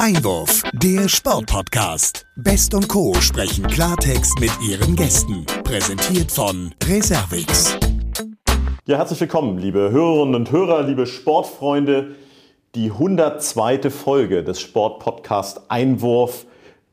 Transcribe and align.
Einwurf, 0.00 0.62
der 0.72 1.10
Sportpodcast. 1.10 2.24
Best 2.34 2.72
und 2.72 2.88
Co. 2.88 3.12
sprechen 3.16 3.66
Klartext 3.66 4.40
mit 4.40 4.50
ihren 4.66 4.96
Gästen. 4.96 5.44
Präsentiert 5.62 6.32
von 6.32 6.72
Reservix. 6.88 7.76
Ja, 8.86 8.96
herzlich 8.96 9.20
willkommen, 9.20 9.58
liebe 9.58 9.90
Hörerinnen 9.90 10.34
und 10.36 10.50
Hörer, 10.50 10.84
liebe 10.84 11.04
Sportfreunde. 11.06 12.14
Die 12.74 12.90
102. 12.92 13.90
Folge 13.90 14.42
des 14.42 14.58
Sportpodcast 14.62 15.70
Einwurf 15.70 16.46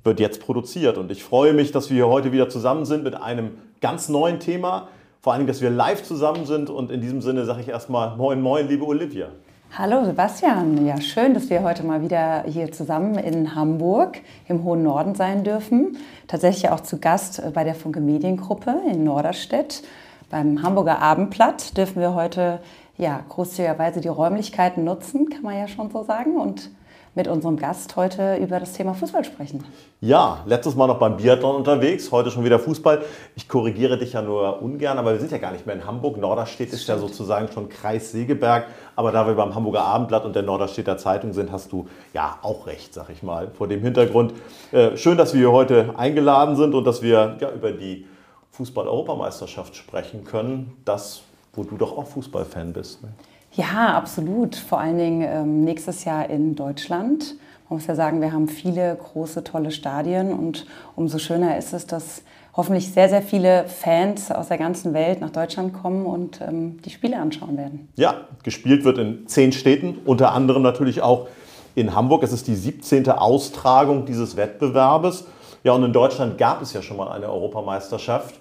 wird 0.04 0.20
jetzt 0.20 0.42
produziert 0.42 0.98
und 0.98 1.10
ich 1.10 1.24
freue 1.24 1.54
mich, 1.54 1.72
dass 1.72 1.90
wir 1.90 1.96
hier 1.96 2.10
heute 2.10 2.34
wieder 2.34 2.50
zusammen 2.50 2.84
sind 2.84 3.06
mit 3.06 3.16
einem 3.16 3.52
ganz 3.80 4.10
neuen 4.10 4.42
Thema. 4.42 4.90
Vor 5.22 5.32
allem, 5.32 5.48
dass 5.48 5.62
wir 5.62 5.70
live 5.70 6.04
zusammen 6.04 6.46
sind 6.46 6.70
und 6.70 6.92
in 6.92 7.00
diesem 7.00 7.22
Sinne 7.22 7.46
sage 7.46 7.62
ich 7.62 7.70
erstmal 7.70 8.18
Moin, 8.18 8.42
Moin, 8.42 8.68
liebe 8.68 8.86
Olivia. 8.86 9.30
Hallo 9.74 10.06
Sebastian, 10.06 10.88
ja 10.88 11.00
schön, 11.02 11.36
dass 11.36 11.52
wir 11.52 11.62
heute 11.62 11.84
mal 11.84 12.02
wieder 12.02 12.44
hier 12.48 12.72
zusammen 12.72 13.16
in 13.16 13.54
Hamburg 13.54 14.18
im 14.48 14.64
hohen 14.64 14.82
Norden 14.82 15.14
sein 15.14 15.44
dürfen. 15.44 15.98
Tatsächlich 16.28 16.72
auch 16.72 16.80
zu 16.80 16.98
Gast 17.00 17.42
bei 17.54 17.64
der 17.64 17.76
Funke 17.76 18.00
Mediengruppe 18.00 18.76
in 18.90 19.04
Norderstedt. 19.04 19.84
Beim 20.32 20.64
Hamburger 20.64 21.00
Abendblatt 21.00 21.78
dürfen 21.78 22.02
wir 22.02 22.16
heute 22.16 22.60
ja, 22.98 23.20
großzügigerweise 23.30 24.02
die 24.02 24.08
Räumlichkeiten 24.08 24.84
nutzen, 24.84 25.30
kann 25.30 25.44
man 25.44 25.56
ja 25.56 25.68
schon 25.68 25.92
so 25.92 26.04
sagen. 26.04 26.38
Und 26.38 26.72
mit 27.18 27.28
unserem 27.28 27.58
Gast 27.58 27.96
heute 27.96 28.36
über 28.36 28.60
das 28.60 28.74
Thema 28.74 28.94
Fußball 28.94 29.26
sprechen. 29.26 29.64
Ja, 30.02 30.44
letztes 30.46 30.76
Mal 30.76 30.86
noch 30.86 31.00
beim 31.00 31.18
Biathlon 31.18 31.56
unterwegs, 31.56 32.12
heute 32.12 32.30
schon 32.30 32.46
wieder 32.46 32.60
Fußball. 32.60 33.02
Ich 33.36 33.50
korrigiere 33.50 33.98
dich 33.98 34.14
ja 34.14 34.22
nur 34.22 34.62
ungern, 34.62 35.00
aber 35.00 35.14
wir 35.14 35.20
sind 35.20 35.32
ja 35.32 35.40
gar 35.40 35.52
nicht 35.52 35.66
mehr 35.66 35.76
in 35.76 35.84
Hamburg. 35.84 36.18
Norderstedt 36.18 36.72
ist 36.72 36.88
ja 36.88 37.00
sozusagen 37.00 37.52
schon 37.52 37.70
Kreis 37.70 38.12
Segeberg. 38.12 38.68
Aber 38.96 39.12
da 39.12 39.26
wir 39.26 39.34
beim 39.34 39.56
Hamburger 39.56 39.84
Abendblatt 39.84 40.26
und 40.26 40.36
der 40.36 40.44
Norderstedter 40.44 41.00
Zeitung 41.00 41.34
sind, 41.34 41.52
hast 41.52 41.72
du 41.72 41.88
ja 42.14 42.38
auch 42.44 42.68
recht, 42.68 42.94
sag 42.94 43.10
ich 43.10 43.24
mal, 43.24 43.50
vor 43.50 43.68
dem 43.68 43.82
Hintergrund. 43.82 44.34
Äh, 44.72 44.96
schön, 44.96 45.18
dass 45.18 45.34
wir 45.34 45.40
hier 45.40 45.52
heute 45.52 45.96
eingeladen 45.98 46.56
sind 46.56 46.76
und 46.76 46.86
dass 46.86 47.02
wir 47.02 47.38
ja, 47.42 47.52
über 47.52 47.72
die 47.72 48.06
Fußball-Europameisterschaft 48.52 49.76
sprechen 49.76 50.24
können. 50.24 50.78
Das, 50.86 51.24
wo 51.54 51.64
du 51.64 51.78
doch 51.78 51.98
auch 51.98 52.06
Fußballfan 52.06 52.74
bist. 52.74 53.02
Ne? 53.02 53.10
Ja, 53.58 53.98
absolut. 53.98 54.56
Vor 54.56 54.80
allen 54.80 55.00
Dingen 55.00 55.28
ähm, 55.28 55.64
nächstes 55.64 56.06
Jahr 56.06 56.30
in 56.30 56.56
Deutschland. 56.56 57.36
Man 57.68 57.80
muss 57.80 57.88
ja 57.88 57.96
sagen, 57.96 58.22
wir 58.22 58.32
haben 58.32 58.48
viele 58.48 58.96
große, 58.96 59.44
tolle 59.44 59.72
Stadien 59.72 60.32
und 60.32 60.68
umso 60.96 61.18
schöner 61.18 61.58
ist 61.58 61.74
es, 61.74 61.88
dass 61.88 62.22
hoffentlich 62.56 62.94
sehr, 62.94 63.10
sehr 63.10 63.24
viele 63.24 63.68
Fans 63.68 64.32
aus 64.32 64.50
der 64.50 64.60
ganzen 64.60 64.94
Welt 64.94 65.22
nach 65.22 65.32
Deutschland 65.32 65.74
kommen 65.74 66.06
und 66.06 66.40
ähm, 66.40 66.80
die 66.84 66.92
Spiele 66.92 67.18
anschauen 67.18 67.58
werden. 67.58 67.90
Ja, 67.96 68.28
gespielt 68.44 68.84
wird 68.84 69.00
in 69.00 69.28
zehn 69.28 69.52
Städten, 69.52 69.98
unter 70.06 70.34
anderem 70.34 70.62
natürlich 70.62 71.02
auch 71.02 71.28
in 71.74 71.96
Hamburg. 71.96 72.22
Es 72.22 72.34
ist 72.34 72.48
die 72.48 72.56
17. 72.56 73.10
Austragung 73.10 74.06
dieses 74.06 74.38
Wettbewerbes. 74.38 75.26
Ja, 75.64 75.74
und 75.74 75.84
in 75.84 75.94
Deutschland 75.94 76.38
gab 76.38 76.62
es 76.62 76.74
ja 76.74 76.84
schon 76.84 76.98
mal 76.98 77.12
eine 77.12 77.28
Europameisterschaft. 77.28 78.36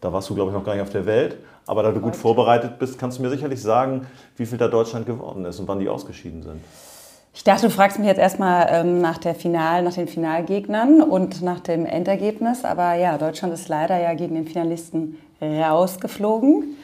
Da 0.00 0.12
warst 0.12 0.28
du, 0.28 0.34
glaube 0.34 0.50
ich, 0.50 0.56
noch 0.56 0.64
gar 0.64 0.74
nicht 0.74 0.82
auf 0.82 0.90
der 0.90 1.06
Welt. 1.06 1.38
Aber 1.66 1.82
da 1.82 1.92
du 1.92 2.00
gut 2.00 2.16
vorbereitet 2.16 2.78
bist, 2.78 2.98
kannst 2.98 3.18
du 3.18 3.22
mir 3.22 3.30
sicherlich 3.30 3.62
sagen, 3.62 4.06
wie 4.36 4.46
viel 4.46 4.58
da 4.58 4.68
Deutschland 4.68 5.06
geworden 5.06 5.44
ist 5.44 5.60
und 5.60 5.68
wann 5.68 5.78
die 5.78 5.88
ausgeschieden 5.88 6.42
sind. 6.42 6.60
Ich 7.34 7.44
dachte, 7.44 7.66
du 7.66 7.70
fragst 7.70 7.98
mich 7.98 8.06
jetzt 8.06 8.18
erstmal 8.18 8.68
ähm, 8.70 9.00
nach, 9.00 9.18
der 9.18 9.34
Final, 9.34 9.82
nach 9.82 9.94
den 9.94 10.06
Finalgegnern 10.06 11.00
und 11.00 11.40
nach 11.40 11.60
dem 11.60 11.86
Endergebnis. 11.86 12.64
Aber 12.64 12.94
ja, 12.94 13.16
Deutschland 13.16 13.54
ist 13.54 13.68
leider 13.68 13.98
ja 13.98 14.12
gegen 14.14 14.34
den 14.34 14.46
Finalisten 14.46 15.18
rausgeflogen. 15.40 16.76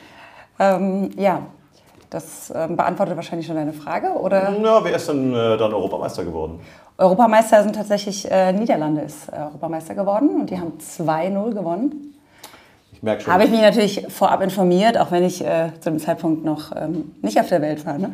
Ähm, 0.58 1.10
ja, 1.16 1.42
das 2.10 2.52
ähm, 2.54 2.76
beantwortet 2.76 3.16
wahrscheinlich 3.16 3.46
schon 3.46 3.56
deine 3.56 3.72
Frage, 3.72 4.08
oder? 4.12 4.54
Na, 4.58 4.82
wer 4.82 4.96
ist 4.96 5.08
denn 5.08 5.34
äh, 5.34 5.56
dann 5.56 5.72
Europameister 5.74 6.24
geworden? 6.24 6.60
Europameister 6.96 7.62
sind 7.62 7.76
tatsächlich 7.76 8.28
äh, 8.30 8.52
Niederlande 8.52 9.02
ist 9.02 9.28
äh, 9.28 9.36
Europameister 9.36 9.94
geworden 9.94 10.40
und 10.40 10.50
die 10.50 10.58
haben 10.58 10.72
2-0 10.80 11.54
gewonnen. 11.54 12.07
Ich 12.98 13.02
merke 13.04 13.22
schon. 13.22 13.32
Habe 13.32 13.44
ich 13.44 13.50
mich 13.50 13.60
natürlich 13.60 14.06
vorab 14.08 14.42
informiert, 14.42 14.98
auch 14.98 15.12
wenn 15.12 15.22
ich 15.22 15.40
äh, 15.40 15.70
zu 15.78 15.90
dem 15.90 16.00
Zeitpunkt 16.00 16.44
noch 16.44 16.72
ähm, 16.74 17.12
nicht 17.22 17.38
auf 17.38 17.48
der 17.48 17.62
Welt 17.62 17.86
war. 17.86 17.96
Ne? 17.96 18.10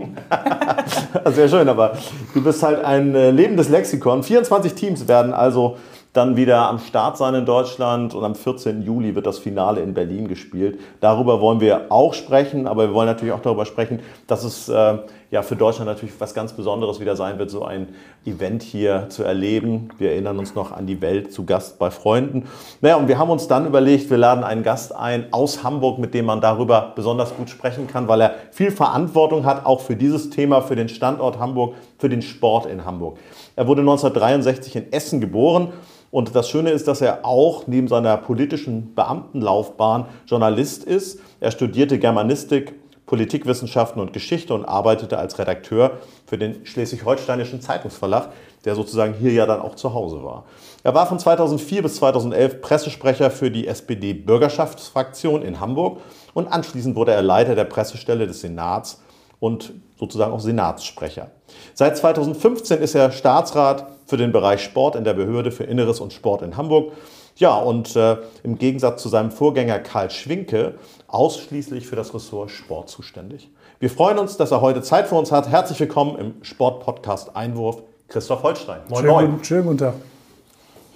Sehr 1.33 1.49
schön, 1.49 1.67
aber 1.71 1.97
du 2.35 2.45
bist 2.45 2.63
halt 2.63 2.85
ein 2.85 3.15
äh, 3.15 3.31
lebendes 3.31 3.71
Lexikon. 3.71 4.23
24 4.23 4.75
Teams 4.75 5.09
werden 5.09 5.33
also 5.33 5.79
dann 6.13 6.37
wieder 6.37 6.69
am 6.69 6.81
Start 6.81 7.17
sein 7.17 7.35
in 7.35 7.47
Deutschland 7.47 8.15
und 8.15 8.25
am 8.25 8.35
14. 8.35 8.83
Juli 8.83 9.15
wird 9.15 9.25
das 9.25 9.39
Finale 9.39 9.81
in 9.81 9.95
Berlin 9.95 10.29
gespielt. 10.29 10.79
Darüber 11.01 11.41
wollen 11.41 11.61
wir 11.61 11.87
auch 11.89 12.13
sprechen, 12.13 12.67
aber 12.67 12.89
wir 12.89 12.95
wollen 12.95 13.09
natürlich 13.09 13.33
auch 13.33 13.41
darüber 13.41 13.65
sprechen, 13.65 14.01
dass 14.27 14.45
es 14.45 14.69
äh, 14.69 14.99
ja 15.35 15.43
für 15.43 15.57
Deutschland 15.57 15.91
natürlich 15.91 16.15
was 16.21 16.33
ganz 16.33 16.53
Besonderes 16.53 17.01
wieder 17.01 17.17
sein 17.17 17.41
wird, 17.41 17.51
so 17.51 17.65
ein 17.65 17.89
Event 18.25 18.63
hier 18.63 19.07
zu 19.09 19.25
erleben. 19.25 19.89
Wir 19.99 20.13
erinnern 20.13 20.39
uns 20.39 20.55
noch 20.55 20.71
an 20.71 20.87
die 20.87 21.01
Welt 21.01 21.33
zu 21.33 21.45
Gast 21.45 21.81
bei 21.81 21.91
Freunden. 21.91 22.45
Naja, 22.81 22.95
und 22.95 23.09
wir 23.09 23.19
haben 23.19 23.31
uns 23.31 23.49
dann 23.49 23.67
überlegt, 23.67 24.11
wir 24.11 24.17
laden 24.17 24.45
einen 24.45 24.63
Gast 24.63 24.95
ein 24.95 25.33
aus 25.33 25.65
Hamburg, 25.65 25.99
mit 25.99 26.15
dem 26.15 26.27
man 26.27 26.41
darüber 26.41 26.93
besonders 26.95 27.37
gut 27.37 27.51
sprechen 27.51 27.89
kann, 27.89 28.07
weil 28.07 28.21
er 28.21 28.35
viel 28.53 28.71
Verantwortung 28.71 29.45
hat, 29.45 29.67
auch 29.67 29.81
für 29.81 29.97
dieses 29.97 30.31
Thema, 30.31 30.63
für 30.63 30.77
den 30.77 30.89
Standort 30.89 31.41
Hamburg, 31.41 31.75
für 31.99 32.09
den 32.09 32.23
Sport 32.23 32.67
in 32.67 32.85
Hamburg. 32.85 33.19
Er 33.57 33.67
wurde 33.67 33.81
1963 33.81 34.77
in 34.77 34.93
Essen 34.93 35.21
geboren 35.21 35.73
und 36.13 36.37
das 36.37 36.49
Schöne 36.49 36.71
ist, 36.71 36.87
dass 36.87 37.01
er 37.01 37.25
auch 37.25 37.67
neben 37.67 37.89
seiner 37.89 38.17
politischen 38.19 38.95
Beamtenlaufbahn 38.95 40.05
Journalist 40.29 40.85
ist. 40.85 41.19
Er 41.41 41.51
studierte 41.51 41.99
Germanistik, 41.99 42.73
Politikwissenschaften 43.15 44.03
und 44.03 44.13
Geschichte 44.13 44.53
und 44.55 44.65
arbeitete 44.65 45.19
als 45.19 45.39
Redakteur 45.39 45.99
für 46.27 46.37
den 46.37 46.67
Schleswig-Holsteinischen 46.67 47.61
Zeitungsverlag, 47.61 48.31
der 48.65 48.75
sozusagen 48.75 49.15
hier 49.15 49.31
ja 49.31 49.47
dann 49.47 49.61
auch 49.61 49.77
zu 49.77 49.95
Hause 49.95 50.25
war. 50.25 50.47
Er 50.83 50.97
war 50.97 51.07
von 51.07 51.21
2004 51.21 51.83
bis 51.83 51.95
2011 51.95 52.61
Pressesprecher 52.61 53.31
für 53.31 53.53
die 53.53 53.69
SPD-Bürgerschaftsfraktion 53.69 55.43
in 55.43 55.61
Hamburg 55.61 56.01
und 56.33 56.49
anschließend 56.49 56.97
wurde 56.97 57.13
er 57.13 57.23
Leiter 57.23 57.55
der 57.55 57.67
Pressestelle 57.67 58.27
des 58.27 58.41
Senats 58.41 59.01
und 59.39 59.75
sozusagen 59.97 60.33
auch 60.33 60.41
Senatssprecher. 60.41 61.31
Seit 61.75 61.97
2015 61.97 62.81
ist 62.81 62.97
er 62.97 63.13
Staatsrat 63.13 63.87
für 64.07 64.17
den 64.17 64.33
Bereich 64.33 64.61
Sport 64.61 64.97
in 64.97 65.05
der 65.05 65.15
Behörde 65.15 65.53
für 65.53 65.63
Inneres 65.63 66.01
und 66.01 66.13
Sport 66.13 66.43
in 66.43 66.57
Hamburg. 66.57 66.91
Ja, 67.37 67.57
und 67.57 67.95
äh, 67.95 68.17
im 68.43 68.59
Gegensatz 68.59 69.03
zu 69.03 69.09
seinem 69.09 69.31
Vorgänger 69.31 69.79
Karl 69.81 70.11
Schwinke 70.11 70.75
ausschließlich 71.15 71.87
für 71.87 71.97
das 71.97 72.13
Ressort 72.13 72.51
Sport 72.51 72.91
zuständig. 72.91 73.49
Wir 73.79 73.89
freuen 73.89 74.19
uns, 74.19 74.37
dass 74.37 74.51
er 74.51 74.61
heute 74.61 74.83
Zeit 74.83 75.07
für 75.07 75.15
uns 75.15 75.31
hat. 75.31 75.49
Herzlich 75.49 75.79
willkommen 75.79 76.19
im 76.19 76.35
Sportpodcast 76.43 77.37
Einwurf, 77.37 77.83
Christoph 78.09 78.43
Holstein. 78.43 78.81
Moin, 78.89 79.01
schönen, 79.01 79.13
moin. 79.13 79.45
Schönen 79.45 79.65
guten 79.65 79.79
Tag. 79.79 79.95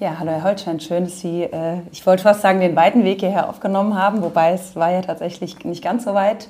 Ja, 0.01 0.17
hallo 0.21 0.31
Herr 0.31 0.45
Holstein, 0.45 0.79
schön, 0.79 1.07
dass 1.07 1.19
Sie, 1.19 1.43
äh, 1.43 1.81
ich 1.91 2.07
wollte 2.07 2.23
fast 2.23 2.43
sagen, 2.43 2.61
den 2.61 2.77
weiten 2.77 3.03
Weg 3.03 3.19
hierher 3.19 3.49
aufgenommen 3.49 4.01
haben, 4.01 4.23
wobei 4.23 4.53
es 4.53 4.77
war 4.77 4.93
ja 4.93 5.03
tatsächlich 5.03 5.65
nicht 5.65 5.83
ganz 5.83 6.05
so 6.05 6.15
weit. 6.15 6.47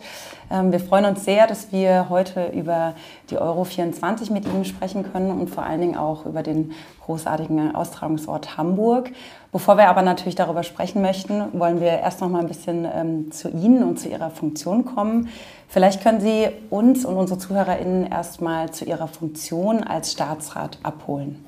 Ähm, 0.50 0.70
wir 0.70 0.80
freuen 0.80 1.06
uns 1.06 1.24
sehr, 1.24 1.46
dass 1.46 1.72
wir 1.72 2.10
heute 2.10 2.48
über 2.48 2.92
die 3.30 3.38
Euro 3.38 3.64
24 3.64 4.28
mit 4.28 4.44
Ihnen 4.44 4.66
sprechen 4.66 5.10
können 5.10 5.30
und 5.30 5.48
vor 5.48 5.62
allen 5.62 5.80
Dingen 5.80 5.96
auch 5.96 6.26
über 6.26 6.42
den 6.42 6.72
großartigen 7.06 7.74
Austragungsort 7.74 8.58
Hamburg. 8.58 9.12
Bevor 9.50 9.78
wir 9.78 9.88
aber 9.88 10.02
natürlich 10.02 10.34
darüber 10.34 10.62
sprechen 10.62 11.00
möchten, 11.00 11.58
wollen 11.58 11.80
wir 11.80 11.88
erst 11.88 12.20
noch 12.20 12.28
mal 12.28 12.40
ein 12.40 12.48
bisschen 12.48 12.86
ähm, 12.94 13.32
zu 13.32 13.48
Ihnen 13.48 13.82
und 13.82 13.98
zu 13.98 14.10
Ihrer 14.10 14.28
Funktion 14.28 14.84
kommen. 14.84 15.30
Vielleicht 15.68 16.02
können 16.02 16.20
Sie 16.20 16.48
uns 16.68 17.06
und 17.06 17.16
unsere 17.16 17.38
ZuhörerInnen 17.38 18.08
erst 18.08 18.42
mal 18.42 18.70
zu 18.72 18.84
Ihrer 18.84 19.08
Funktion 19.08 19.82
als 19.82 20.12
Staatsrat 20.12 20.78
abholen. 20.82 21.46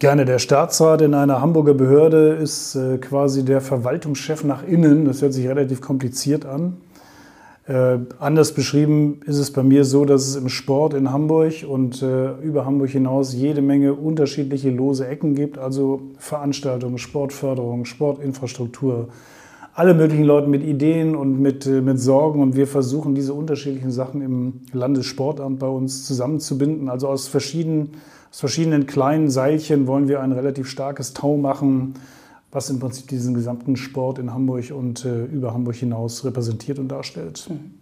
Gerne. 0.00 0.24
Der 0.24 0.38
Staatsrat 0.38 1.02
in 1.02 1.12
einer 1.12 1.42
Hamburger 1.42 1.74
Behörde 1.74 2.30
ist 2.30 2.74
äh, 2.74 2.96
quasi 2.96 3.44
der 3.44 3.60
Verwaltungschef 3.60 4.44
nach 4.44 4.66
innen. 4.66 5.04
Das 5.04 5.20
hört 5.20 5.34
sich 5.34 5.46
relativ 5.46 5.82
kompliziert 5.82 6.46
an. 6.46 6.78
Äh, 7.66 7.98
anders 8.18 8.54
beschrieben 8.54 9.20
ist 9.26 9.36
es 9.36 9.52
bei 9.52 9.62
mir 9.62 9.84
so, 9.84 10.06
dass 10.06 10.26
es 10.26 10.36
im 10.36 10.48
Sport 10.48 10.94
in 10.94 11.12
Hamburg 11.12 11.66
und 11.68 12.00
äh, 12.00 12.32
über 12.40 12.64
Hamburg 12.64 12.88
hinaus 12.88 13.34
jede 13.34 13.60
Menge 13.60 13.92
unterschiedliche 13.92 14.70
lose 14.70 15.06
Ecken 15.06 15.34
gibt, 15.34 15.58
also 15.58 16.00
Veranstaltungen, 16.16 16.96
Sportförderung, 16.96 17.84
Sportinfrastruktur, 17.84 19.08
alle 19.74 19.92
möglichen 19.92 20.24
Leute 20.24 20.48
mit 20.48 20.64
Ideen 20.64 21.14
und 21.14 21.42
mit, 21.42 21.66
äh, 21.66 21.82
mit 21.82 22.00
Sorgen 22.00 22.40
und 22.40 22.56
wir 22.56 22.66
versuchen 22.66 23.14
diese 23.14 23.34
unterschiedlichen 23.34 23.90
Sachen 23.90 24.22
im 24.22 24.60
Landessportamt 24.72 25.58
bei 25.58 25.68
uns 25.68 26.06
zusammenzubinden, 26.06 26.88
also 26.88 27.06
aus 27.06 27.28
verschiedenen 27.28 27.90
aus 28.30 28.40
verschiedenen 28.40 28.86
kleinen 28.86 29.28
Seilchen 29.28 29.86
wollen 29.86 30.08
wir 30.08 30.20
ein 30.20 30.32
relativ 30.32 30.68
starkes 30.68 31.14
Tau 31.14 31.36
machen, 31.36 31.94
was 32.52 32.70
im 32.70 32.78
Prinzip 32.78 33.08
diesen 33.08 33.34
gesamten 33.34 33.76
Sport 33.76 34.18
in 34.18 34.32
Hamburg 34.32 34.70
und 34.70 35.04
äh, 35.04 35.24
über 35.24 35.52
Hamburg 35.52 35.76
hinaus 35.76 36.24
repräsentiert 36.24 36.78
und 36.78 36.88
darstellt. 36.88 37.46
Hm. 37.48 37.74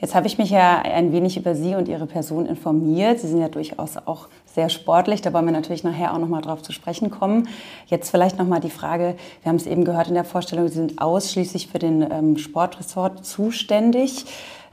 Jetzt 0.00 0.14
habe 0.14 0.26
ich 0.26 0.38
mich 0.38 0.48
ja 0.48 0.80
ein 0.80 1.12
wenig 1.12 1.36
über 1.36 1.54
Sie 1.54 1.74
und 1.74 1.86
Ihre 1.86 2.06
Person 2.06 2.46
informiert. 2.46 3.20
Sie 3.20 3.28
sind 3.28 3.38
ja 3.38 3.48
durchaus 3.48 3.98
auch 3.98 4.28
sehr 4.46 4.70
sportlich. 4.70 5.20
Da 5.20 5.34
wollen 5.34 5.44
wir 5.44 5.52
natürlich 5.52 5.84
nachher 5.84 6.14
auch 6.14 6.18
noch 6.18 6.28
mal 6.28 6.40
drauf 6.40 6.62
zu 6.62 6.72
sprechen 6.72 7.10
kommen. 7.10 7.48
Jetzt 7.86 8.10
vielleicht 8.10 8.38
noch 8.38 8.46
mal 8.46 8.60
die 8.60 8.70
Frage: 8.70 9.16
Wir 9.42 9.50
haben 9.50 9.56
es 9.56 9.66
eben 9.66 9.84
gehört 9.84 10.08
in 10.08 10.14
der 10.14 10.24
Vorstellung, 10.24 10.68
Sie 10.68 10.74
sind 10.74 11.02
ausschließlich 11.02 11.68
für 11.68 11.78
den 11.78 12.06
ähm, 12.10 12.38
Sportressort 12.38 13.26
zuständig. 13.26 14.24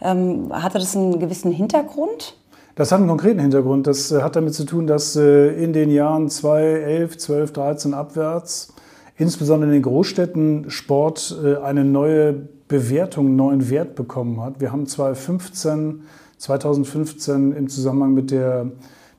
Ähm, 0.01 0.49
hatte 0.53 0.79
das 0.79 0.95
einen 0.95 1.19
gewissen 1.19 1.51
Hintergrund? 1.51 2.35
Das 2.77 2.91
hat 2.91 2.99
einen 2.99 3.07
konkreten 3.07 3.39
Hintergrund. 3.39 3.87
Das 3.87 4.11
äh, 4.11 4.21
hat 4.21 4.35
damit 4.35 4.53
zu 4.53 4.63
tun, 4.63 4.85
dass 4.85 5.15
äh, 5.15 5.47
in 5.63 5.73
den 5.73 5.89
Jahren 5.89 6.29
2011, 6.29 7.17
12, 7.17 7.53
13 7.53 7.93
abwärts, 7.95 8.71
insbesondere 9.17 9.71
in 9.71 9.73
den 9.73 9.81
Großstädten, 9.81 10.69
Sport 10.69 11.35
äh, 11.43 11.55
eine 11.55 11.83
neue 11.83 12.33
Bewertung, 12.67 13.25
einen 13.25 13.35
neuen 13.35 13.69
Wert 13.71 13.95
bekommen 13.95 14.39
hat. 14.41 14.61
Wir 14.61 14.71
haben 14.71 14.85
2015, 14.85 16.03
2015 16.37 17.51
im 17.53 17.67
Zusammenhang 17.67 18.13
mit 18.13 18.29
der, 18.29 18.69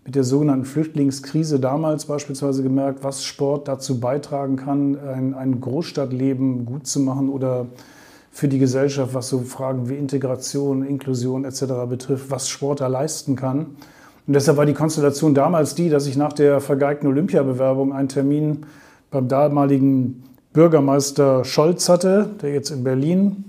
mit 0.05 0.15
der 0.15 0.23
sogenannten 0.23 0.65
Flüchtlingskrise 0.65 1.59
damals 1.59 2.05
beispielsweise 2.05 2.63
gemerkt, 2.63 3.03
was 3.03 3.25
Sport 3.25 3.67
dazu 3.67 3.99
beitragen 3.99 4.55
kann, 4.55 4.97
ein, 5.01 5.35
ein 5.35 5.61
Großstadtleben 5.61 6.65
gut 6.65 6.87
zu 6.87 7.01
machen 7.01 7.29
oder 7.29 7.67
für 8.39 8.47
die 8.47 8.61
Gesellschaft, 8.61 9.15
was 9.15 9.31
so 9.31 9.41
Fragen 9.41 9.89
wie 9.89 9.97
Integration, 9.97 10.85
Inklusion 10.85 11.45
etc. 11.45 11.65
betrifft, 11.89 12.31
was 12.31 12.49
Sport 12.49 12.81
da 12.81 12.87
leisten 12.87 13.35
kann. 13.35 13.59
Und 14.29 14.35
deshalb 14.35 14.57
war 14.57 14.65
die 14.65 14.75
Konstellation 14.75 15.35
damals 15.35 15.75
die, 15.75 15.89
dass 15.89 16.07
ich 16.07 16.17
nach 16.17 16.33
der 16.33 16.61
vergeigten 16.61 17.09
Olympiabewerbung 17.09 17.93
einen 17.93 18.09
Termin 18.09 18.65
beim 19.11 19.27
damaligen 19.27 20.23
Bürgermeister 20.53 21.45
Scholz 21.45 21.89
hatte, 21.89 22.31
der 22.41 22.53
jetzt 22.53 22.71
in 22.71 22.85
Berlin 22.85 23.45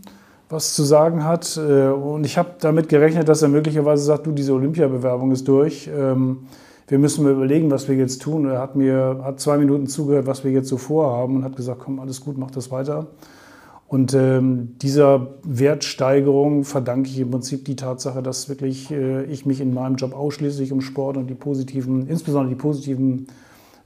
was 0.50 0.74
zu 0.74 0.82
sagen 0.82 1.24
hat. 1.24 1.56
Äh, 1.58 1.90
und 1.90 2.26
ich 2.26 2.40
habe 2.40 2.56
damit 2.60 2.90
gerechnet, 2.90 3.30
dass 3.30 3.44
er 3.44 3.50
möglicherweise 3.50 4.04
sagt, 4.04 4.26
du, 4.26 4.32
diese 4.32 4.54
Olympiabewerbung 4.54 5.32
ist 5.32 5.48
durch. 5.48 5.88
Ähm, 5.96 6.48
wir 6.88 6.98
müssen 6.98 7.24
mal 7.24 7.34
überlegen, 7.34 7.70
was 7.70 7.88
wir 7.88 7.96
jetzt 7.96 8.24
tun. 8.24 8.50
Er 8.50 8.60
hat 8.60 8.76
mir 8.76 9.20
hat 9.24 9.40
zwei 9.40 9.60
Minuten 9.60 9.86
zugehört, 9.86 10.26
was 10.26 10.44
wir 10.44 10.50
jetzt 10.50 10.68
so 10.68 10.78
vorhaben 10.78 11.36
und 11.36 11.44
hat 11.44 11.56
gesagt, 11.56 11.80
komm, 11.86 12.00
alles 12.00 12.22
gut, 12.22 12.40
mach 12.40 12.50
das 12.50 12.72
weiter. 12.72 13.06
Und 13.90 14.14
ähm, 14.14 14.78
dieser 14.78 15.30
Wertsteigerung 15.42 16.64
verdanke 16.64 17.10
ich 17.10 17.20
im 17.20 17.32
Prinzip 17.32 17.66
die 17.66 17.76
Tatsache, 17.76 18.22
dass 18.22 18.48
wirklich 18.48 18.92
äh, 18.92 19.24
ich 19.24 19.48
mich 19.48 19.62
in 19.62 19.74
meinem 19.74 19.96
Job 19.96 20.14
ausschließlich 20.16 20.72
um 20.72 20.82
Sport 20.82 21.18
und 21.18 21.26
die 21.26 21.34
positiven, 21.34 22.08
insbesondere 22.08 22.54
die 22.54 22.62
positiven 22.62 23.26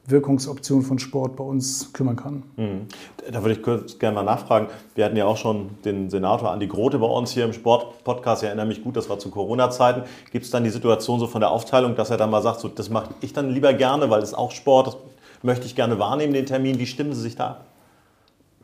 Wirkungsoptionen 0.06 0.84
von 0.84 1.00
Sport 1.00 1.38
bei 1.38 1.46
uns 1.46 1.94
kümmern 1.94 2.18
kann. 2.18 2.44
Mhm. 2.58 2.82
Da 3.32 3.42
würde 3.42 3.54
ich 3.54 3.64
kurz 3.64 3.98
gerne 3.98 4.16
mal 4.16 4.24
nachfragen. 4.24 4.68
Wir 4.94 5.06
hatten 5.06 5.16
ja 5.16 5.24
auch 5.24 5.38
schon 5.38 5.70
den 5.86 6.10
Senator 6.10 6.52
Andi 6.52 6.68
Grote 6.68 7.00
bei 7.00 7.08
uns 7.08 7.32
hier 7.32 7.46
im 7.46 7.54
Sport-Podcast. 7.54 8.44
Ich 8.44 8.48
erinnere 8.48 8.66
mich 8.66 8.84
gut, 8.84 8.98
das 8.98 9.10
war 9.10 9.20
zu 9.20 9.32
Corona-Zeiten. 9.32 10.04
Gibt 10.34 10.44
es 10.44 10.52
dann 10.52 10.66
die 10.66 10.70
Situation 10.70 11.22
so 11.22 11.28
von 11.28 11.40
der 11.40 11.52
Aufteilung, 11.52 11.96
dass 11.96 12.10
er 12.10 12.18
dann 12.18 12.30
mal 12.30 12.42
sagt, 12.42 12.60
so, 12.60 12.68
das 12.68 12.90
mache 12.90 13.12
ich 13.22 13.32
dann 13.32 13.50
lieber 13.50 13.74
gerne, 13.74 14.10
weil 14.10 14.22
es 14.22 14.34
auch 14.34 14.52
Sport, 14.52 14.88
das 14.88 14.98
möchte 15.44 15.66
ich 15.66 15.78
gerne 15.78 15.98
wahrnehmen, 15.98 16.34
den 16.34 16.46
Termin. 16.46 16.78
Wie 16.78 16.88
stimmen 16.88 17.14
Sie 17.14 17.22
sich 17.22 17.38
da 17.38 17.52
ab? 17.52 17.66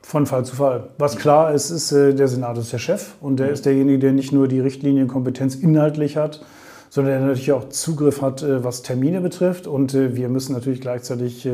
Von 0.10 0.26
Fall 0.26 0.44
zu 0.44 0.56
Fall. 0.56 0.90
Was 0.98 1.18
klar 1.18 1.54
ist, 1.54 1.70
ist, 1.70 1.92
äh, 1.92 2.16
der 2.16 2.28
Senat 2.28 2.58
ist 2.58 2.74
der 2.74 2.80
Chef 2.80 3.14
und 3.22 3.40
der 3.40 3.52
ist 3.52 3.68
derjenige, 3.68 4.00
der 4.00 4.12
nicht 4.12 4.32
nur 4.32 4.48
die 4.48 4.60
Richtlinienkompetenz 4.60 5.54
inhaltlich 5.54 6.18
hat, 6.18 6.44
sondern 6.90 7.14
der 7.14 7.22
natürlich 7.22 7.52
auch 7.52 7.70
Zugriff 7.70 8.24
hat, 8.24 8.42
äh, 8.42 8.64
was 8.64 8.82
Termine 8.82 9.22
betrifft. 9.22 9.68
Und 9.68 9.94
äh, 9.94 10.16
wir 10.16 10.28
müssen 10.30 10.54
natürlich 10.54 10.82
gleichzeitig 10.82 11.48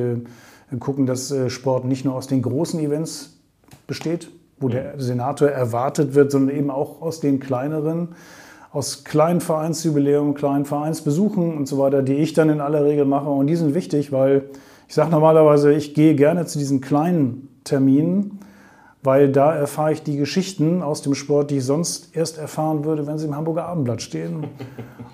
gucken, 0.79 1.05
dass 1.05 1.33
Sport 1.49 1.83
nicht 1.83 2.05
nur 2.05 2.15
aus 2.15 2.27
den 2.27 2.41
großen 2.41 2.79
Events 2.79 3.33
besteht, 3.87 4.29
wo 4.57 4.69
der. 4.69 4.93
Senator 5.01 5.49
erwartet 5.49 6.15
wird, 6.15 6.31
sondern 6.31 6.55
eben 6.55 6.71
auch 6.71 7.01
aus 7.01 7.19
den 7.19 7.41
kleineren, 7.41 8.15
aus 8.71 9.03
kleinen 9.03 9.41
Vereinsjubiläum, 9.41 10.33
kleinen 10.33 10.63
Vereinsbesuchen 10.63 11.57
und 11.57 11.67
so 11.67 11.77
weiter, 11.77 12.01
die 12.03 12.15
ich 12.15 12.31
dann 12.31 12.49
in 12.49 12.61
aller 12.61 12.85
Regel 12.85 13.03
mache. 13.03 13.27
Und 13.27 13.47
die 13.47 13.57
sind 13.57 13.75
wichtig, 13.75 14.13
weil 14.13 14.43
ich 14.87 14.95
sage 14.95 15.11
normalerweise, 15.11 15.73
ich 15.73 15.93
gehe 15.93 16.15
gerne 16.15 16.45
zu 16.45 16.57
diesen 16.57 16.79
kleinen 16.79 17.49
Terminen, 17.65 18.39
weil 19.05 19.31
da 19.31 19.55
erfahre 19.55 19.91
ich 19.93 20.03
die 20.03 20.17
Geschichten 20.17 20.81
aus 20.81 21.01
dem 21.01 21.13
Sport, 21.15 21.51
die 21.51 21.57
ich 21.57 21.65
sonst 21.65 22.15
erst 22.15 22.37
erfahren 22.37 22.85
würde, 22.85 23.07
wenn 23.07 23.17
sie 23.17 23.27
im 23.27 23.35
Hamburger 23.35 23.65
Abendblatt 23.65 24.01
stehen. 24.01 24.45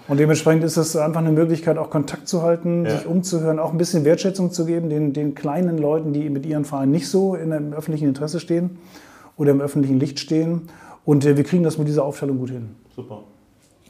Und 0.07 0.19
dementsprechend 0.19 0.63
ist 0.63 0.77
es 0.77 0.95
einfach 0.95 1.19
eine 1.21 1.31
Möglichkeit, 1.31 1.77
auch 1.77 1.89
Kontakt 1.89 2.27
zu 2.27 2.41
halten, 2.41 2.85
ja. 2.85 2.97
sich 2.97 3.05
umzuhören, 3.05 3.59
auch 3.59 3.71
ein 3.71 3.77
bisschen 3.77 4.05
Wertschätzung 4.05 4.51
zu 4.51 4.65
geben, 4.65 4.89
den, 4.89 5.13
den 5.13 5.35
kleinen 5.35 5.77
Leuten, 5.77 6.13
die 6.13 6.29
mit 6.29 6.45
ihren 6.45 6.65
Vereinen 6.65 6.91
nicht 6.91 7.07
so 7.07 7.35
in 7.35 7.51
im 7.51 7.73
öffentlichen 7.73 8.07
Interesse 8.07 8.39
stehen 8.39 8.77
oder 9.37 9.51
im 9.51 9.61
öffentlichen 9.61 9.99
Licht 9.99 10.19
stehen. 10.19 10.63
Und 11.05 11.25
äh, 11.25 11.37
wir 11.37 11.43
kriegen 11.43 11.63
das 11.63 11.77
mit 11.77 11.87
dieser 11.87 12.03
Aufteilung 12.03 12.39
gut 12.39 12.49
hin. 12.49 12.75
Super. 12.95 13.23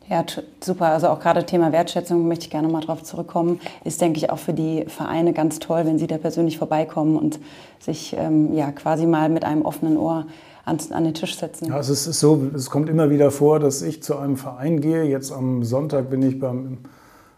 Ja, 0.09 0.25
super. 0.59 0.87
Also 0.87 1.07
auch 1.07 1.19
gerade 1.19 1.45
Thema 1.45 1.71
Wertschätzung 1.71 2.27
möchte 2.27 2.45
ich 2.45 2.51
gerne 2.51 2.67
mal 2.67 2.81
darauf 2.81 3.03
zurückkommen. 3.03 3.61
Ist, 3.85 4.01
denke 4.01 4.17
ich, 4.17 4.29
auch 4.29 4.39
für 4.39 4.53
die 4.53 4.85
Vereine 4.87 5.31
ganz 5.31 5.59
toll, 5.59 5.85
wenn 5.85 5.97
sie 5.99 6.07
da 6.07 6.17
persönlich 6.17 6.57
vorbeikommen 6.57 7.17
und 7.17 7.39
sich 7.79 8.15
ähm, 8.17 8.53
ja 8.53 8.71
quasi 8.71 9.05
mal 9.05 9.29
mit 9.29 9.45
einem 9.45 9.61
offenen 9.61 9.97
Ohr 9.97 10.25
an, 10.65 10.77
an, 10.91 11.03
den 11.05 11.13
Tisch 11.13 11.37
setzen. 11.37 11.69
Ja, 11.69 11.79
es 11.79 11.89
ist 11.89 12.19
so, 12.19 12.49
es 12.53 12.69
kommt 12.69 12.89
immer 12.89 13.09
wieder 13.09 13.31
vor, 13.31 13.59
dass 13.59 13.81
ich 13.81 14.03
zu 14.03 14.17
einem 14.17 14.37
Verein 14.37 14.81
gehe. 14.81 15.03
Jetzt 15.03 15.31
am 15.31 15.63
Sonntag 15.63 16.09
bin 16.09 16.21
ich 16.23 16.39
beim, 16.39 16.79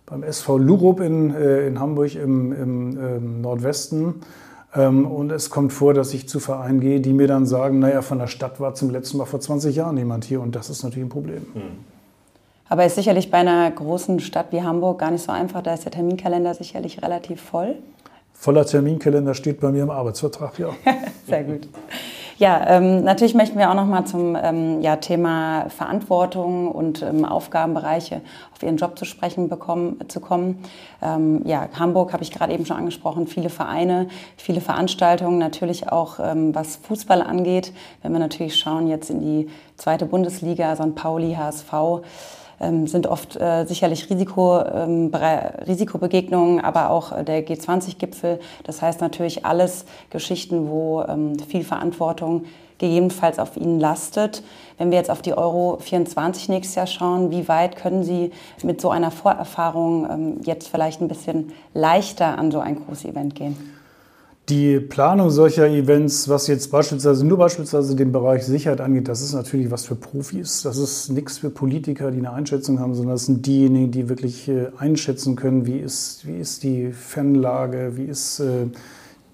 beim 0.06 0.24
SV 0.24 0.58
Lurup 0.58 1.00
in, 1.00 1.34
äh, 1.34 1.68
in 1.68 1.80
Hamburg 1.80 2.16
im, 2.16 2.52
im 2.54 2.98
ähm, 2.98 3.42
Nordwesten. 3.42 4.16
Ähm, 4.76 5.06
und 5.06 5.32
es 5.32 5.50
kommt 5.50 5.74
vor, 5.74 5.94
dass 5.94 6.14
ich 6.14 6.28
zu 6.28 6.40
Vereinen 6.40 6.80
gehe, 6.80 7.00
die 7.00 7.14
mir 7.14 7.28
dann 7.28 7.46
sagen, 7.46 7.80
naja, 7.80 8.02
von 8.02 8.20
der 8.20 8.28
Stadt 8.28 8.60
war 8.60 8.74
zum 8.74 8.90
letzten 8.90 9.18
Mal 9.18 9.26
vor 9.26 9.40
20 9.40 9.76
Jahren 9.76 9.98
jemand 9.98 10.26
hier 10.26 10.42
und 10.42 10.56
das 10.56 10.70
ist 10.70 10.84
natürlich 10.84 11.06
ein 11.06 11.10
Problem. 11.10 11.46
Mhm. 11.54 11.93
Aber 12.74 12.88
ist 12.88 12.96
sicherlich 12.96 13.30
bei 13.30 13.38
einer 13.38 13.70
großen 13.70 14.20
Stadt 14.20 14.48
wie 14.50 14.64
Hamburg 14.64 14.98
gar 14.98 15.12
nicht 15.12 15.24
so 15.24 15.32
einfach. 15.32 15.62
Da 15.62 15.76
ist 15.76 15.86
der 15.86 15.92
Terminkalender 15.92 16.56
sicherlich 16.56 17.04
relativ 17.04 17.40
voll. 17.40 17.76
Voller 18.34 18.66
Terminkalender 18.66 19.36
steht 19.36 19.60
bei 19.60 19.70
mir 19.70 19.84
im 19.84 19.92
Arbeitsvertrag, 19.92 20.58
ja. 20.58 20.70
Sehr 21.28 21.44
gut. 21.44 21.68
Ja, 22.40 22.66
ähm, 22.68 23.04
natürlich 23.04 23.36
möchten 23.36 23.60
wir 23.60 23.70
auch 23.70 23.76
noch 23.76 23.86
mal 23.86 24.06
zum 24.06 24.36
ähm, 24.42 24.82
ja, 24.82 24.96
Thema 24.96 25.70
Verantwortung 25.70 26.72
und 26.72 27.04
ähm, 27.04 27.26
Aufgabenbereiche 27.26 28.22
auf 28.56 28.64
Ihren 28.64 28.78
Job 28.78 28.98
zu 28.98 29.06
sprechen 29.06 29.50
bekommen, 29.50 30.00
zu 30.08 30.20
kommen. 30.20 30.64
Ähm, 31.04 31.44
ja, 31.46 31.70
Hamburg 31.78 32.12
habe 32.12 32.24
ich 32.24 32.32
gerade 32.32 32.54
eben 32.54 32.66
schon 32.66 32.78
angesprochen, 32.78 33.28
viele 33.28 33.50
Vereine, 33.50 34.08
viele 34.36 34.62
Veranstaltungen, 34.62 35.38
natürlich 35.38 35.90
auch 35.90 36.18
ähm, 36.20 36.56
was 36.56 36.78
Fußball 36.78 37.22
angeht. 37.22 37.72
Wenn 38.02 38.14
wir 38.14 38.20
natürlich 38.20 38.56
schauen 38.58 38.88
jetzt 38.88 39.12
in 39.12 39.22
die 39.22 39.48
zweite 39.78 40.08
Bundesliga, 40.08 40.76
St. 40.76 40.96
Pauli, 40.96 41.36
HSV, 41.36 42.02
ähm, 42.60 42.88
sind 42.88 43.08
oft 43.08 43.36
äh, 43.36 43.66
sicherlich 43.66 44.10
Risiko, 44.10 44.62
ähm, 44.62 45.12
Risikobegegnungen, 45.68 46.60
aber 46.60 46.90
auch 46.90 47.12
äh, 47.12 47.24
der 47.24 47.46
G20-Gipfel. 47.46 48.40
Das 48.64 48.82
heißt 48.82 49.02
natürlich 49.02 49.46
alles 49.46 49.86
Geschichten, 50.10 50.70
wo 50.70 51.04
ähm, 51.08 51.38
viel 51.40 51.64
Verantwortung 51.64 52.46
gegebenenfalls 52.78 53.40
auf 53.40 53.56
Ihnen 53.56 53.80
lastet. 53.80 54.44
Wenn 54.78 54.92
wir 54.92 54.98
jetzt 54.98 55.10
auf 55.10 55.22
die 55.22 55.34
Euro 55.34 55.78
24 55.80 56.50
nächstes 56.50 56.76
Jahr 56.76 56.88
schauen, 56.88 57.32
wie 57.32 57.48
weit 57.48 57.76
können 57.76 58.04
Sie 58.04 58.32
mit 58.64 58.82
so 58.82 58.90
einer 58.90 59.12
Vorerfahrung 59.12 60.08
ähm, 60.10 60.42
jetzt 60.44 60.68
vielleicht 60.68 61.02
ein 61.02 61.08
bisschen 61.08 61.54
leichter 61.74 62.38
an 62.38 62.52
so 62.52 62.60
ein 62.60 62.84
großes 62.84 63.06
Event 63.06 63.36
gehen? 63.36 63.73
Die 64.50 64.82
Planung 64.82 65.30
solcher 65.30 65.68
Events, 65.70 66.28
was 66.28 66.48
jetzt 66.48 66.70
beispielsweise 66.70 67.26
nur 67.26 67.38
beispielsweise 67.38 67.96
den 67.96 68.12
Bereich 68.12 68.44
Sicherheit 68.44 68.82
angeht, 68.82 69.08
das 69.08 69.22
ist 69.22 69.34
natürlich 69.34 69.72
was 69.72 69.86
für 69.86 69.96
Profis. 69.96 70.64
Das 70.64 70.78
ist 70.78 71.10
nichts 71.10 71.38
für 71.38 71.50
Politiker, 71.50 72.12
die 72.12 72.18
eine 72.18 72.34
Einschätzung 72.34 72.82
haben, 72.82 72.94
sondern 72.94 73.16
das 73.16 73.26
sind 73.26 73.46
diejenigen, 73.46 73.92
die 73.92 74.10
wirklich 74.10 74.50
äh, 74.50 74.68
einschätzen 74.78 75.38
können, 75.38 75.66
wie 75.66 75.78
ist, 75.78 76.28
wie 76.28 76.38
ist 76.38 76.64
die 76.64 76.92
Fanlage, 76.92 77.94
wie 77.96 78.04
ist 78.04 78.42
äh, 78.42 78.66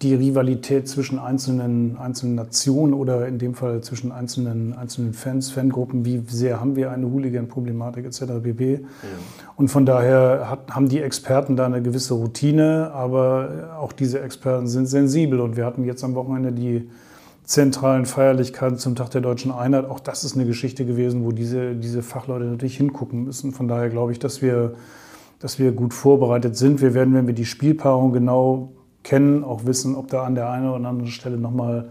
die 0.02 0.16
Rivalität 0.16 0.88
zwischen 0.88 1.20
einzelnen, 1.20 1.98
einzelnen 1.98 2.36
Nationen 2.36 2.94
oder 2.94 3.28
in 3.28 3.38
dem 3.38 3.54
Fall 3.54 3.82
zwischen 3.82 4.12
einzelnen, 4.14 4.74
einzelnen 4.74 5.14
Fans, 5.14 5.52
Fangruppen, 5.52 6.06
wie 6.06 6.24
sehr 6.28 6.62
haben 6.62 6.78
wir 6.78 6.92
eine 6.92 7.06
Hooligan-Problematik 7.08 8.06
etc. 8.06 8.24
pp. 8.42 8.74
Ja. 8.74 8.80
Und 9.58 9.68
von 9.68 9.86
daher 9.86 10.50
hat, 10.50 10.72
haben 10.72 10.88
die 10.88 11.02
Experten 11.02 11.58
da 11.58 11.66
eine 11.66 11.82
gewisse 11.82 12.14
Routine, 12.14 12.92
aber 12.94 13.78
auch 13.80 13.92
diese 13.92 14.22
Experten 14.22 14.68
sind 14.68 14.86
sensibel 14.86 15.42
und 15.42 15.58
wir 15.58 15.66
hatten 15.66 15.84
jetzt 15.84 16.04
am 16.04 16.16
Wochenende 16.16 16.54
die 16.54 16.90
zentralen 17.44 18.06
Feierlichkeiten 18.06 18.78
zum 18.78 18.96
Tag 18.96 19.10
der 19.10 19.22
deutschen 19.22 19.52
Einheit. 19.52 19.90
Auch 19.90 20.00
das 20.00 20.24
ist 20.24 20.36
eine 20.36 20.46
Geschichte 20.46 20.86
gewesen, 20.86 21.26
wo 21.26 21.32
diese, 21.32 21.76
diese 21.76 22.04
Fachleute 22.04 22.46
natürlich 22.46 22.78
hingucken 22.78 23.26
müssen. 23.26 23.52
Von 23.52 23.68
daher 23.68 23.90
glaube 23.90 24.14
ich, 24.14 24.20
dass 24.20 24.42
wir, 24.42 24.76
dass 25.40 25.60
wir 25.60 25.74
gut 25.74 25.94
vorbereitet 25.94 26.56
sind. 26.56 26.80
Wir 26.80 26.94
werden, 26.94 27.14
wenn 27.16 27.28
wir 27.28 27.34
die 27.34 27.46
Spielpaarung 27.46 28.14
genau 28.14 28.72
kennen, 29.04 29.44
auch 29.44 29.66
wissen, 29.66 29.96
ob 29.96 30.10
da 30.10 30.24
an 30.24 30.36
der 30.36 30.50
einen 30.50 30.68
oder 30.68 30.88
anderen 30.88 31.08
Stelle 31.08 31.38
nochmal 31.38 31.90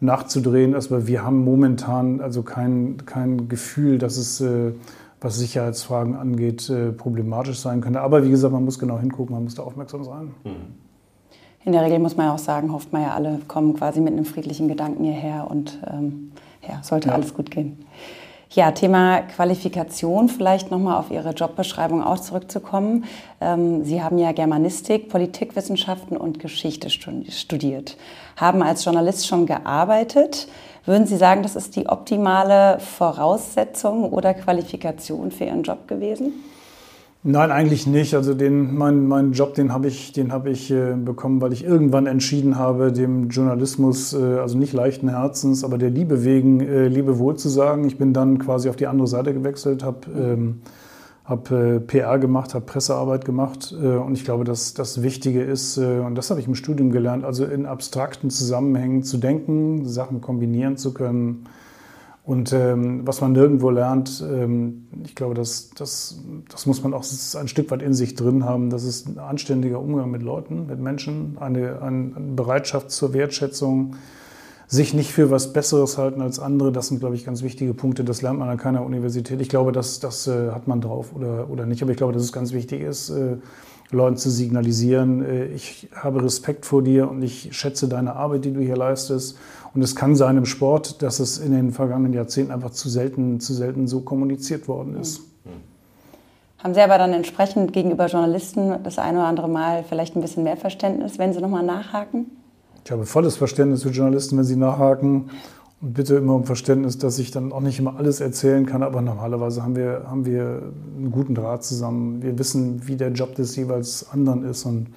nachzudrehen 0.00 0.74
ist. 0.74 0.92
Aber 0.92 1.06
wir 1.06 1.24
haben 1.24 1.44
momentan 1.44 2.20
also 2.20 2.42
kein, 2.42 2.98
kein 3.06 3.48
Gefühl, 3.48 3.98
dass 3.98 4.16
es, 4.16 4.40
äh, 4.40 4.72
was 5.20 5.38
Sicherheitsfragen 5.38 6.14
angeht, 6.14 6.68
äh, 6.70 6.92
problematisch 6.92 7.58
sein 7.58 7.80
könnte. 7.80 8.00
Aber 8.00 8.24
wie 8.24 8.30
gesagt, 8.30 8.52
man 8.52 8.64
muss 8.64 8.78
genau 8.78 8.98
hingucken, 8.98 9.34
man 9.34 9.44
muss 9.44 9.54
da 9.54 9.62
aufmerksam 9.62 10.04
sein. 10.04 10.34
Mhm. 10.44 10.88
In 11.64 11.72
der 11.72 11.82
Regel 11.82 11.98
muss 11.98 12.16
man 12.16 12.26
ja 12.26 12.34
auch 12.34 12.38
sagen, 12.38 12.72
hofft 12.72 12.92
man 12.92 13.02
ja 13.02 13.14
alle 13.14 13.40
kommen 13.48 13.74
quasi 13.74 14.00
mit 14.00 14.12
einem 14.12 14.24
friedlichen 14.24 14.68
Gedanken 14.68 15.04
hierher 15.04 15.50
und 15.50 15.78
ähm, 15.92 16.32
ja, 16.66 16.82
sollte 16.82 17.08
ja. 17.08 17.14
alles 17.14 17.34
gut 17.34 17.50
gehen. 17.50 17.84
Ja, 18.50 18.70
Thema 18.70 19.20
Qualifikation, 19.20 20.30
vielleicht 20.30 20.70
nochmal 20.70 20.98
auf 20.98 21.10
Ihre 21.10 21.32
Jobbeschreibung 21.32 22.02
auch 22.02 22.18
zurückzukommen. 22.18 23.04
Ähm, 23.42 23.84
Sie 23.84 24.02
haben 24.02 24.16
ja 24.16 24.32
Germanistik, 24.32 25.10
Politikwissenschaften 25.10 26.16
und 26.16 26.38
Geschichte 26.38 26.88
studiert, 26.88 27.98
haben 28.36 28.62
als 28.62 28.86
Journalist 28.86 29.26
schon 29.26 29.44
gearbeitet. 29.44 30.48
Würden 30.86 31.06
Sie 31.06 31.18
sagen, 31.18 31.42
das 31.42 31.56
ist 31.56 31.76
die 31.76 31.90
optimale 31.90 32.80
Voraussetzung 32.80 34.10
oder 34.10 34.32
Qualifikation 34.32 35.30
für 35.30 35.44
Ihren 35.44 35.62
Job 35.62 35.86
gewesen? 35.86 36.32
Nein, 37.30 37.50
eigentlich 37.50 37.86
nicht. 37.86 38.14
Also 38.14 38.32
den, 38.32 38.74
mein, 38.74 39.06
meinen 39.06 39.32
Job, 39.32 39.52
den 39.52 39.70
habe 39.70 39.86
ich, 39.86 40.12
den 40.12 40.32
hab 40.32 40.46
ich 40.46 40.70
äh, 40.70 40.94
bekommen, 40.94 41.42
weil 41.42 41.52
ich 41.52 41.62
irgendwann 41.62 42.06
entschieden 42.06 42.56
habe, 42.56 42.90
dem 42.90 43.28
Journalismus, 43.28 44.14
äh, 44.14 44.38
also 44.38 44.56
nicht 44.56 44.72
leichten 44.72 45.10
Herzens, 45.10 45.62
aber 45.62 45.76
der 45.76 45.90
Liebe 45.90 46.24
wegen, 46.24 46.60
äh, 46.60 46.88
Lebewohl 46.88 47.36
zu 47.36 47.50
sagen. 47.50 47.84
Ich 47.84 47.98
bin 47.98 48.14
dann 48.14 48.38
quasi 48.38 48.70
auf 48.70 48.76
die 48.76 48.86
andere 48.86 49.06
Seite 49.06 49.34
gewechselt, 49.34 49.84
habe 49.84 50.08
ähm, 50.18 50.62
hab, 51.26 51.50
äh, 51.50 51.80
PR 51.80 52.18
gemacht, 52.18 52.54
habe 52.54 52.64
Pressearbeit 52.64 53.26
gemacht. 53.26 53.76
Äh, 53.78 53.98
und 53.98 54.14
ich 54.14 54.24
glaube, 54.24 54.44
dass 54.44 54.72
das 54.72 55.02
Wichtige 55.02 55.42
ist, 55.42 55.76
äh, 55.76 55.98
und 55.98 56.14
das 56.14 56.30
habe 56.30 56.40
ich 56.40 56.46
im 56.46 56.54
Studium 56.54 56.92
gelernt, 56.92 57.26
also 57.26 57.44
in 57.44 57.66
abstrakten 57.66 58.30
Zusammenhängen 58.30 59.02
zu 59.02 59.18
denken, 59.18 59.84
Sachen 59.84 60.22
kombinieren 60.22 60.78
zu 60.78 60.94
können 60.94 61.44
und 62.28 62.52
ähm, 62.52 63.06
was 63.06 63.22
man 63.22 63.32
nirgendwo 63.32 63.70
lernt, 63.70 64.22
ähm, 64.22 64.86
ich 65.02 65.14
glaube, 65.14 65.32
das, 65.32 65.70
das, 65.70 66.22
das 66.50 66.66
muss 66.66 66.82
man 66.82 66.92
auch 66.92 67.02
ein 67.36 67.48
Stück 67.48 67.70
weit 67.70 67.80
in 67.80 67.94
sich 67.94 68.16
drin 68.16 68.44
haben. 68.44 68.68
Das 68.68 68.84
ist 68.84 69.08
ein 69.08 69.18
anständiger 69.18 69.80
Umgang 69.80 70.10
mit 70.10 70.22
Leuten, 70.22 70.66
mit 70.66 70.78
Menschen, 70.78 71.38
eine, 71.40 71.80
eine 71.80 72.12
Bereitschaft 72.36 72.90
zur 72.90 73.14
Wertschätzung, 73.14 73.96
sich 74.66 74.92
nicht 74.92 75.10
für 75.10 75.30
was 75.30 75.54
Besseres 75.54 75.96
halten 75.96 76.20
als 76.20 76.38
andere. 76.38 76.70
Das 76.70 76.88
sind, 76.88 77.00
glaube 77.00 77.14
ich, 77.14 77.24
ganz 77.24 77.42
wichtige 77.42 77.72
Punkte. 77.72 78.04
Das 78.04 78.20
lernt 78.20 78.38
man 78.38 78.50
an 78.50 78.58
keiner 78.58 78.84
Universität. 78.84 79.40
Ich 79.40 79.48
glaube, 79.48 79.72
das, 79.72 79.98
das 79.98 80.26
äh, 80.26 80.50
hat 80.50 80.68
man 80.68 80.82
drauf 80.82 81.14
oder, 81.16 81.48
oder 81.48 81.64
nicht. 81.64 81.80
Aber 81.80 81.92
ich 81.92 81.96
glaube, 81.96 82.12
dass 82.12 82.24
es 82.24 82.34
ganz 82.34 82.52
wichtig 82.52 82.82
ist, 82.82 83.08
äh, 83.08 83.38
Leuten 83.90 84.16
zu 84.16 84.30
signalisieren, 84.30 85.24
äh, 85.24 85.46
ich 85.46 85.88
habe 85.94 86.22
Respekt 86.22 86.66
vor 86.66 86.82
dir 86.82 87.10
und 87.10 87.22
ich 87.22 87.56
schätze 87.56 87.88
deine 87.88 88.16
Arbeit, 88.16 88.44
die 88.44 88.52
du 88.52 88.60
hier 88.60 88.76
leistest. 88.76 89.38
Und 89.74 89.82
es 89.82 89.94
kann 89.94 90.16
sein 90.16 90.36
im 90.36 90.44
Sport, 90.44 91.02
dass 91.02 91.20
es 91.20 91.38
in 91.38 91.52
den 91.52 91.72
vergangenen 91.72 92.12
Jahrzehnten 92.12 92.52
einfach 92.52 92.70
zu 92.70 92.88
selten, 92.88 93.40
zu 93.40 93.54
selten 93.54 93.86
so 93.86 94.00
kommuniziert 94.00 94.68
worden 94.68 94.96
ist. 95.00 95.20
Haben 96.58 96.74
Sie 96.74 96.80
aber 96.80 96.98
dann 96.98 97.12
entsprechend 97.12 97.72
gegenüber 97.72 98.06
Journalisten 98.06 98.82
das 98.82 98.98
eine 98.98 99.18
oder 99.18 99.28
andere 99.28 99.48
Mal 99.48 99.84
vielleicht 99.88 100.16
ein 100.16 100.22
bisschen 100.22 100.42
mehr 100.42 100.56
Verständnis, 100.56 101.18
wenn 101.18 101.32
Sie 101.32 101.40
nochmal 101.40 101.64
nachhaken? 101.64 102.26
Ich 102.88 102.92
habe 102.92 103.04
volles 103.04 103.36
Verständnis 103.36 103.82
für 103.82 103.90
Journalisten, 103.90 104.38
wenn 104.38 104.44
sie 104.44 104.56
nachhaken. 104.56 105.28
Und 105.80 105.94
bitte 105.94 106.16
immer 106.16 106.34
um 106.34 106.44
Verständnis, 106.44 106.98
dass 106.98 107.18
ich 107.18 107.30
dann 107.30 107.52
auch 107.52 107.60
nicht 107.60 107.78
immer 107.78 107.96
alles 107.96 108.20
erzählen 108.20 108.66
kann, 108.66 108.82
aber 108.82 109.00
normalerweise 109.00 109.62
haben 109.62 109.76
wir, 109.76 110.06
haben 110.08 110.26
wir 110.26 110.62
einen 110.96 111.12
guten 111.12 111.36
Draht 111.36 111.62
zusammen. 111.62 112.20
Wir 112.22 112.36
wissen, 112.38 112.88
wie 112.88 112.96
der 112.96 113.12
Job 113.12 113.36
des 113.36 113.54
jeweils 113.54 114.10
anderen 114.10 114.44
ist. 114.44 114.64
Und 114.64 114.88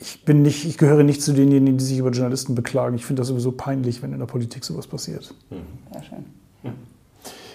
ich 0.00 0.24
bin 0.24 0.42
nicht, 0.42 0.64
ich 0.66 0.78
gehöre 0.78 1.02
nicht 1.02 1.20
zu 1.20 1.32
denjenigen, 1.32 1.78
die 1.78 1.84
sich 1.84 1.98
über 1.98 2.10
Journalisten 2.10 2.54
beklagen. 2.54 2.94
Ich 2.94 3.06
finde 3.06 3.20
das 3.20 3.28
sowieso 3.28 3.50
peinlich, 3.50 4.02
wenn 4.02 4.12
in 4.12 4.20
der 4.20 4.26
Politik 4.26 4.64
sowas 4.64 4.86
passiert. 4.86 5.34
Sehr 5.92 6.02
schön. 6.02 6.24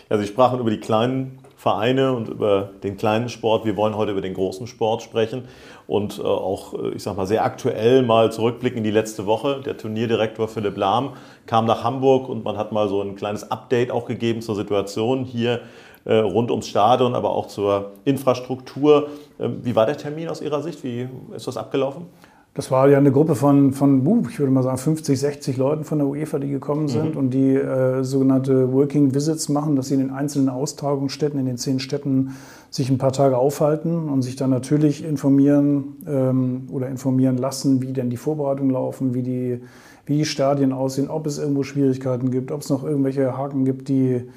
Ja, 0.10 0.18
Sie 0.18 0.28
sprachen 0.28 0.60
über 0.60 0.70
die 0.70 0.80
kleinen 0.80 1.40
Vereine 1.64 2.12
und 2.12 2.28
über 2.28 2.72
den 2.84 2.98
kleinen 2.98 3.30
Sport. 3.30 3.64
Wir 3.64 3.78
wollen 3.78 3.96
heute 3.96 4.12
über 4.12 4.20
den 4.20 4.34
großen 4.34 4.68
Sport 4.68 5.02
sprechen 5.02 5.46
und 5.88 6.20
äh, 6.20 6.22
auch, 6.22 6.74
äh, 6.74 6.90
ich 6.90 7.04
sag 7.04 7.16
mal, 7.16 7.26
sehr 7.26 7.46
aktuell 7.46 8.04
mal 8.04 8.34
zurückblicken 8.34 8.80
in 8.80 8.84
die 8.84 8.92
letzte 8.92 9.26
Woche. 9.26 9.62
Der 9.66 9.78
Turnierdirektor 9.78 10.50
Philipp 10.50 10.76
Lahm 10.76 11.14
kam 11.46 11.66
nach 11.66 11.86
Hamburg 11.86 12.28
und 12.28 12.44
man 12.44 12.58
hat 12.58 12.74
mal 12.74 12.90
so 12.90 13.02
ein 13.02 13.16
kleines 13.16 13.50
Update 13.50 13.92
auch 13.92 14.04
gegeben 14.04 14.42
zur 14.42 14.56
Situation 14.56 15.24
hier 15.24 15.62
äh, 16.04 16.16
rund 16.16 16.52
ums 16.52 16.68
Stadion, 16.68 17.16
aber 17.16 17.30
auch 17.30 17.48
zur 17.48 17.94
Infrastruktur. 18.04 19.08
Ähm, 19.40 19.62
wie 19.64 19.74
war 19.74 19.86
der 19.86 19.96
Termin 19.96 20.28
aus 20.28 20.42
Ihrer 20.42 20.62
Sicht? 20.62 20.84
Wie 20.84 21.08
ist 21.34 21.48
das 21.48 21.56
abgelaufen? 21.56 22.08
Das 22.56 22.70
war 22.70 22.88
ja 22.88 23.00
eine 23.00 23.12
Gruppe 23.12 23.34
von, 23.34 23.74
von 23.74 24.06
ich 24.30 24.38
würde 24.38 24.52
mal 24.52 24.62
sagen, 24.62 24.78
50, 24.78 25.20
60 25.20 25.58
Leuten 25.58 25.84
von 25.84 25.98
der 25.98 26.08
UEFA, 26.08 26.38
die 26.38 26.50
gekommen 26.50 26.88
sind 26.88 27.16
mhm. 27.16 27.18
und 27.18 27.30
die 27.32 27.56
äh, 27.56 28.04
sogenannte 28.04 28.72
Working 28.72 29.16
Visits 29.16 29.50
machen, 29.50 29.76
dass 29.76 29.88
sie 29.88 29.96
in 29.96 30.02
den 30.02 30.12
einzelnen 30.12 30.50
Austragungsstätten, 30.50 31.40
in 31.40 31.48
den 31.48 31.58
zehn 31.58 31.80
Städten, 31.80 32.36
sich 32.70 32.92
ein 32.92 33.00
paar 33.00 33.12
Tage 33.12 33.38
aufhalten 33.38 34.08
und 34.08 34.22
sich 34.22 34.36
dann 34.36 34.52
natürlich 34.52 35.04
informieren 35.04 35.96
ähm, 36.08 36.68
oder 36.72 36.90
informieren 36.90 37.38
lassen, 37.38 37.82
wie 37.82 37.92
denn 37.92 38.12
die 38.12 38.18
Vorbereitungen 38.18 38.72
laufen, 38.72 39.16
wie 39.16 39.24
die, 39.24 39.62
wie 40.06 40.18
die 40.20 40.26
Stadien 40.26 40.74
aussehen, 40.74 41.10
ob 41.10 41.26
es 41.26 41.40
irgendwo 41.40 41.64
Schwierigkeiten 41.64 42.30
gibt, 42.30 42.52
ob 42.52 42.62
es 42.62 42.70
noch 42.70 42.84
irgendwelche 42.84 43.36
Haken 43.36 43.66
gibt, 43.66 43.90
die, 43.90 44.28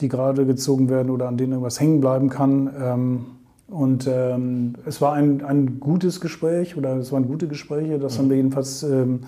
die 0.00 0.08
gerade 0.08 0.44
gezogen 0.44 0.88
werden 0.88 1.10
oder 1.10 1.28
an 1.28 1.36
denen 1.36 1.52
irgendwas 1.52 1.78
hängen 1.78 2.00
bleiben 2.00 2.30
kann. 2.30 2.70
Ähm, 2.80 3.26
und 3.70 4.08
ähm, 4.10 4.74
es 4.84 5.00
war 5.00 5.12
ein, 5.12 5.44
ein 5.44 5.78
gutes 5.78 6.20
Gespräch 6.20 6.76
oder 6.76 6.96
es 6.96 7.12
waren 7.12 7.28
gute 7.28 7.46
Gespräche. 7.46 7.98
Das 7.98 8.18
haben 8.18 8.28
wir 8.28 8.36
jedenfalls 8.36 8.82
ähm, 8.82 9.20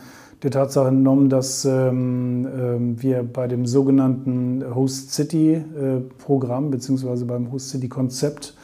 der 0.42 0.50
Tatsache 0.50 0.88
entnommen, 0.88 1.28
dass 1.28 1.64
ähm, 1.64 2.48
ähm 2.52 3.02
wir 3.02 3.22
bei 3.22 3.46
dem 3.46 3.66
sogenannten 3.66 4.64
Host 4.74 5.12
City 5.12 5.54
äh, 5.54 5.62
Programm 6.18 6.70
beziehungsweise 6.70 7.24
beim 7.24 7.52
Host 7.52 7.70
City 7.70 7.88
Konzept 7.88 8.54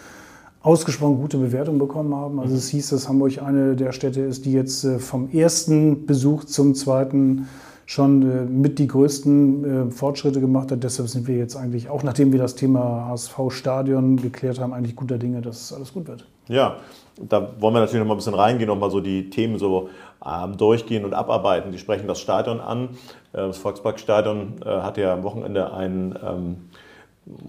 ausgesprochen 0.61 1.19
gute 1.19 1.39
Bewertungen 1.39 1.79
bekommen 1.79 2.15
haben. 2.15 2.41
Also 2.41 2.57
es 2.57 2.69
hieß, 2.69 2.91
dass 2.91 3.09
Hamburg 3.09 3.41
eine 3.41 3.77
der 3.77 3.93
Städte 3.93 4.23
ist, 4.23 4.45
die 4.45 4.53
jetzt 4.53 4.85
äh, 4.85 4.99
vom 4.99 5.31
ersten 5.31 6.07
Besuch 6.07 6.45
zum 6.45 6.75
zweiten 6.75 7.47
schon 7.89 8.21
äh, 8.21 8.45
mit 8.45 8.79
die 8.79 8.87
größten 8.87 9.89
äh, 9.89 9.91
Fortschritte 9.91 10.43
gemacht 10.43 10.71
hat. 10.71 10.85
Deshalb 10.85 11.09
sind 11.09 11.27
wir 11.27 11.39
jetzt 11.39 11.57
eigentlich, 11.57 11.89
auch 11.89 12.03
nachdem 12.03 12.33
wir 12.33 12.39
das 12.39 12.55
Thema 12.55 13.07
HSV-Stadion 13.09 14.19
geklärt 14.19 14.61
haben, 14.61 14.75
eigentlich 14.75 14.95
guter 14.95 15.17
Dinge, 15.17 15.41
dass 15.41 15.73
alles 15.73 15.95
gut 15.95 16.07
wird. 16.07 16.27
Ja, 16.49 16.77
da 17.17 17.51
wollen 17.59 17.73
wir 17.73 17.81
natürlich 17.81 18.01
noch 18.01 18.07
mal 18.07 18.13
ein 18.13 18.19
bisschen 18.19 18.35
reingehen, 18.35 18.69
noch 18.69 18.79
mal 18.79 18.91
so 18.91 19.01
die 19.01 19.31
Themen 19.31 19.59
so 19.59 19.89
ähm, 20.23 20.59
durchgehen 20.59 21.07
und 21.07 21.15
abarbeiten. 21.15 21.73
Die 21.73 21.79
sprechen 21.79 22.07
das 22.07 22.21
Stadion 22.21 22.61
an. 22.61 22.91
Äh, 23.33 23.39
das 23.39 23.57
Volksparkstadion 23.57 24.57
hatte 24.67 25.01
ja 25.01 25.15
am 25.15 25.23
Wochenende 25.23 25.73
ein 25.73 26.15
ähm, 26.23 26.57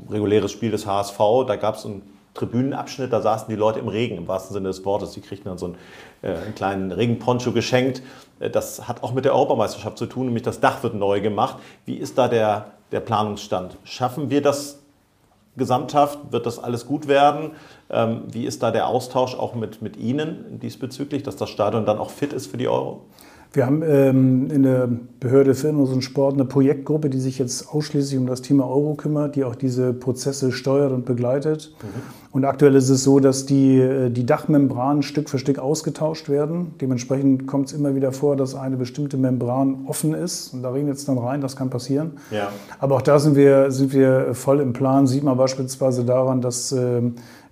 reguläres 0.10 0.54
Spiel 0.54 0.72
des 0.72 0.88
HSV. 0.88 1.20
Da 1.48 1.58
gab 1.58 1.76
es 1.76 1.84
ein 1.84 2.02
Tribünenabschnitt, 2.34 3.12
da 3.12 3.22
saßen 3.22 3.48
die 3.50 3.56
Leute 3.56 3.80
im 3.80 3.90
Regen, 3.90 4.18
im 4.18 4.28
wahrsten 4.28 4.54
Sinne 4.54 4.70
des 4.70 4.86
Wortes. 4.86 5.12
Die 5.12 5.22
kriegten 5.22 5.50
dann 5.50 5.58
so 5.58 5.66
einen, 5.66 5.76
äh, 6.22 6.28
einen 6.30 6.56
kleinen 6.56 6.92
Regenponcho 6.92 7.52
geschenkt. 7.52 8.02
Äh, 8.40 8.50
das 8.50 8.88
hat 8.88 9.04
auch 9.04 9.14
mit 9.14 9.26
der 9.26 9.34
Europameisterschaft 9.34 9.98
zu 9.98 10.06
tun, 10.06 10.26
nämlich 10.26 10.44
das 10.44 10.60
Dach 10.60 10.84
wird 10.84 10.96
neu 10.96 11.22
gemacht. 11.22 11.58
Wie 11.86 11.96
ist 11.96 12.18
da 12.18 12.28
der, 12.28 12.72
der 12.92 13.00
Planungsstand? 13.00 13.78
Schaffen 13.84 14.30
wir 14.30 14.42
das 14.42 14.80
gesamthaft? 15.58 16.20
Wird 16.32 16.46
das 16.46 16.58
alles 16.60 16.86
gut 16.86 17.08
werden? 17.08 17.52
Ähm, 17.90 18.24
wie 18.28 18.46
ist 18.46 18.64
da 18.64 18.72
der 18.72 18.88
Austausch 18.88 19.36
auch 19.36 19.56
mit, 19.56 19.82
mit 19.82 19.98
Ihnen 19.98 20.60
diesbezüglich, 20.60 21.24
dass 21.24 21.36
das 21.36 21.50
Stadion 21.50 21.86
dann 21.86 22.00
auch 22.00 22.10
fit 22.10 22.34
ist 22.34 22.48
für 22.48 22.58
die 22.58 22.68
Euro? 22.68 23.02
Wir 23.52 23.66
haben 23.66 23.82
ähm, 23.84 24.52
in 24.52 24.62
der 24.62 24.88
Behörde 25.20 25.56
für 25.56 25.70
und 25.70 26.02
Sport 26.04 26.36
eine 26.36 26.46
Projektgruppe, 26.46 27.10
die 27.10 27.20
sich 27.20 27.40
jetzt 27.40 27.74
ausschließlich 27.74 28.20
um 28.20 28.28
das 28.28 28.44
Thema 28.44 28.66
Euro 28.66 28.94
kümmert, 28.94 29.36
die 29.36 29.44
auch 29.44 29.56
diese 29.56 29.92
Prozesse 29.92 30.52
steuert 30.52 30.92
und 30.92 31.06
begleitet. 31.06 31.74
Mhm. 31.82 31.88
Und 32.32 32.46
aktuell 32.46 32.76
ist 32.76 32.90
es 32.90 33.04
so, 33.04 33.20
dass 33.20 33.48
die, 33.48 33.80
äh, 33.80 34.12
die 34.12 34.24
Dachmembranen 34.24 35.02
Stück 35.02 35.32
für 35.32 35.40
Stück 35.40 35.58
ausgetauscht 35.58 36.30
werden. 36.30 36.76
Dementsprechend 36.80 37.48
kommt 37.48 37.68
es 37.68 37.74
immer 37.74 37.96
wieder 37.96 38.12
vor, 38.12 38.36
dass 38.36 38.54
eine 38.54 38.78
bestimmte 38.78 39.18
Membran 39.18 39.86
offen 39.88 40.14
ist. 40.14 40.54
Und 40.54 40.62
da 40.62 40.70
regnet 40.70 40.98
es 40.98 41.06
dann 41.06 41.18
rein, 41.18 41.42
das 41.42 41.56
kann 41.56 41.72
passieren. 41.72 42.12
Ja. 42.30 42.50
Aber 42.78 42.98
auch 42.98 43.02
da 43.02 43.18
sind 43.18 43.36
wir, 43.36 43.72
sind 43.72 43.94
wir 43.94 44.36
voll 44.36 44.60
im 44.60 44.74
Plan. 44.74 45.08
Sieht 45.08 45.24
man 45.24 45.38
beispielsweise 45.38 46.06
daran, 46.06 46.42
dass 46.42 46.72
äh, 46.72 47.02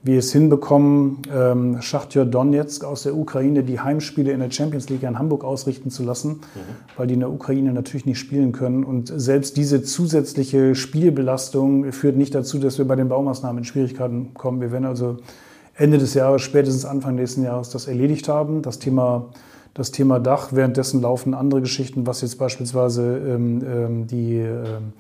wir 0.07 0.17
es 0.17 0.31
hinbekommen, 0.31 1.21
ähm, 1.31 1.81
Schachtjör 1.81 2.25
Donetsk 2.25 2.83
aus 2.83 3.03
der 3.03 3.15
Ukraine 3.15 3.63
die 3.63 3.79
Heimspiele 3.79 4.31
in 4.31 4.39
der 4.39 4.49
Champions 4.49 4.89
League 4.89 5.03
in 5.03 5.19
Hamburg 5.19 5.43
ausrichten 5.43 5.91
zu 5.91 6.03
lassen, 6.03 6.29
mhm. 6.29 6.39
weil 6.97 7.05
die 7.05 7.13
in 7.13 7.19
der 7.19 7.31
Ukraine 7.31 7.73
natürlich 7.73 8.07
nicht 8.07 8.17
spielen 8.17 8.53
können. 8.53 8.83
Und 8.83 9.11
selbst 9.15 9.57
diese 9.57 9.83
zusätzliche 9.83 10.73
Spielbelastung 10.73 11.91
führt 11.91 12.17
nicht 12.17 12.33
dazu, 12.33 12.57
dass 12.57 12.79
wir 12.79 12.87
bei 12.87 12.95
den 12.95 13.09
Baumaßnahmen 13.09 13.59
in 13.59 13.65
Schwierigkeiten 13.65 14.33
kommen. 14.33 14.61
Wir 14.61 14.71
werden 14.71 14.85
also 14.85 15.17
Ende 15.75 15.99
des 15.99 16.15
Jahres, 16.15 16.41
spätestens 16.41 16.85
Anfang 16.85 17.15
nächsten 17.15 17.43
Jahres 17.43 17.69
das 17.69 17.87
erledigt 17.87 18.27
haben. 18.27 18.63
Das 18.63 18.79
Thema, 18.79 19.29
das 19.75 19.91
Thema 19.91 20.19
Dach, 20.19 20.53
währenddessen 20.53 21.01
laufen 21.01 21.35
andere 21.35 21.61
Geschichten, 21.61 22.07
was 22.07 22.21
jetzt 22.21 22.39
beispielsweise 22.39 23.17
ähm, 23.17 23.61
ähm 23.63 24.07
die 24.07 24.37
ähm, 24.37 24.93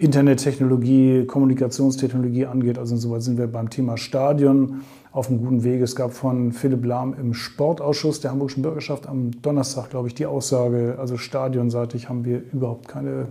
Internettechnologie, 0.00 1.26
Kommunikationstechnologie 1.26 2.46
angeht. 2.46 2.78
Also 2.78 2.94
insoweit 2.94 3.22
sind 3.22 3.36
wir 3.36 3.46
beim 3.46 3.68
Thema 3.68 3.98
Stadion 3.98 4.80
auf 5.12 5.28
einem 5.28 5.40
guten 5.40 5.62
Weg. 5.62 5.82
Es 5.82 5.94
gab 5.94 6.12
von 6.12 6.52
Philipp 6.52 6.86
Lahm 6.86 7.14
im 7.20 7.34
Sportausschuss 7.34 8.20
der 8.20 8.30
Hamburgischen 8.30 8.62
Bürgerschaft 8.62 9.06
am 9.06 9.30
Donnerstag, 9.42 9.90
glaube 9.90 10.08
ich, 10.08 10.14
die 10.14 10.24
Aussage, 10.24 10.96
also 10.98 11.18
stadionseitig 11.18 12.08
haben 12.08 12.24
wir 12.24 12.42
überhaupt 12.50 12.88
keine 12.88 13.28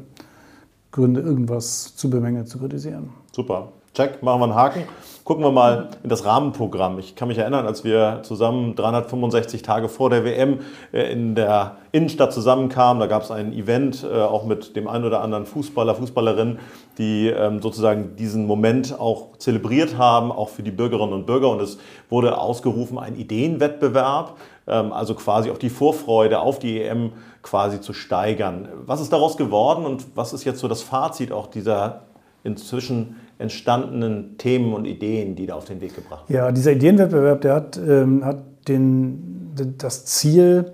Gründe, 0.91 1.21
irgendwas 1.21 1.95
zu 1.95 2.09
bemängeln, 2.09 2.45
zu 2.45 2.59
kritisieren. 2.59 3.09
Super. 3.31 3.71
Check, 3.95 4.21
machen 4.21 4.39
wir 4.39 4.43
einen 4.45 4.55
Haken. 4.55 4.83
Gucken 5.23 5.43
wir 5.43 5.51
mal 5.51 5.89
in 6.03 6.09
das 6.09 6.23
Rahmenprogramm. 6.23 6.99
Ich 6.99 7.15
kann 7.15 7.27
mich 7.27 7.39
erinnern, 7.39 7.65
als 7.65 7.83
wir 7.83 8.21
zusammen 8.23 8.75
365 8.75 9.63
Tage 9.63 9.89
vor 9.89 10.09
der 10.09 10.23
WM 10.23 10.59
äh, 10.93 11.11
in 11.11 11.33
der 11.33 11.77
Innenstadt 11.91 12.31
zusammenkamen, 12.31 12.99
da 12.99 13.07
gab 13.07 13.23
es 13.23 13.31
ein 13.31 13.51
Event, 13.51 14.03
äh, 14.03 14.21
auch 14.21 14.45
mit 14.45 14.75
dem 14.75 14.87
einen 14.87 15.05
oder 15.05 15.21
anderen 15.21 15.47
Fußballer, 15.47 15.95
Fußballerin, 15.95 16.59
die 16.99 17.27
ähm, 17.27 17.61
sozusagen 17.61 18.15
diesen 18.15 18.45
Moment 18.45 18.99
auch 18.99 19.37
zelebriert 19.37 19.97
haben, 19.97 20.31
auch 20.31 20.49
für 20.49 20.63
die 20.63 20.71
Bürgerinnen 20.71 21.13
und 21.13 21.25
Bürger. 21.25 21.49
Und 21.49 21.61
es 21.61 21.79
wurde 22.09 22.37
ausgerufen, 22.37 22.99
ein 22.99 23.15
Ideenwettbewerb, 23.15 24.37
ähm, 24.67 24.93
also 24.93 25.15
quasi 25.15 25.49
auch 25.49 25.57
die 25.57 25.69
Vorfreude 25.69 26.39
auf 26.39 26.59
die 26.59 26.81
EM 26.81 27.13
quasi 27.41 27.81
zu 27.81 27.93
steigern. 27.93 28.69
Was 28.85 29.01
ist 29.01 29.11
daraus 29.11 29.35
geworden 29.35 29.85
und 29.85 30.15
was 30.15 30.31
ist 30.31 30.43
jetzt 30.43 30.59
so 30.59 30.67
das 30.67 30.83
Fazit 30.83 31.31
auch 31.31 31.47
dieser 31.47 32.01
inzwischen 32.43 33.15
entstandenen 33.39 34.37
Themen 34.37 34.73
und 34.73 34.85
Ideen, 34.85 35.35
die 35.35 35.47
da 35.47 35.55
auf 35.55 35.65
den 35.65 35.81
Weg 35.81 35.95
gebracht 35.95 36.29
werden? 36.29 36.45
Ja, 36.45 36.51
dieser 36.51 36.73
Ideenwettbewerb, 36.73 37.41
der 37.41 37.55
hat, 37.55 37.77
ähm, 37.77 38.23
hat 38.23 38.43
den, 38.67 39.55
das 39.77 40.05
Ziel, 40.05 40.73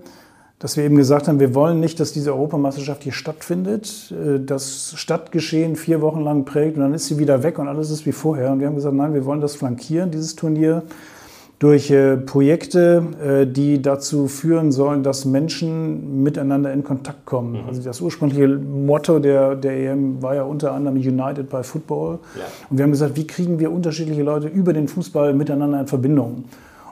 dass 0.58 0.76
wir 0.76 0.84
eben 0.84 0.96
gesagt 0.96 1.28
haben, 1.28 1.38
wir 1.38 1.54
wollen 1.54 1.80
nicht, 1.80 2.00
dass 2.00 2.12
diese 2.12 2.32
Europameisterschaft 2.32 3.04
hier 3.04 3.12
stattfindet, 3.12 4.12
äh, 4.12 4.40
das 4.44 4.94
Stadtgeschehen 4.96 5.76
vier 5.76 6.02
Wochen 6.02 6.20
lang 6.20 6.44
prägt 6.44 6.76
und 6.76 6.82
dann 6.82 6.92
ist 6.92 7.06
sie 7.06 7.18
wieder 7.18 7.44
weg 7.44 7.58
und 7.58 7.68
alles 7.68 7.90
ist 7.90 8.04
wie 8.04 8.12
vorher. 8.12 8.50
Und 8.50 8.60
wir 8.60 8.66
haben 8.66 8.74
gesagt, 8.74 8.96
nein, 8.96 9.14
wir 9.14 9.24
wollen 9.24 9.40
das 9.40 9.54
flankieren, 9.54 10.10
dieses 10.10 10.34
Turnier, 10.34 10.82
durch 11.58 11.90
äh, 11.90 12.18
Projekte, 12.18 13.02
äh, 13.24 13.46
die 13.46 13.80
dazu 13.80 14.28
führen 14.28 14.72
sollen, 14.72 15.02
dass 15.02 15.24
Menschen 15.24 16.22
miteinander 16.22 16.72
in 16.72 16.84
Kontakt 16.84 17.24
kommen. 17.24 17.62
Mhm. 17.62 17.68
Also 17.68 17.82
das 17.82 18.00
ursprüngliche 18.00 18.46
Motto 18.48 19.18
der, 19.18 19.54
der 19.54 19.92
EM 19.92 20.22
war 20.22 20.34
ja 20.34 20.42
unter 20.42 20.72
anderem 20.72 20.98
United 20.98 21.48
by 21.48 21.62
Football. 21.62 22.18
Ja. 22.36 22.42
Und 22.68 22.76
wir 22.76 22.82
haben 22.82 22.90
gesagt, 22.90 23.16
wie 23.16 23.26
kriegen 23.26 23.58
wir 23.58 23.72
unterschiedliche 23.72 24.22
Leute 24.22 24.48
über 24.48 24.72
den 24.72 24.86
Fußball 24.88 25.32
miteinander 25.32 25.80
in 25.80 25.86
Verbindung? 25.86 26.44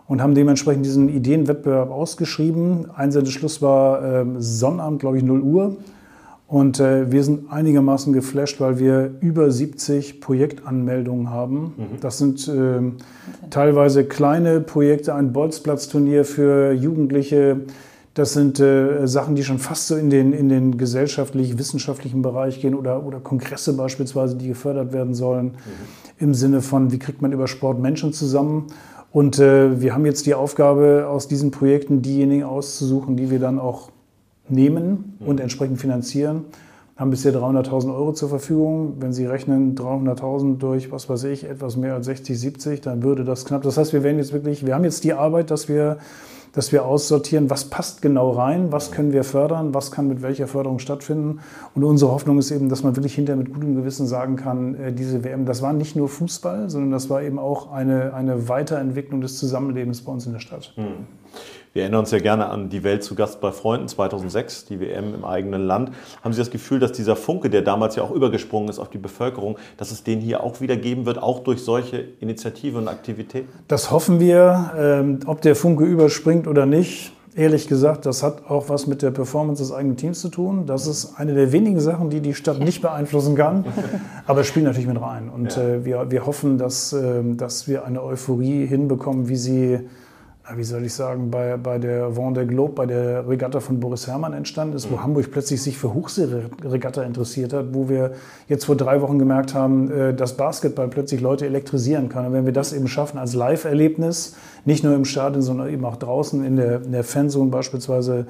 und 0.07 0.21
haben 0.21 0.35
dementsprechend 0.35 0.85
diesen 0.85 1.09
Ideenwettbewerb 1.09 1.91
ausgeschrieben. 1.91 2.91
Einsendeschluss 2.95 3.63
war 3.63 4.03
äh, 4.03 4.27
Sonnabend, 4.39 5.01
glaube 5.01 5.17
ich, 5.17 5.25
0 5.25 5.41
Uhr. 5.41 5.77
Und 6.47 6.79
äh, 6.79 7.11
wir 7.11 7.25
sind 7.25 7.51
einigermaßen 7.51 8.13
geflasht, 8.13 8.61
weil 8.61 8.79
wir 8.79 9.15
über 9.21 9.51
70 9.51 10.21
Projektanmeldungen 10.21 11.31
haben. 11.31 11.75
Mhm. 11.77 12.01
Das 12.01 12.19
sind 12.19 12.47
äh, 12.49 12.81
teilweise 13.51 14.05
kleine 14.05 14.61
Projekte, 14.61 15.15
ein 15.15 15.33
Bolzplatzturnier 15.33 16.25
für 16.25 16.73
Jugendliche. 16.73 17.63
Das 18.13 18.35
sind 18.35 18.61
äh, 18.61 19.07
Sachen, 19.07 19.35
die 19.37 19.43
schon 19.43 19.59
fast 19.59 19.89
so 19.89 19.97
in 19.97 20.11
den, 20.11 20.33
in 20.33 20.49
den 20.49 20.77
gesellschaftlich-wissenschaftlichen 20.77 22.21
Bereich 22.21 22.61
gehen 22.61 22.75
oder, 22.75 23.05
oder 23.05 23.21
Kongresse 23.21 23.73
beispielsweise, 23.73 24.37
die 24.37 24.49
gefördert 24.49 24.93
werden 24.93 25.15
sollen. 25.15 25.47
Mhm. 25.47 25.55
Im 26.19 26.35
Sinne 26.35 26.61
von, 26.61 26.93
wie 26.93 26.99
kriegt 26.99 27.23
man 27.23 27.33
über 27.33 27.49
Sport 27.49 27.81
Menschen 27.81 28.13
zusammen? 28.13 28.67
Und 29.11 29.39
äh, 29.39 29.81
wir 29.81 29.95
haben 29.95 30.05
jetzt 30.05 30.27
die 30.27 30.35
Aufgabe, 30.35 31.07
aus 31.09 31.27
diesen 31.27 31.51
Projekten 31.51 32.03
diejenigen 32.03 32.45
auszusuchen, 32.45 33.17
die 33.17 33.31
wir 33.31 33.39
dann 33.39 33.59
auch 33.59 33.91
nehmen 34.49 35.17
und 35.21 35.41
entsprechend 35.41 35.79
finanzieren. 35.81 36.45
Haben 36.97 37.11
bisher 37.11 37.35
300.000 37.35 37.93
Euro 37.95 38.13
zur 38.13 38.29
Verfügung. 38.29 38.95
Wenn 39.01 39.13
Sie 39.13 39.27
rechnen 39.27 39.75
300.000 39.75 40.59
durch, 40.59 40.93
was 40.93 41.09
weiß 41.09 41.25
ich, 41.25 41.45
etwas 41.45 41.77
mehr 41.77 41.95
als 41.95 42.07
60, 42.07 42.39
70, 42.39 42.81
dann 42.83 43.03
würde 43.03 43.25
das 43.25 43.45
knapp. 43.45 43.63
Das 43.63 43.77
heißt, 43.77 43.93
wir 43.93 44.05
werden 44.05 44.19
jetzt 44.19 44.33
wirklich, 44.33 44.65
wir 44.65 44.75
haben 44.75 44.85
jetzt 44.85 45.03
die 45.03 45.13
Arbeit, 45.13 45.51
dass 45.51 45.69
wir 45.69 45.99
dass 46.55 46.71
wir 46.71 46.85
aussortieren, 46.85 47.51
was 47.51 47.65
passt 47.65 48.01
genau 48.01 48.31
rein, 48.31 48.71
was 48.71 48.93
können 48.93 49.13
wir 49.13 49.25
fördern, 49.25 49.75
was 49.75 49.91
kann 49.91 50.07
mit 50.07 50.23
welcher 50.23 50.47
Förderung 50.47 50.79
stattfinden. 50.79 51.41
Und 51.75 51.83
unsere 51.83 52.13
Hoffnung 52.13 52.39
ist 52.39 52.51
eben, 52.53 52.69
dass 52.69 52.85
man 52.85 52.97
wirklich 52.97 53.15
hinterher 53.15 53.43
mit 53.43 53.53
gutem 53.53 53.75
Gewissen 53.75 54.07
sagen 54.07 54.37
kann, 54.37 54.77
äh, 54.77 54.93
diese 54.93 55.25
WM, 55.25 55.47
das 55.47 55.63
war 55.63 55.73
nicht 55.73 55.97
nur 55.97 56.09
Fußball, 56.09 56.71
sondern 56.71 56.93
das 56.93 57.11
war 57.11 57.23
eben 57.23 57.41
auch 57.41 57.73
eine, 57.73 58.15
eine 58.15 58.49
Weiterentwicklung 58.49 59.21
des 59.21 59.37
Zusammenlebens 59.37 60.03
bei 60.03 60.13
uns 60.13 60.27
in 60.27 60.33
der 60.33 60.41
Stadt. 60.41 60.73
Mhm. 60.77 61.07
Wir 61.75 61.83
erinnern 61.83 62.01
uns 62.01 62.13
ja 62.13 62.21
gerne 62.21 62.47
an 62.51 62.69
die 62.69 62.85
Welt 62.85 63.03
zu 63.03 63.17
Gast 63.17 63.41
bei 63.41 63.51
Freunden 63.51 63.89
2006, 63.89 64.67
die 64.67 64.79
WM 64.79 65.13
im 65.13 65.25
eigenen 65.25 65.67
Land. 65.67 65.91
Haben 66.23 66.33
Sie 66.33 66.39
das 66.39 66.53
Gefühl, 66.53 66.79
dass 66.79 66.93
dieser 66.93 67.17
Funke, 67.17 67.51
der 67.51 67.63
damals 67.63 67.97
ja 67.97 68.05
auch 68.05 68.13
übergesprungen 68.13 68.69
ist 68.69 68.79
auf 68.79 68.91
die 68.91 68.99
Bevölkerung, 68.99 69.59
dass 69.77 69.91
es 69.91 70.05
den 70.05 70.21
hier 70.21 70.45
auch 70.45 70.61
wieder 70.61 70.77
geben 70.77 71.05
wird, 71.05 71.21
auch 71.21 71.41
durch 71.41 71.63
solche 71.63 72.05
Initiativen 72.21 72.83
und 72.83 72.89
Aktivitäten? 72.89 73.49
Das 73.67 73.91
hoffen 73.91 74.21
wir. 74.21 74.71
Ähm, 74.79 75.19
ob 75.27 75.41
der 75.41 75.57
Funke 75.57 75.85
überspringt 75.85 76.47
oder 76.47 76.65
nicht, 76.65 77.13
Ehrlich 77.37 77.67
gesagt, 77.67 78.07
das 78.07 78.23
hat 78.23 78.49
auch 78.49 78.69
was 78.69 78.87
mit 78.87 79.03
der 79.03 79.11
Performance 79.11 79.61
des 79.61 79.73
eigenen 79.73 79.97
Teams 79.97 80.21
zu 80.21 80.29
tun. 80.29 80.67
Das 80.67 80.87
ist 80.87 81.19
eine 81.19 81.35
der 81.35 81.51
wenigen 81.51 81.81
Sachen, 81.81 82.09
die 82.09 82.21
die 82.21 82.33
Stadt 82.33 82.61
nicht 82.61 82.81
beeinflussen 82.81 83.35
kann. 83.35 83.65
Aber 84.29 84.43
es 84.43 84.47
spielt 84.47 84.67
natürlich 84.67 84.87
mit 84.87 85.01
rein. 85.01 85.29
Und 85.29 85.57
ja. 85.57 85.63
äh, 85.65 85.85
wir, 85.85 86.11
wir 86.13 86.27
hoffen, 86.27 86.59
dass, 86.59 86.93
äh, 86.93 87.25
dass 87.35 87.67
wir 87.67 87.85
eine 87.85 88.05
Euphorie 88.05 88.67
hinbekommen, 88.67 89.29
wie 89.29 89.35
sie 89.35 89.81
wie 90.57 90.65
soll 90.65 90.85
ich 90.85 90.93
sagen, 90.93 91.31
bei, 91.31 91.57
bei 91.57 91.79
der 91.79 92.11
Vendée 92.11 92.45
Globe, 92.45 92.75
bei 92.75 92.87
der 92.87 93.27
Regatta 93.27 93.61
von 93.61 93.81
Boris 93.81 94.07
Herrmann 94.07 94.35
entstanden 94.35 94.77
ist, 94.77 94.91
wo 94.91 94.97
mhm. 94.97 95.03
Hamburg 95.03 95.31
plötzlich 95.31 95.63
sich 95.63 95.79
für 95.79 95.95
Hochseeregatta 95.95 97.03
interessiert 97.03 97.55
hat, 97.55 97.73
wo 97.73 97.89
wir 97.89 98.13
jetzt 98.47 98.67
vor 98.67 98.77
drei 98.77 99.01
Wochen 99.01 99.19
gemerkt 99.19 99.55
haben, 99.55 99.91
äh, 99.91 100.15
dass 100.15 100.37
Basketball 100.37 100.89
plötzlich 100.89 101.23
Leute 101.23 101.47
elektrisieren 101.47 102.11
kann. 102.11 102.27
Und 102.27 102.35
wenn 102.35 102.45
wir 102.45 102.53
das 102.53 102.75
eben 102.75 102.89
schaffen 102.89 103.17
als 103.17 103.35
Live-Erlebnis, 103.35 104.37
nicht 104.67 104.85
nur 104.85 104.95
im 104.95 105.07
Stadion, 105.07 105.41
sondern 105.41 105.71
eben 105.71 105.85
auch 105.87 105.97
draußen 105.97 106.45
in 106.45 106.57
der, 106.57 106.83
in 106.83 106.93
der 106.93 107.05
Fanzone 107.05 107.51
beispielsweise, 107.51 108.27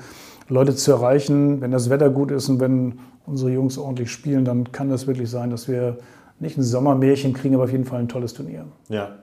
Leute 0.48 0.76
zu 0.76 0.92
erreichen, 0.92 1.60
wenn 1.62 1.70
das 1.70 1.90
Wetter 1.90 2.10
gut 2.10 2.30
ist 2.30 2.48
und 2.48 2.60
wenn 2.60 2.98
unsere 3.26 3.50
Jungs 3.50 3.78
ordentlich 3.78 4.12
spielen, 4.12 4.44
dann 4.44 4.72
kann 4.72 4.90
das 4.90 5.06
wirklich 5.06 5.30
sein, 5.30 5.50
dass 5.50 5.68
wir 5.68 5.96
nicht 6.38 6.58
ein 6.58 6.62
Sommermärchen 6.62 7.32
kriegen, 7.32 7.54
aber 7.54 7.64
auf 7.64 7.72
jeden 7.72 7.86
Fall 7.86 8.00
ein 8.00 8.08
tolles 8.08 8.34
Turnier. 8.34 8.66
Ja, 8.88 9.16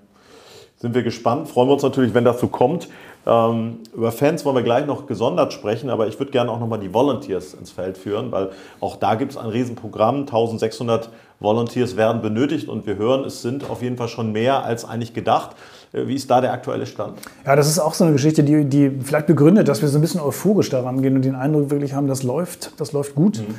sind 0.82 0.96
wir 0.96 1.04
gespannt. 1.04 1.48
Freuen 1.48 1.70
wir 1.70 1.74
uns 1.74 1.84
natürlich, 1.84 2.14
wenn 2.14 2.26
so 2.34 2.48
kommt. 2.48 2.90
Ähm, 3.28 3.78
über 3.96 4.12
Fans 4.12 4.44
wollen 4.46 4.56
wir 4.56 4.64
gleich 4.64 4.88
noch 4.88 5.06
gesondert 5.06 5.54
sprechen, 5.54 5.92
aber 5.92 6.08
ich 6.08 6.20
würde 6.20 6.32
gerne 6.32 6.52
auch 6.52 6.60
nochmal 6.60 6.80
die 6.80 6.92
Volunteers 6.92 7.54
ins 7.54 7.70
Feld 7.70 8.00
führen, 8.00 8.32
weil 8.32 8.50
auch 8.80 8.96
da 8.96 9.14
gibt 9.14 9.32
es 9.32 9.38
ein 9.38 9.48
Riesenprogramm. 9.50 10.22
1600 10.22 11.10
Volunteers 11.40 11.98
werden 11.98 12.24
benötigt 12.24 12.68
und 12.68 12.88
wir 12.88 12.98
hören, 12.98 13.24
es 13.24 13.44
sind 13.44 13.70
auf 13.70 13.84
jeden 13.84 13.96
Fall 13.96 14.08
schon 14.08 14.32
mehr 14.32 14.64
als 14.64 14.84
eigentlich 14.84 15.14
gedacht. 15.14 15.56
Äh, 15.94 16.08
wie 16.08 16.16
ist 16.16 16.32
da 16.32 16.42
der 16.42 16.52
aktuelle 16.52 16.88
Stand? 16.88 17.20
Ja, 17.46 17.56
das 17.56 17.68
ist 17.68 17.78
auch 17.78 17.94
so 17.94 18.04
eine 18.04 18.14
Geschichte, 18.14 18.44
die, 18.44 18.66
die 18.66 18.90
vielleicht 19.04 19.28
begründet, 19.28 19.68
dass 19.68 19.84
wir 19.84 19.90
so 19.90 20.00
ein 20.00 20.02
bisschen 20.02 20.22
euphorisch 20.22 20.72
daran 20.72 21.04
gehen 21.04 21.16
und 21.16 21.24
den 21.24 21.36
Eindruck 21.36 21.70
wirklich 21.70 21.94
haben, 21.94 22.08
das 22.08 22.24
läuft, 22.24 22.72
das 22.80 22.92
läuft 22.92 23.14
gut. 23.14 23.38
Mhm. 23.38 23.56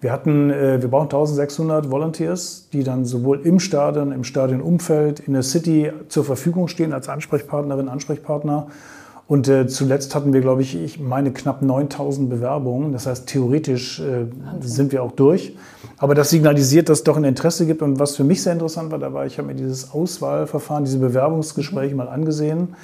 Wir 0.00 0.12
hatten, 0.12 0.50
äh, 0.50 0.80
wir 0.80 0.88
brauchen 0.88 1.04
1600 1.04 1.90
Volunteers, 1.90 2.68
die 2.72 2.84
dann 2.84 3.04
sowohl 3.04 3.40
im 3.44 3.60
Stadion, 3.60 4.12
im 4.12 4.24
Stadionumfeld, 4.24 5.20
in 5.20 5.34
der 5.34 5.42
City 5.42 5.92
zur 6.08 6.24
Verfügung 6.24 6.68
stehen 6.68 6.92
als 6.92 7.08
Ansprechpartnerin, 7.08 7.88
Ansprechpartner. 7.88 8.68
Und 9.30 9.46
äh, 9.46 9.68
zuletzt 9.68 10.14
hatten 10.14 10.32
wir, 10.32 10.40
glaube 10.40 10.62
ich, 10.62 10.74
ich 10.74 10.98
meine 10.98 11.32
knapp 11.32 11.62
9000 11.62 12.30
Bewerbungen. 12.30 12.92
Das 12.92 13.06
heißt, 13.06 13.28
theoretisch 13.28 14.00
äh, 14.00 14.26
sind 14.60 14.90
wir 14.90 15.02
auch 15.04 15.12
durch. 15.12 15.54
Aber 15.98 16.14
das 16.14 16.30
signalisiert, 16.30 16.88
dass 16.88 16.98
es 16.98 17.04
doch 17.04 17.16
ein 17.16 17.24
Interesse 17.24 17.66
gibt. 17.66 17.82
Und 17.82 18.00
was 18.00 18.16
für 18.16 18.24
mich 18.24 18.42
sehr 18.42 18.54
interessant 18.54 18.90
war 18.90 18.98
dabei, 18.98 19.26
ich 19.26 19.38
habe 19.38 19.48
mir 19.48 19.54
dieses 19.54 19.92
Auswahlverfahren, 19.92 20.84
diese 20.84 20.98
Bewerbungsgespräche 20.98 21.94
mal 21.94 22.08
angesehen. 22.08 22.74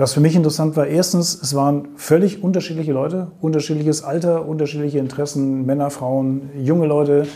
Was 0.00 0.14
für 0.14 0.20
mich 0.20 0.34
interessant 0.34 0.76
war, 0.76 0.86
erstens, 0.86 1.38
es 1.42 1.54
waren 1.54 1.88
völlig 1.96 2.42
unterschiedliche 2.42 2.90
Leute, 2.90 3.26
unterschiedliches 3.42 4.02
Alter, 4.02 4.48
unterschiedliche 4.48 4.98
Interessen, 4.98 5.66
Männer, 5.66 5.90
Frauen, 5.90 6.48
junge 6.58 6.86
Leute. 6.86 7.26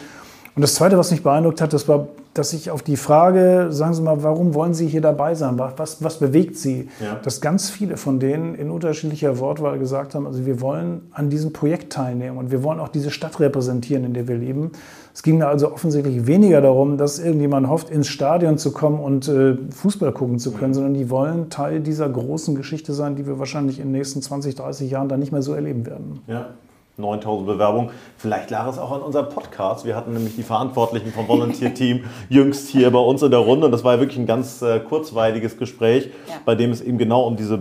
Und 0.57 0.63
das 0.63 0.73
Zweite, 0.73 0.97
was 0.97 1.11
mich 1.11 1.23
beeindruckt 1.23 1.61
hat, 1.61 1.75
das 1.75 1.87
war, 1.89 2.09
dass 2.35 2.53
ich 2.53 2.71
auf 2.71 2.83
die 2.83 2.97
Frage, 2.97 3.69
sagen 3.71 3.95
Sie 3.95 4.03
mal, 4.03 4.23
warum 4.25 4.55
wollen 4.55 4.75
Sie 4.75 4.89
hier 4.89 5.01
dabei 5.01 5.37
sein? 5.37 5.59
Was, 5.59 6.03
was 6.03 6.19
bewegt 6.19 6.57
Sie? 6.57 6.89
Ja. 7.01 7.15
Dass 7.23 7.41
ganz 7.41 7.71
viele 7.71 7.97
von 7.97 8.19
denen 8.19 8.57
in 8.57 8.71
unterschiedlicher 8.71 9.39
Wortwahl 9.39 9.79
gesagt 9.79 10.15
haben, 10.15 10.27
also 10.27 10.45
wir 10.45 10.61
wollen 10.61 11.03
an 11.13 11.31
diesem 11.31 11.53
Projekt 11.53 11.93
teilnehmen 11.93 12.37
und 12.37 12.51
wir 12.51 12.65
wollen 12.65 12.81
auch 12.81 12.89
diese 12.89 13.13
Stadt 13.13 13.39
repräsentieren, 13.39 14.05
in 14.05 14.15
der 14.15 14.27
wir 14.27 14.37
leben. 14.37 14.73
Es 15.15 15.23
ging 15.23 15.39
da 15.39 15.49
also 15.49 15.73
offensichtlich 15.73 16.27
weniger 16.27 16.61
darum, 16.61 16.99
dass 16.99 17.21
irgendjemand 17.21 17.69
hofft, 17.69 17.89
ins 17.89 18.09
Stadion 18.09 18.59
zu 18.59 18.73
kommen 18.73 18.99
und 18.99 19.29
äh, 19.29 19.57
Fußball 19.71 20.11
gucken 20.11 20.41
zu 20.41 20.51
können, 20.51 20.75
sondern 20.75 20.95
die 20.95 21.09
wollen 21.11 21.51
Teil 21.51 21.81
dieser 21.81 22.09
großen 22.09 22.57
Geschichte 22.57 22.93
sein, 22.93 23.15
die 23.15 23.27
wir 23.29 23.39
wahrscheinlich 23.39 23.79
in 23.79 23.87
den 23.87 23.93
nächsten 23.93 24.21
20, 24.21 24.57
30 24.57 24.91
Jahren 24.91 25.09
dann 25.09 25.21
nicht 25.21 25.31
mehr 25.31 25.43
so 25.43 25.55
erleben 25.55 25.87
werden. 25.87 26.21
Ja. 26.27 26.47
9000 26.97 27.47
Bewerbungen. 27.47 27.91
Vielleicht 28.17 28.51
lag 28.51 28.69
es 28.69 28.79
auch 28.79 28.93
an 28.93 29.03
unserem 29.03 29.29
Podcast. 29.29 29.85
Wir 29.85 29.97
hatten 29.97 30.13
nämlich 30.13 30.37
die 30.37 30.43
Verantwortlichen 30.43 31.13
vom 31.13 31.27
Volunteer 31.27 31.75
Team 31.75 32.05
jüngst 32.29 32.69
hier 32.69 32.91
bei 32.91 32.99
uns 32.99 33.23
in 33.23 33.31
der 33.31 33.41
Runde 33.41 33.67
und 33.67 33.73
das 33.73 33.85
war 33.85 33.99
wirklich 33.99 34.19
ein 34.19 34.27
ganz 34.27 34.63
äh, 34.63 34.81
kurzweiliges 34.81 35.59
Gespräch, 35.59 36.11
ja. 36.29 36.35
bei 36.45 36.55
dem 36.55 36.71
es 36.71 36.81
eben 36.81 36.99
genau 36.99 37.27
um 37.27 37.37
diese 37.37 37.59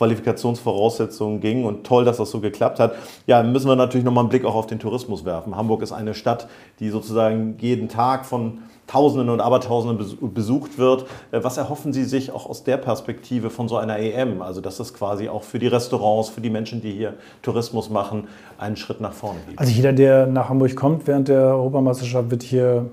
Bewerbungsqualifikationsvoraussetzungen 0.00 1.40
ging 1.40 1.64
und 1.64 1.84
toll, 1.84 2.04
dass 2.04 2.16
das 2.16 2.30
so 2.30 2.40
geklappt 2.40 2.80
hat. 2.80 2.94
Ja, 3.26 3.42
müssen 3.42 3.68
wir 3.68 3.76
natürlich 3.76 4.04
nochmal 4.04 4.22
einen 4.22 4.30
Blick 4.30 4.44
auch 4.44 4.54
auf 4.54 4.66
den 4.66 4.78
Tourismus 4.78 5.24
werfen. 5.24 5.56
Hamburg 5.56 5.82
ist 5.82 5.92
eine 5.92 6.14
Stadt, 6.14 6.48
die 6.80 6.90
sozusagen 6.90 7.56
jeden 7.60 7.88
Tag 7.88 8.26
von 8.26 8.58
Tausenden 8.86 9.28
und 9.28 9.40
Abertausenden 9.40 10.34
besucht 10.34 10.76
wird. 10.76 11.04
Äh, 11.30 11.44
was 11.44 11.56
erhoffen 11.56 11.92
Sie 11.92 12.02
sich 12.02 12.32
auch 12.32 12.48
aus 12.48 12.64
der 12.64 12.76
Perspektive 12.76 13.48
von 13.48 13.68
so 13.68 13.76
einer 13.76 13.98
EM? 14.00 14.42
Also, 14.42 14.60
dass 14.60 14.80
es 14.80 14.92
quasi 14.92 15.28
auch 15.28 15.44
für 15.44 15.60
die 15.60 15.68
Restaurants, 15.68 16.28
für 16.28 16.40
die 16.40 16.50
Menschen, 16.50 16.80
die 16.82 16.90
hier 16.90 17.14
Tourismus 17.42 17.88
machen, 17.88 18.26
einen 18.58 18.76
Schritt 18.76 19.00
nach 19.00 19.12
vorne 19.12 19.38
gibt. 19.46 19.60
Also, 19.60 19.70
jeder, 19.70 19.92
der 19.92 20.26
nach 20.26 20.48
Hamburg 20.48 20.74
kommt 20.74 21.06
während 21.06 21.28
der 21.28 21.54
Europameisterschaft, 21.54 22.32
wird 22.32 22.42
hier 22.42 22.90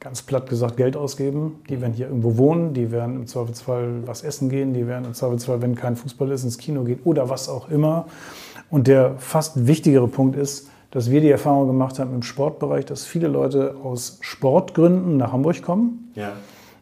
ganz 0.00 0.22
platt 0.22 0.48
gesagt 0.48 0.78
Geld 0.78 0.96
ausgeben. 0.96 1.60
Die 1.68 1.80
werden 1.80 1.92
hier 1.92 2.08
irgendwo 2.08 2.38
wohnen, 2.38 2.72
die 2.72 2.90
werden 2.90 3.16
im 3.16 3.26
Zweifelsfall 3.26 4.02
was 4.06 4.24
essen 4.24 4.48
gehen, 4.48 4.72
die 4.72 4.86
werden 4.86 5.04
im 5.04 5.14
Zweifelsfall, 5.14 5.60
wenn 5.60 5.74
kein 5.74 5.94
Fußball 5.94 6.30
ist, 6.32 6.42
ins 6.42 6.56
Kino 6.56 6.84
gehen 6.84 7.00
oder 7.04 7.28
was 7.28 7.48
auch 7.48 7.70
immer. 7.70 8.06
Und 8.70 8.86
der 8.86 9.16
fast 9.18 9.66
wichtigere 9.66 10.08
Punkt 10.08 10.36
ist, 10.36 10.68
dass 10.90 11.10
wir 11.10 11.20
die 11.20 11.30
Erfahrung 11.30 11.66
gemacht 11.66 11.98
haben 11.98 12.14
im 12.14 12.22
Sportbereich, 12.22 12.86
dass 12.86 13.04
viele 13.04 13.28
Leute 13.28 13.76
aus 13.84 14.18
Sportgründen 14.22 15.18
nach 15.18 15.32
Hamburg 15.32 15.62
kommen, 15.62 16.10
ja. 16.14 16.32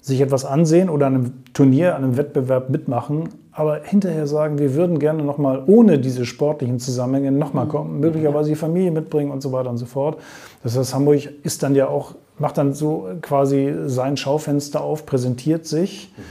sich 0.01 0.21
etwas 0.21 0.45
ansehen 0.45 0.89
oder 0.89 1.07
an 1.09 1.15
einem 1.15 1.33
Turnier, 1.53 1.97
an 1.97 2.05
einem 2.05 2.17
Wettbewerb 2.17 2.71
mitmachen, 2.71 3.31
aber 3.53 3.83
hinterher 3.83 4.27
sagen, 4.27 4.59
wir 4.59 4.75
würden 4.75 4.99
gerne 5.01 5.25
nochmal 5.25 5.65
ohne 5.67 5.99
diese 5.99 6.25
sportlichen 6.25 6.79
Zusammenhänge 6.79 7.33
nochmal 7.33 7.67
mhm. 7.67 7.71
kommen, 7.71 8.01
möglicherweise 8.01 8.51
die 8.51 8.57
Familie 8.57 8.93
mitbringen 8.93 9.33
und 9.33 9.43
so 9.43 9.51
weiter 9.51 9.69
und 9.69 9.79
so 9.79 9.87
fort. 9.87 10.19
Das 10.63 10.79
heißt, 10.79 10.95
Hamburg 10.95 11.29
ist 11.43 11.63
dann 11.63 11.75
ja 11.75 11.89
auch 11.89 12.15
macht 12.39 12.59
dann 12.59 12.73
so 12.73 13.09
quasi 13.23 13.75
sein 13.87 14.17
Schaufenster 14.17 14.83
auf, 14.83 15.07
präsentiert 15.07 15.67
sich. 15.67 16.13
Mhm. 16.17 16.23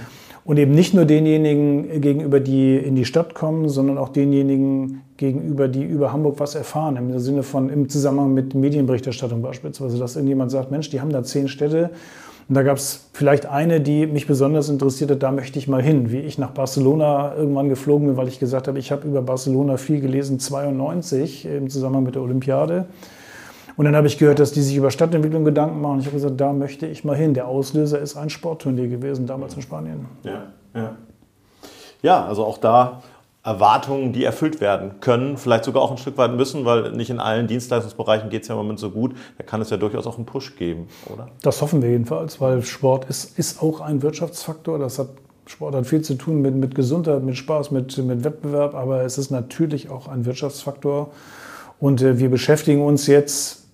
Und 0.47 0.57
eben 0.57 0.71
nicht 0.71 0.93
nur 0.93 1.03
denjenigen 1.03 1.99
gegenüber, 1.99 2.39
die 2.39 2.77
in 2.77 2.95
die 2.95 3.03
Stadt 3.03 3.35
kommen, 3.35 3.67
sondern 3.67 3.97
auch 3.97 4.07
denjenigen 4.07 5.01
gegenüber, 5.17 5.67
die 5.67 5.83
über 5.83 6.13
Hamburg 6.13 6.39
was 6.39 6.55
erfahren. 6.55 6.95
Im 6.95 7.19
Sinne 7.19 7.43
von 7.43 7.69
im 7.69 7.89
Zusammenhang 7.89 8.33
mit 8.33 8.55
Medienberichterstattung 8.55 9.41
beispielsweise, 9.41 9.97
dass 9.97 10.15
irgendjemand 10.15 10.51
sagt, 10.51 10.71
Mensch, 10.71 10.89
die 10.89 11.01
haben 11.01 11.11
da 11.11 11.21
zehn 11.21 11.49
Städte. 11.49 11.89
Und 12.47 12.55
da 12.55 12.63
gab 12.63 12.77
es 12.77 13.09
vielleicht 13.11 13.45
eine, 13.45 13.81
die 13.81 14.07
mich 14.07 14.25
besonders 14.25 14.69
interessierte, 14.69 15.17
da 15.17 15.33
möchte 15.33 15.59
ich 15.59 15.67
mal 15.67 15.81
hin. 15.81 16.13
Wie 16.13 16.19
ich 16.19 16.37
nach 16.37 16.51
Barcelona 16.51 17.35
irgendwann 17.35 17.67
geflogen 17.67 18.07
bin, 18.07 18.15
weil 18.15 18.29
ich 18.29 18.39
gesagt 18.39 18.69
habe, 18.69 18.79
ich 18.79 18.93
habe 18.93 19.05
über 19.05 19.21
Barcelona 19.21 19.75
viel 19.75 19.99
gelesen, 19.99 20.39
92 20.39 21.45
im 21.45 21.69
Zusammenhang 21.69 22.03
mit 22.03 22.15
der 22.15 22.21
Olympiade. 22.21 22.85
Und 23.77 23.85
dann 23.85 23.95
habe 23.95 24.07
ich 24.07 24.17
gehört, 24.17 24.39
dass 24.39 24.51
die 24.51 24.61
sich 24.61 24.75
über 24.75 24.89
Stadtentwicklung 24.89 25.45
Gedanken 25.45 25.79
machen. 25.79 25.99
Ich 25.99 26.07
habe 26.07 26.15
gesagt, 26.15 26.41
da 26.41 26.51
möchte 26.51 26.87
ich 26.87 27.03
mal 27.03 27.15
hin. 27.15 27.35
Der 27.35 27.47
Auslöser 27.47 27.99
ist 27.99 28.17
ein 28.17 28.31
Sportturnier 28.31 28.87
gewesen, 28.87 29.27
damals 29.27 29.53
in 29.53 29.61
Spanien. 29.61 30.07
Ja, 30.23 30.47
ja. 30.73 30.95
ja 32.01 32.25
also 32.25 32.43
auch 32.43 32.57
da 32.57 33.03
Erwartungen, 33.43 34.11
die 34.11 34.25
erfüllt 34.25 34.59
werden 34.59 34.99
können, 34.99 35.37
vielleicht 35.37 35.63
sogar 35.63 35.83
auch 35.83 35.91
ein 35.91 35.97
Stück 35.97 36.17
weit 36.17 36.33
müssen, 36.33 36.65
weil 36.65 36.91
nicht 36.91 37.11
in 37.11 37.19
allen 37.19 37.47
Dienstleistungsbereichen 37.47 38.29
geht 38.29 38.41
es 38.41 38.49
ja 38.49 38.55
im 38.55 38.61
Moment 38.61 38.79
so 38.79 38.89
gut. 38.89 39.15
Da 39.37 39.43
kann 39.43 39.61
es 39.61 39.69
ja 39.69 39.77
durchaus 39.77 40.07
auch 40.07 40.17
einen 40.17 40.25
Push 40.25 40.55
geben, 40.57 40.87
oder? 41.13 41.29
Das 41.43 41.61
hoffen 41.61 41.81
wir 41.81 41.89
jedenfalls, 41.89 42.41
weil 42.41 42.63
Sport 42.63 43.05
ist, 43.05 43.37
ist 43.37 43.61
auch 43.61 43.79
ein 43.79 44.01
Wirtschaftsfaktor. 44.01 44.79
Das 44.79 44.97
hat 44.97 45.09
Sport 45.45 45.75
hat 45.75 45.85
viel 45.85 46.01
zu 46.01 46.15
tun 46.15 46.41
mit, 46.41 46.55
mit 46.55 46.75
Gesundheit, 46.75 47.23
mit 47.23 47.37
Spaß, 47.37 47.71
mit, 47.71 47.95
mit 47.99 48.23
Wettbewerb, 48.23 48.73
aber 48.73 49.03
es 49.03 49.17
ist 49.17 49.29
natürlich 49.29 49.89
auch 49.89 50.07
ein 50.07 50.25
Wirtschaftsfaktor. 50.25 51.11
Und 51.79 52.01
äh, 52.01 52.17
wir 52.17 52.29
beschäftigen 52.29 52.83
uns 52.83 53.07
jetzt 53.07 53.66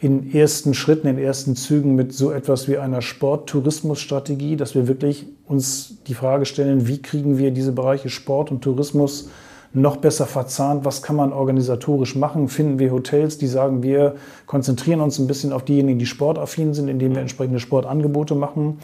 in 0.00 0.34
ersten 0.34 0.72
Schritten, 0.72 1.08
in 1.08 1.18
ersten 1.18 1.56
Zügen 1.56 1.94
mit 1.94 2.14
so 2.14 2.30
etwas 2.30 2.68
wie 2.68 2.78
einer 2.78 3.02
Sport-Tourismus-Strategie, 3.02 4.56
dass 4.56 4.74
wir 4.74 4.88
wirklich 4.88 5.26
uns 5.46 5.98
die 6.06 6.14
Frage 6.14 6.46
stellen, 6.46 6.88
wie 6.88 7.02
kriegen 7.02 7.36
wir 7.36 7.50
diese 7.50 7.72
Bereiche 7.72 8.08
Sport 8.08 8.50
und 8.50 8.62
Tourismus 8.62 9.28
noch 9.74 9.98
besser 9.98 10.24
verzahnt? 10.24 10.86
Was 10.86 11.02
kann 11.02 11.16
man 11.16 11.32
organisatorisch 11.34 12.16
machen? 12.16 12.48
Finden 12.48 12.78
wir 12.78 12.92
Hotels, 12.92 13.36
die 13.36 13.46
sagen, 13.46 13.82
wir 13.82 14.14
konzentrieren 14.46 15.02
uns 15.02 15.18
ein 15.18 15.26
bisschen 15.26 15.52
auf 15.52 15.64
diejenigen, 15.64 15.98
die 15.98 16.06
sportaffin 16.06 16.72
sind, 16.72 16.88
indem 16.88 17.14
wir 17.14 17.20
entsprechende 17.20 17.60
Sportangebote 17.60 18.34
machen? 18.34 18.78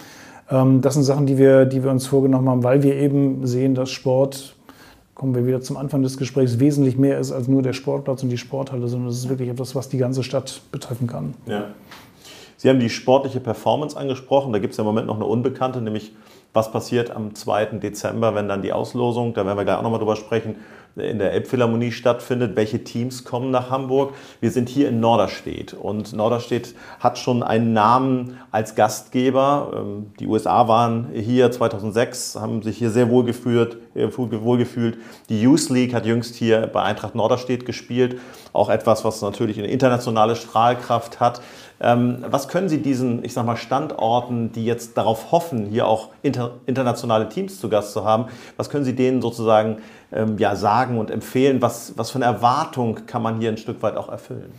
Ähm, 0.50 0.83
das 0.83 0.94
sind 0.94 1.05
Sachen, 1.05 1.24
die 1.24 1.38
wir, 1.38 1.64
die 1.64 1.83
wir 1.83 1.90
uns 1.90 2.07
vorgenommen 2.07 2.48
haben, 2.48 2.62
weil 2.62 2.83
wir 2.83 2.94
eben 2.94 3.46
sehen, 3.46 3.74
dass 3.74 3.90
Sport 3.90 4.56
kommen 5.16 5.35
wir 5.35 5.46
wieder 5.46 5.62
zum 5.62 5.79
Anfang 5.79 6.02
des 6.02 6.18
Gesprächs, 6.18 6.61
wesentlich 6.61 6.98
mehr 6.98 7.18
ist 7.18 7.33
als 7.33 7.48
nur 7.48 7.62
der 7.62 7.72
Sportplatz 7.72 8.22
und 8.22 8.29
die 8.29 8.37
Sporthalle, 8.37 8.87
sondern 8.87 9.09
es 9.09 9.16
ist 9.16 9.29
wirklich 9.31 9.48
etwas, 9.48 9.74
was 9.74 9.88
die 9.88 9.96
ganze 9.96 10.22
Stadt 10.22 10.61
betreffen 10.70 11.07
kann. 11.07 11.35
Ja. 11.46 11.68
Sie 12.59 12.68
haben 12.68 12.81
die 12.81 12.90
sportliche 12.90 13.40
Performance 13.40 13.96
angesprochen. 13.96 14.52
Da 14.52 14.59
gibt 14.59 14.72
es 14.72 14.76
ja 14.76 14.83
im 14.83 14.87
Moment 14.87 15.07
noch 15.07 15.16
eine 15.16 15.24
Unbekannte, 15.24 15.81
nämlich 15.81 16.12
was 16.52 16.72
passiert 16.72 17.11
am 17.11 17.35
2. 17.35 17.78
Dezember, 17.78 18.35
wenn 18.35 18.48
dann 18.48 18.62
die 18.62 18.72
Auslosung, 18.72 19.35
da 19.35 19.44
werden 19.44 19.59
wir 19.59 19.64
gleich 19.64 19.76
auch 19.76 19.82
nochmal 19.82 19.98
drüber 19.98 20.16
sprechen, 20.16 20.56
in 20.96 21.18
der 21.18 21.32
Elbphilharmonie 21.32 21.92
stattfindet, 21.92 22.56
welche 22.56 22.82
Teams 22.82 23.24
kommen 23.24 23.50
nach 23.50 23.70
Hamburg. 23.70 24.14
Wir 24.40 24.50
sind 24.50 24.68
hier 24.68 24.88
in 24.88 24.98
Norderstedt 24.98 25.74
und 25.74 26.14
Norderstedt 26.14 26.74
hat 27.00 27.18
schon 27.18 27.42
einen 27.42 27.74
Namen 27.74 28.38
als 28.50 28.74
Gastgeber. 28.74 29.72
Ähm, 29.76 30.06
die 30.18 30.26
USA 30.26 30.68
waren 30.68 31.09
hier 31.12 31.50
2006, 31.50 32.37
haben 32.37 32.62
sich 32.62 32.78
hier 32.78 32.90
sehr. 32.90 33.06
Äh, 33.06 33.11
wohl 33.11 33.24
gefühlt. 34.59 34.98
Die 35.28 35.42
Youth 35.42 35.68
League 35.70 35.94
hat 35.94 36.06
jüngst 36.06 36.35
hier 36.35 36.66
bei 36.66 36.82
Eintracht 36.82 37.14
Norderstedt 37.14 37.66
gespielt. 37.66 38.18
Auch 38.52 38.70
etwas, 38.70 39.04
was 39.04 39.20
natürlich 39.22 39.59
eine 39.59 39.68
internationale 39.68 40.35
Strahlkraft 40.35 41.20
hat. 41.20 41.40
Ähm, 41.80 42.24
was 42.28 42.48
können 42.48 42.68
Sie 42.68 42.80
diesen, 42.80 43.24
ich 43.24 43.32
sag 43.32 43.44
mal, 43.44 43.56
Standorten, 43.56 44.52
die 44.52 44.64
jetzt 44.64 44.96
darauf 44.96 45.30
hoffen, 45.32 45.66
hier 45.66 45.86
auch 45.86 46.10
inter, 46.22 46.54
internationale 46.66 47.28
Teams 47.28 47.60
zu 47.60 47.68
Gast 47.68 47.92
zu 47.92 48.04
haben, 48.04 48.26
was 48.56 48.70
können 48.70 48.84
Sie 48.84 48.94
denen 48.94 49.20
sozusagen 49.20 49.78
ähm, 50.12 50.38
ja, 50.38 50.56
sagen 50.56 50.98
und 50.98 51.10
empfehlen? 51.10 51.60
Was, 51.60 51.92
was 51.96 52.10
für 52.10 52.16
eine 52.16 52.24
Erwartung 52.24 53.06
kann 53.06 53.22
man 53.22 53.40
hier 53.40 53.50
ein 53.50 53.58
Stück 53.58 53.82
weit 53.82 53.96
auch 53.96 54.08
erfüllen? 54.08 54.52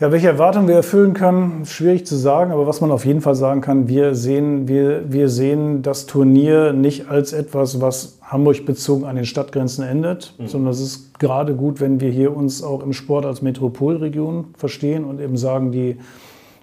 Ja, 0.00 0.12
welche 0.12 0.28
Erwartungen 0.28 0.68
wir 0.68 0.76
erfüllen 0.76 1.12
können, 1.12 1.64
schwierig 1.64 2.06
zu 2.06 2.14
sagen, 2.14 2.52
aber 2.52 2.68
was 2.68 2.80
man 2.80 2.92
auf 2.92 3.04
jeden 3.04 3.20
Fall 3.20 3.34
sagen 3.34 3.60
kann, 3.60 3.88
wir 3.88 4.14
sehen, 4.14 4.68
wir, 4.68 5.12
wir 5.12 5.28
sehen 5.28 5.82
das 5.82 6.06
Turnier 6.06 6.72
nicht 6.72 7.08
als 7.08 7.32
etwas, 7.32 7.80
was 7.80 8.20
Hamburg 8.22 8.64
bezogen 8.64 9.04
an 9.04 9.16
den 9.16 9.24
Stadtgrenzen 9.24 9.82
endet, 9.82 10.34
mhm. 10.38 10.46
sondern 10.46 10.72
es 10.72 10.80
ist 10.80 11.18
gerade 11.18 11.56
gut, 11.56 11.80
wenn 11.80 12.00
wir 12.00 12.10
hier 12.10 12.36
uns 12.36 12.62
auch 12.62 12.84
im 12.84 12.92
Sport 12.92 13.26
als 13.26 13.42
Metropolregion 13.42 14.54
verstehen 14.56 15.04
und 15.04 15.20
eben 15.20 15.36
sagen, 15.36 15.72
die 15.72 15.96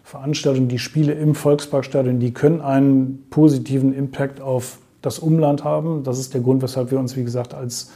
Veranstaltungen, 0.05 0.69
die 0.69 0.79
Spiele 0.79 1.11
im 1.11 1.35
Volksparkstadion, 1.35 2.19
die 2.19 2.31
können 2.31 2.61
einen 2.61 3.25
positiven 3.31 3.93
Impact 3.93 4.39
auf 4.39 4.77
das 5.01 5.19
Umland 5.19 5.65
haben. 5.65 6.03
Das 6.03 6.19
ist 6.19 6.33
der 6.33 6.39
Grund, 6.39 6.61
weshalb 6.61 6.89
wir 6.89 6.99
uns, 6.99 7.17
wie 7.17 7.25
gesagt, 7.25 7.53
als 7.53 7.91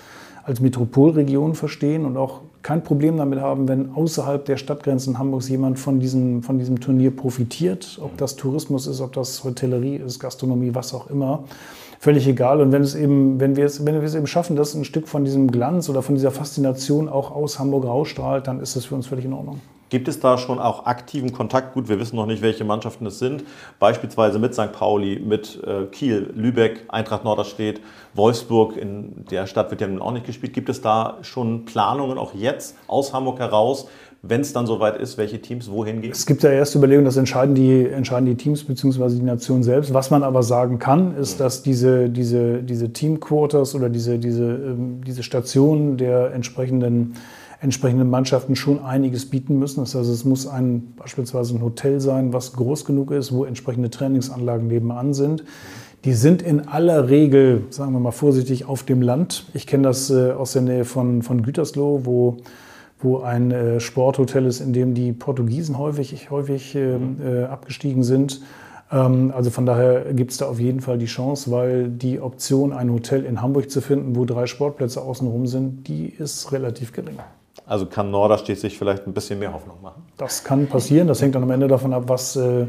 als 0.50 0.60
Metropolregion 0.60 1.54
verstehen 1.54 2.06
und 2.06 2.18
auch 2.18 2.42
kein 2.64 2.84
Problem 2.84 3.18
damit 3.18 3.40
haben, 3.40 3.68
wenn 3.68 3.94
außerhalb 3.94 4.44
der 4.44 4.58
Stadtgrenzen 4.58 5.20
Hamburgs 5.20 5.48
jemand 5.48 5.80
von 5.80 6.00
diesem, 6.00 6.44
von 6.44 6.58
diesem 6.58 6.80
Turnier 6.80 7.16
profitiert. 7.16 8.00
Ob 8.02 8.18
das 8.18 8.36
Tourismus 8.36 8.88
ist, 8.88 9.00
ob 9.00 9.14
das 9.14 9.44
Hotellerie 9.44 9.98
ist, 9.98 10.20
Gastronomie, 10.20 10.72
was 10.74 10.94
auch 10.94 11.10
immer. 11.10 11.44
Völlig 12.02 12.26
egal. 12.28 12.62
Und 12.62 12.72
wenn, 12.72 12.82
es 12.82 12.96
eben, 12.96 13.42
wenn, 13.42 13.58
wir 13.58 13.66
es, 13.66 13.86
wenn 13.86 13.96
wir 13.96 14.04
es 14.04 14.16
eben 14.16 14.26
schaffen, 14.26 14.56
dass 14.56 14.74
ein 14.74 14.86
Stück 14.86 15.10
von 15.10 15.26
diesem 15.26 15.52
Glanz 15.52 15.90
oder 15.90 16.02
von 16.02 16.16
dieser 16.16 16.32
Faszination 16.32 17.10
auch 17.10 17.32
aus 17.32 17.60
Hamburg 17.60 17.86
rausstrahlt, 17.86 18.48
dann 18.48 18.62
ist 18.62 18.78
das 18.78 18.86
für 18.86 18.96
uns 18.96 19.08
völlig 19.08 19.26
in 19.26 19.34
Ordnung. 19.34 19.60
Gibt 19.90 20.08
es 20.08 20.20
da 20.20 20.38
schon 20.38 20.60
auch 20.60 20.86
aktiven 20.86 21.34
Kontakt? 21.34 21.74
Gut, 21.74 21.90
wir 21.90 22.00
wissen 22.00 22.16
noch 22.16 22.28
nicht, 22.28 22.44
welche 22.44 22.64
Mannschaften 22.64 23.08
es 23.08 23.20
sind. 23.20 23.44
Beispielsweise 23.80 24.38
mit 24.38 24.54
St. 24.54 24.72
Pauli, 24.72 25.20
mit 25.20 25.62
äh, 25.66 25.88
Kiel, 25.88 26.32
Lübeck, 26.36 26.86
Eintracht 26.90 27.24
Norderstedt, 27.24 27.82
Wolfsburg. 28.14 28.78
In 28.78 29.26
der 29.32 29.48
Stadt 29.48 29.72
wird 29.72 29.82
ja 29.82 29.88
nun 29.88 30.02
auch 30.02 30.12
nicht 30.12 30.28
gespielt. 30.28 30.54
Gibt 30.54 30.70
es 30.70 30.82
da 30.82 31.18
schon 31.24 31.66
Planungen, 31.66 32.20
auch 32.20 32.36
jetzt 32.36 32.78
aus 32.88 33.14
Hamburg 33.14 33.40
heraus, 33.40 33.88
wenn 34.22 34.42
es 34.42 34.52
dann 34.52 34.68
soweit 34.68 34.98
ist, 34.98 35.18
welche 35.18 35.42
Teams 35.42 35.72
wohin 35.72 36.02
gehen? 36.02 36.12
Es 36.12 36.26
gibt 36.26 36.44
ja 36.44 36.52
erste 36.52 36.78
Überlegungen, 36.78 37.06
das 37.06 37.16
entscheiden 37.16 37.56
die, 37.56 37.86
entscheiden 37.86 38.26
die 38.26 38.36
Teams 38.36 38.64
bzw. 38.64 39.10
die 39.16 39.22
Nation 39.22 39.64
selbst. 39.64 39.94
Was 39.94 40.12
man 40.12 40.24
aber 40.24 40.44
sagen 40.44 40.78
kann, 40.78 41.16
ist, 41.16 41.36
mhm. 41.36 41.44
dass 41.44 41.64
diese, 41.64 42.10
diese, 42.10 42.62
diese 42.62 42.92
Teamquarters 42.92 43.76
oder 43.76 43.90
diese, 43.90 44.20
diese, 44.20 44.44
ähm, 44.44 45.02
diese 45.06 45.24
Stationen 45.24 45.98
der 45.98 46.34
entsprechenden 46.34 47.16
entsprechenden 47.62 48.10
Mannschaften 48.10 48.56
schon 48.56 48.82
einiges 48.82 49.30
bieten 49.30 49.60
müssen. 49.60 49.82
Das 49.82 49.94
heißt, 49.94 50.10
es 50.10 50.24
muss 50.24 50.48
ein, 50.48 50.94
beispielsweise 50.96 51.56
ein 51.56 51.62
Hotel 51.62 52.00
sein, 52.00 52.32
was 52.32 52.54
groß 52.54 52.86
genug 52.86 53.12
ist, 53.12 53.34
wo 53.34 53.44
entsprechende 53.44 53.90
Trainingsanlagen 53.90 54.68
nebenan 54.68 55.14
sind. 55.14 55.44
Die 56.06 56.14
sind 56.14 56.42
in 56.42 56.70
aller 56.70 57.10
Regel, 57.10 57.64
sagen 57.70 57.92
wir 57.92 58.00
mal 58.00 58.12
vorsichtig, 58.12 58.66
auf 58.66 58.84
dem 58.84 59.02
Land. 59.02 59.46
Ich 59.54 59.68
kenne 59.68 59.84
das 59.84 60.10
äh, 60.10 60.32
aus 60.32 60.54
der 60.54 60.62
Nähe 60.62 60.86
von, 60.86 61.22
von 61.22 61.44
Gütersloh, 61.44 62.06
wo, 62.06 62.38
wo 63.00 63.20
ein 63.20 63.52
äh, 63.52 63.80
Sporthotel 63.80 64.46
ist, 64.46 64.60
in 64.60 64.74
dem 64.74 64.94
die 64.94 65.14
Portugiesen 65.14 65.78
häufig, 65.78 66.30
häufig 66.30 66.76
ähm, 66.76 67.18
äh, 67.24 67.44
abgestiegen 67.44 68.04
sind. 68.04 68.42
Ähm, 68.92 69.32
also 69.36 69.50
von 69.50 69.66
daher 69.66 70.14
gibt 70.14 70.32
es 70.32 70.38
da 70.38 70.48
auf 70.48 70.60
jeden 70.60 70.82
Fall 70.82 70.98
die 70.98 71.06
Chance, 71.06 71.52
weil 71.52 71.90
die 71.90 72.20
Option, 72.20 72.74
ein 72.74 72.92
Hotel 72.92 73.26
in 73.26 73.42
Hamburg 73.42 73.72
zu 73.72 73.82
finden, 73.82 74.16
wo 74.16 74.26
drei 74.26 74.48
Sportplätze 74.48 75.02
außenrum 75.02 75.48
sind, 75.48 75.88
die 75.88 76.08
ist 76.08 76.52
relativ 76.52 76.92
gering. 76.92 77.18
Also 77.66 77.86
kann 77.86 78.12
Norderstedt 78.12 78.60
sich 78.60 78.78
vielleicht 78.78 79.06
ein 79.06 79.14
bisschen 79.14 79.40
mehr 79.40 79.54
Hoffnung 79.54 79.78
machen? 79.82 80.04
Das 80.18 80.44
kann 80.44 80.68
passieren. 80.68 81.08
Das 81.08 81.22
hängt 81.22 81.36
dann 81.36 81.44
am 81.44 81.52
Ende 81.52 81.68
davon 81.68 81.94
ab, 81.94 82.04
was 82.08 82.36
äh, 82.36 82.66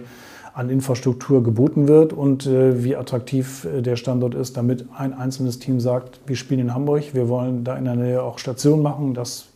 an 0.53 0.69
Infrastruktur 0.69 1.43
geboten 1.43 1.89
wird 1.89 2.13
und 2.13 2.47
äh, 2.47 2.85
wie 2.85 2.97
attraktiv 2.97 3.65
äh, 3.65 3.83
der 3.83 3.97
Standort 3.97 4.35
ist, 4.35 4.57
damit 4.57 4.87
ein 4.97 5.15
einzelnes 5.15 5.59
Team 5.59 5.81
sagt, 5.81 6.21
wir 6.27 6.37
spielen 6.37 6.61
in 6.61 6.75
Hamburg, 6.75 7.15
wir 7.15 7.29
wollen 7.29 7.65
da 7.65 7.77
in 7.77 7.85
der 7.85 7.97
Nähe 7.97 8.23
auch 8.23 8.39
Station 8.39 8.83
machen. 8.83 9.15
Das 9.15 9.50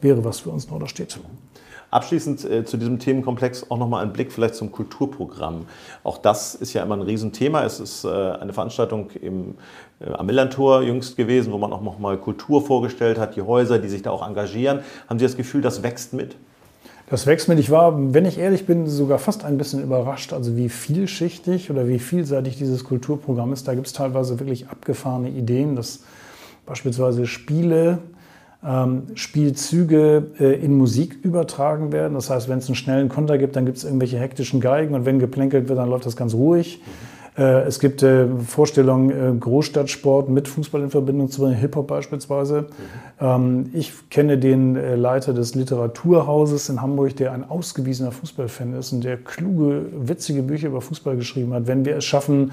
wäre 0.00 0.24
was 0.24 0.40
für 0.40 0.50
uns 0.50 0.68
Norderstedt. 0.68 1.18
Abschließend 1.90 2.44
äh, 2.44 2.64
zu 2.66 2.76
diesem 2.76 2.98
Themenkomplex 2.98 3.70
auch 3.70 3.78
nochmal 3.78 4.04
ein 4.04 4.12
Blick 4.12 4.30
vielleicht 4.30 4.56
zum 4.56 4.70
Kulturprogramm. 4.70 5.64
Auch 6.04 6.18
das 6.18 6.54
ist 6.54 6.74
ja 6.74 6.82
immer 6.82 6.96
ein 6.96 7.02
Riesenthema. 7.02 7.64
Es 7.64 7.80
ist 7.80 8.04
äh, 8.04 8.08
eine 8.08 8.52
Veranstaltung 8.52 9.10
im, 9.22 9.54
äh, 10.00 10.10
am 10.10 10.26
Millantor 10.26 10.82
jüngst 10.82 11.16
gewesen, 11.16 11.50
wo 11.50 11.56
man 11.56 11.72
auch 11.72 11.80
nochmal 11.80 12.18
Kultur 12.18 12.60
vorgestellt 12.60 13.18
hat, 13.18 13.36
die 13.36 13.42
Häuser, 13.42 13.78
die 13.78 13.88
sich 13.88 14.02
da 14.02 14.10
auch 14.10 14.26
engagieren. 14.26 14.80
Haben 15.08 15.18
Sie 15.18 15.24
das 15.24 15.36
Gefühl, 15.36 15.62
das 15.62 15.82
wächst 15.82 16.12
mit? 16.12 16.36
Das 17.08 17.26
wächst 17.26 17.48
mit. 17.48 17.58
Ich 17.58 17.70
war, 17.70 18.12
wenn 18.12 18.26
ich 18.26 18.36
ehrlich 18.36 18.66
bin, 18.66 18.86
sogar 18.86 19.18
fast 19.18 19.42
ein 19.42 19.56
bisschen 19.56 19.82
überrascht, 19.82 20.34
also 20.34 20.58
wie 20.58 20.68
vielschichtig 20.68 21.70
oder 21.70 21.88
wie 21.88 21.98
vielseitig 21.98 22.58
dieses 22.58 22.84
Kulturprogramm 22.84 23.54
ist. 23.54 23.66
Da 23.66 23.74
gibt 23.74 23.86
es 23.86 23.94
teilweise 23.94 24.38
wirklich 24.40 24.68
abgefahrene 24.68 25.30
Ideen, 25.30 25.74
dass 25.74 26.00
beispielsweise 26.66 27.26
Spiele 27.26 28.00
Spielzüge 29.14 30.26
äh, 30.40 30.54
in 30.64 30.76
Musik 30.76 31.18
übertragen 31.22 31.92
werden. 31.92 32.14
Das 32.14 32.28
heißt, 32.28 32.48
wenn 32.48 32.58
es 32.58 32.66
einen 32.66 32.74
schnellen 32.74 33.08
Konter 33.08 33.38
gibt, 33.38 33.54
dann 33.54 33.66
gibt 33.66 33.78
es 33.78 33.84
irgendwelche 33.84 34.18
hektischen 34.18 34.60
Geigen 34.60 34.94
und 34.94 35.06
wenn 35.06 35.20
geplänkelt 35.20 35.68
wird, 35.68 35.78
dann 35.78 35.88
läuft 35.88 36.06
das 36.06 36.16
ganz 36.16 36.34
ruhig. 36.34 36.82
Äh, 37.36 37.60
es 37.68 37.78
gibt 37.78 38.02
äh, 38.02 38.26
Vorstellungen, 38.26 39.38
Großstadtsport 39.38 40.28
mit 40.28 40.48
Fußball 40.48 40.82
in 40.82 40.90
Verbindung 40.90 41.30
zu 41.30 41.42
bringen, 41.42 41.54
Hip-Hop 41.54 41.86
beispielsweise. 41.86 42.66
Mhm. 43.20 43.70
Ich 43.72 44.10
kenne 44.10 44.38
den 44.38 44.74
Leiter 44.74 45.32
des 45.32 45.56
Literaturhauses 45.56 46.68
in 46.68 46.80
Hamburg, 46.80 47.16
der 47.16 47.32
ein 47.32 47.48
ausgewiesener 47.48 48.12
Fußballfan 48.12 48.74
ist 48.74 48.92
und 48.92 49.02
der 49.02 49.16
kluge, 49.16 49.86
witzige 49.92 50.42
Bücher 50.42 50.68
über 50.68 50.80
Fußball 50.80 51.16
geschrieben 51.16 51.52
hat. 51.52 51.66
Wenn 51.66 51.84
wir 51.84 51.96
es 51.96 52.04
schaffen, 52.04 52.52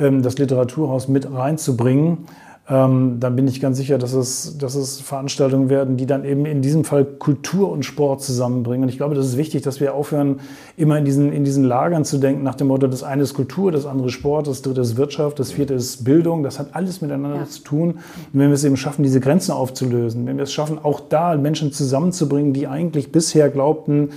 ähm, 0.00 0.22
das 0.22 0.38
Literaturhaus 0.38 1.08
mit 1.08 1.30
reinzubringen, 1.30 2.26
ähm, 2.70 3.16
dann 3.18 3.34
bin 3.34 3.48
ich 3.48 3.60
ganz 3.60 3.78
sicher, 3.78 3.98
dass 3.98 4.12
es, 4.12 4.56
dass 4.56 4.76
es 4.76 5.00
Veranstaltungen 5.00 5.68
werden, 5.70 5.96
die 5.96 6.06
dann 6.06 6.24
eben 6.24 6.46
in 6.46 6.62
diesem 6.62 6.84
Fall 6.84 7.04
Kultur 7.04 7.72
und 7.72 7.84
Sport 7.84 8.22
zusammenbringen. 8.22 8.84
Und 8.84 8.90
ich 8.90 8.96
glaube, 8.96 9.16
das 9.16 9.26
ist 9.26 9.36
wichtig, 9.36 9.62
dass 9.62 9.80
wir 9.80 9.92
aufhören, 9.92 10.38
immer 10.76 10.96
in 10.96 11.04
diesen, 11.04 11.32
in 11.32 11.42
diesen 11.42 11.64
Lagern 11.64 12.04
zu 12.04 12.18
denken, 12.18 12.44
nach 12.44 12.54
dem 12.54 12.68
Motto, 12.68 12.86
das 12.86 13.02
eine 13.02 13.24
ist 13.24 13.34
Kultur, 13.34 13.72
das 13.72 13.86
andere 13.86 14.10
Sport, 14.10 14.46
das 14.46 14.62
dritte 14.62 14.82
ist 14.82 14.96
Wirtschaft, 14.96 15.40
das 15.40 15.50
vierte 15.50 15.74
ist 15.74 16.04
Bildung. 16.04 16.44
Das 16.44 16.60
hat 16.60 16.68
alles 16.76 17.00
miteinander 17.00 17.38
ja. 17.38 17.46
zu 17.46 17.62
tun. 17.62 17.90
Und 17.90 18.00
wenn 18.32 18.48
wir 18.48 18.54
es 18.54 18.62
eben 18.62 18.76
schaffen, 18.76 19.02
diese 19.02 19.18
Grenzen 19.18 19.50
aufzulösen, 19.50 20.24
wenn 20.26 20.36
wir 20.36 20.44
es 20.44 20.52
schaffen, 20.52 20.78
auch 20.80 21.00
da 21.00 21.36
Menschen 21.36 21.72
zusammenzubringen, 21.72 22.52
die 22.52 22.68
eigentlich 22.68 23.10
bisher 23.10 23.48
glaubten, 23.48 24.10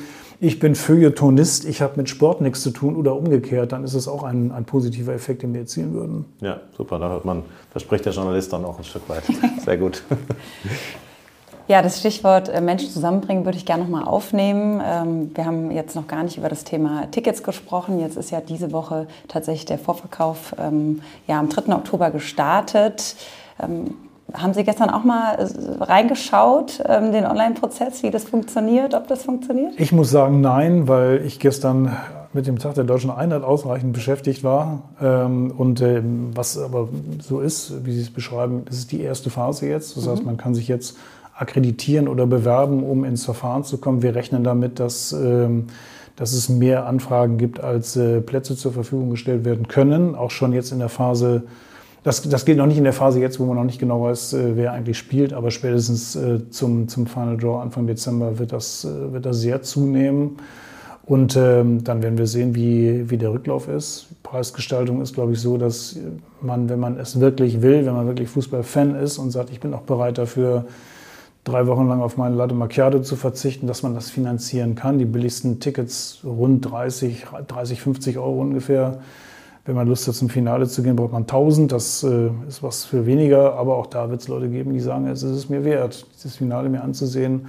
ich 0.43 0.59
bin 0.59 0.75
Feuilletonist, 0.75 1.63
ich 1.63 1.81
habe 1.81 1.93
mit 1.95 2.09
Sport 2.09 2.41
nichts 2.41 2.61
zu 2.61 2.71
tun 2.71 2.97
oder 2.97 3.15
umgekehrt, 3.15 3.71
dann 3.71 3.85
ist 3.85 3.93
es 3.93 4.09
auch 4.09 4.23
ein, 4.23 4.51
ein 4.51 4.65
positiver 4.65 5.13
Effekt, 5.13 5.41
den 5.41 5.53
wir 5.53 5.61
erzielen 5.61 5.93
würden. 5.93 6.25
Ja, 6.41 6.59
super, 6.75 6.99
da 6.99 7.07
hört 7.07 7.23
man, 7.23 7.43
da 7.73 7.79
spricht 7.79 8.05
der 8.05 8.11
Journalist 8.11 8.51
dann 8.51 8.65
auch 8.65 8.77
ein 8.77 8.83
Stück 8.83 9.07
weit. 9.07 9.23
Sehr 9.63 9.77
gut. 9.77 10.03
Ja, 11.69 11.81
das 11.81 11.99
Stichwort 11.99 12.49
äh, 12.49 12.59
Menschen 12.59 12.89
zusammenbringen 12.89 13.45
würde 13.45 13.57
ich 13.57 13.65
gerne 13.65 13.83
nochmal 13.83 14.03
aufnehmen. 14.03 14.81
Ähm, 14.85 15.31
wir 15.33 15.45
haben 15.45 15.71
jetzt 15.71 15.95
noch 15.95 16.07
gar 16.07 16.23
nicht 16.23 16.37
über 16.37 16.49
das 16.49 16.65
Thema 16.65 17.09
Tickets 17.09 17.41
gesprochen. 17.41 18.01
Jetzt 18.01 18.17
ist 18.17 18.29
ja 18.31 18.41
diese 18.41 18.73
Woche 18.73 19.07
tatsächlich 19.29 19.63
der 19.63 19.79
Vorverkauf 19.79 20.53
ähm, 20.59 21.01
ja, 21.25 21.39
am 21.39 21.47
3. 21.47 21.73
Oktober 21.73 22.11
gestartet. 22.11 23.15
Ähm, 24.33 24.41
haben 24.41 24.53
Sie 24.53 24.63
gestern 24.63 24.89
auch 24.89 25.03
mal 25.03 25.35
äh, 25.35 25.83
reingeschaut, 25.83 26.83
ähm, 26.87 27.11
den 27.11 27.25
Online-Prozess, 27.25 28.03
wie 28.03 28.11
das 28.11 28.23
funktioniert, 28.23 28.93
ob 28.93 29.07
das 29.07 29.23
funktioniert? 29.23 29.73
Ich 29.77 29.91
muss 29.91 30.09
sagen, 30.11 30.41
nein, 30.41 30.87
weil 30.87 31.21
ich 31.25 31.39
gestern 31.39 31.95
mit 32.33 32.47
dem 32.47 32.57
Tag 32.57 32.73
der 32.75 32.83
deutschen 32.83 33.11
Einheit 33.11 33.43
ausreichend 33.43 33.93
beschäftigt 33.93 34.43
war. 34.43 34.89
Ähm, 35.01 35.51
und 35.55 35.81
ähm, 35.81 36.31
was 36.33 36.57
aber 36.57 36.89
so 37.21 37.39
ist, 37.39 37.85
wie 37.85 37.93
Sie 37.93 38.01
es 38.01 38.11
beschreiben, 38.11 38.63
das 38.65 38.77
ist 38.77 38.91
die 38.91 39.01
erste 39.01 39.29
Phase 39.29 39.67
jetzt. 39.67 39.97
Das 39.97 40.05
mhm. 40.05 40.11
heißt, 40.11 40.25
man 40.25 40.37
kann 40.37 40.55
sich 40.55 40.67
jetzt 40.67 40.97
akkreditieren 41.35 42.07
oder 42.07 42.27
bewerben, 42.27 42.83
um 42.83 43.03
ins 43.03 43.25
Verfahren 43.25 43.63
zu 43.63 43.77
kommen. 43.79 44.03
Wir 44.03 44.13
rechnen 44.13 44.43
damit, 44.43 44.79
dass, 44.79 45.15
dass 46.15 46.33
es 46.33 46.49
mehr 46.49 46.85
Anfragen 46.85 47.37
gibt, 47.37 47.59
als 47.59 47.95
äh, 47.95 48.21
Plätze 48.21 48.55
zur 48.55 48.71
Verfügung 48.71 49.09
gestellt 49.09 49.45
werden 49.45 49.67
können. 49.67 50.15
Auch 50.15 50.31
schon 50.31 50.53
jetzt 50.53 50.71
in 50.71 50.79
der 50.79 50.89
Phase 50.89 51.43
das, 52.03 52.21
das 52.21 52.45
gilt 52.45 52.57
noch 52.57 52.65
nicht 52.65 52.77
in 52.77 52.83
der 52.83 52.93
Phase 52.93 53.19
jetzt, 53.19 53.39
wo 53.39 53.45
man 53.45 53.55
noch 53.55 53.63
nicht 53.63 53.79
genau 53.79 54.03
weiß, 54.03 54.33
äh, 54.33 54.55
wer 54.55 54.73
eigentlich 54.73 54.97
spielt, 54.97 55.33
aber 55.33 55.51
spätestens 55.51 56.15
äh, 56.15 56.49
zum, 56.49 56.87
zum 56.87 57.07
Final 57.07 57.37
Draw 57.37 57.61
Anfang 57.61 57.87
Dezember 57.87 58.39
wird 58.39 58.51
das, 58.51 58.85
äh, 58.85 59.13
wird 59.13 59.25
das 59.25 59.39
sehr 59.39 59.61
zunehmen. 59.61 60.37
Und 61.05 61.35
ähm, 61.35 61.83
dann 61.83 62.01
werden 62.01 62.17
wir 62.17 62.27
sehen, 62.27 62.55
wie, 62.55 63.09
wie 63.09 63.17
der 63.17 63.33
Rücklauf 63.33 63.67
ist. 63.67 64.07
Preisgestaltung 64.23 65.01
ist, 65.01 65.13
glaube 65.13 65.33
ich, 65.33 65.39
so, 65.39 65.57
dass 65.57 65.97
man, 66.41 66.69
wenn 66.69 66.79
man 66.79 66.97
es 66.97 67.19
wirklich 67.19 67.61
will, 67.61 67.85
wenn 67.85 67.93
man 67.93 68.07
wirklich 68.07 68.29
Fußballfan 68.29 68.95
ist 68.95 69.17
und 69.17 69.31
sagt, 69.31 69.49
ich 69.49 69.59
bin 69.59 69.73
auch 69.73 69.81
bereit 69.81 70.17
dafür, 70.17 70.65
drei 71.43 71.67
Wochen 71.67 71.89
lang 71.89 72.01
auf 72.01 72.15
meine 72.15 72.35
Latte 72.35 72.55
Macchiato 72.55 73.01
zu 73.01 73.17
verzichten, 73.17 73.67
dass 73.67 73.83
man 73.83 73.93
das 73.95 74.09
finanzieren 74.09 74.75
kann. 74.75 74.97
Die 74.97 75.05
billigsten 75.05 75.59
Tickets 75.59 76.19
rund 76.23 76.69
30, 76.71 77.25
30 77.49 77.81
50 77.81 78.17
Euro 78.17 78.39
ungefähr 78.39 78.99
wenn 79.65 79.75
man 79.75 79.87
Lust 79.87 80.07
hat, 80.07 80.15
zum 80.15 80.29
Finale 80.29 80.67
zu 80.67 80.83
gehen, 80.83 80.95
braucht 80.95 81.13
man 81.13 81.23
1000. 81.23 81.71
Das 81.71 82.03
äh, 82.03 82.29
ist 82.47 82.63
was 82.63 82.83
für 82.85 83.05
weniger. 83.05 83.53
Aber 83.53 83.77
auch 83.77 83.87
da 83.87 84.09
wird 84.09 84.21
es 84.21 84.27
Leute 84.27 84.49
geben, 84.49 84.73
die 84.73 84.79
sagen, 84.79 85.07
es 85.07 85.23
ist 85.23 85.31
es 85.31 85.49
mir 85.49 85.63
wert, 85.63 86.05
dieses 86.15 86.35
Finale 86.35 86.69
mir 86.69 86.83
anzusehen. 86.83 87.47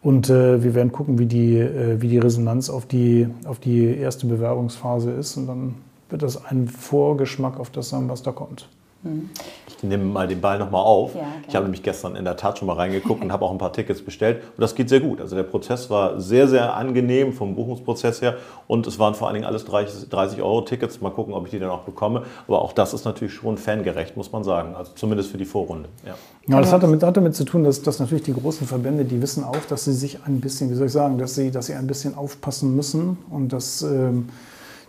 Und 0.00 0.30
äh, 0.30 0.62
wir 0.62 0.74
werden 0.74 0.92
gucken, 0.92 1.18
wie 1.18 1.26
die, 1.26 1.58
äh, 1.58 2.00
wie 2.00 2.08
die 2.08 2.18
Resonanz 2.18 2.70
auf 2.70 2.86
die, 2.86 3.28
auf 3.44 3.58
die 3.58 3.96
erste 3.96 4.26
Bewerbungsphase 4.26 5.10
ist. 5.10 5.36
Und 5.36 5.48
dann 5.48 5.74
wird 6.08 6.22
das 6.22 6.44
ein 6.44 6.68
Vorgeschmack 6.68 7.58
auf 7.58 7.70
das 7.70 7.88
sein, 7.88 8.08
was 8.08 8.22
da 8.22 8.30
kommt. 8.30 8.68
Ich 9.04 9.82
nehme 9.84 10.04
mal 10.04 10.26
den 10.26 10.40
Ball 10.40 10.58
nochmal 10.58 10.82
auf. 10.82 11.14
Ja, 11.14 11.22
ich 11.46 11.54
habe 11.54 11.64
nämlich 11.64 11.84
gestern 11.84 12.16
in 12.16 12.24
der 12.24 12.36
Tat 12.36 12.58
schon 12.58 12.66
mal 12.66 12.74
reingeguckt 12.74 13.22
und 13.22 13.30
habe 13.30 13.44
auch 13.44 13.52
ein 13.52 13.58
paar 13.58 13.72
Tickets 13.72 14.02
bestellt. 14.02 14.42
Und 14.56 14.60
das 14.60 14.74
geht 14.74 14.88
sehr 14.88 14.98
gut. 14.98 15.20
Also 15.20 15.36
der 15.36 15.44
Prozess 15.44 15.88
war 15.88 16.20
sehr, 16.20 16.48
sehr 16.48 16.74
angenehm 16.74 17.32
vom 17.32 17.54
Buchungsprozess 17.54 18.20
her. 18.20 18.38
Und 18.66 18.88
es 18.88 18.98
waren 18.98 19.14
vor 19.14 19.28
allen 19.28 19.34
Dingen 19.34 19.46
alles 19.46 19.64
30, 19.64 20.42
Euro 20.42 20.62
Tickets. 20.62 21.00
Mal 21.00 21.10
gucken, 21.10 21.32
ob 21.32 21.44
ich 21.44 21.52
die 21.52 21.60
dann 21.60 21.70
auch 21.70 21.82
bekomme. 21.82 22.24
Aber 22.48 22.60
auch 22.60 22.72
das 22.72 22.92
ist 22.92 23.04
natürlich 23.04 23.34
schon 23.34 23.56
fangerecht, 23.56 24.16
muss 24.16 24.32
man 24.32 24.42
sagen. 24.42 24.74
Also 24.74 24.92
zumindest 24.96 25.30
für 25.30 25.38
die 25.38 25.44
Vorrunde. 25.44 25.88
Ja, 26.04 26.14
ja 26.48 26.60
das 26.60 26.72
hat 26.72 26.82
damit, 26.82 27.00
hat 27.04 27.16
damit 27.16 27.36
zu 27.36 27.44
tun, 27.44 27.62
dass, 27.62 27.80
dass 27.80 28.00
natürlich 28.00 28.24
die 28.24 28.34
großen 28.34 28.66
Verbände, 28.66 29.04
die 29.04 29.22
wissen 29.22 29.44
auch, 29.44 29.64
dass 29.68 29.84
sie 29.84 29.92
sich 29.92 30.18
ein 30.26 30.40
bisschen, 30.40 30.70
wie 30.70 30.74
soll 30.74 30.86
ich 30.86 30.92
sagen, 30.92 31.18
dass 31.18 31.36
sie, 31.36 31.52
dass 31.52 31.66
sie 31.66 31.74
ein 31.74 31.86
bisschen 31.86 32.16
aufpassen 32.16 32.74
müssen 32.74 33.16
und 33.30 33.52
dass... 33.52 33.82
Ähm, 33.82 34.28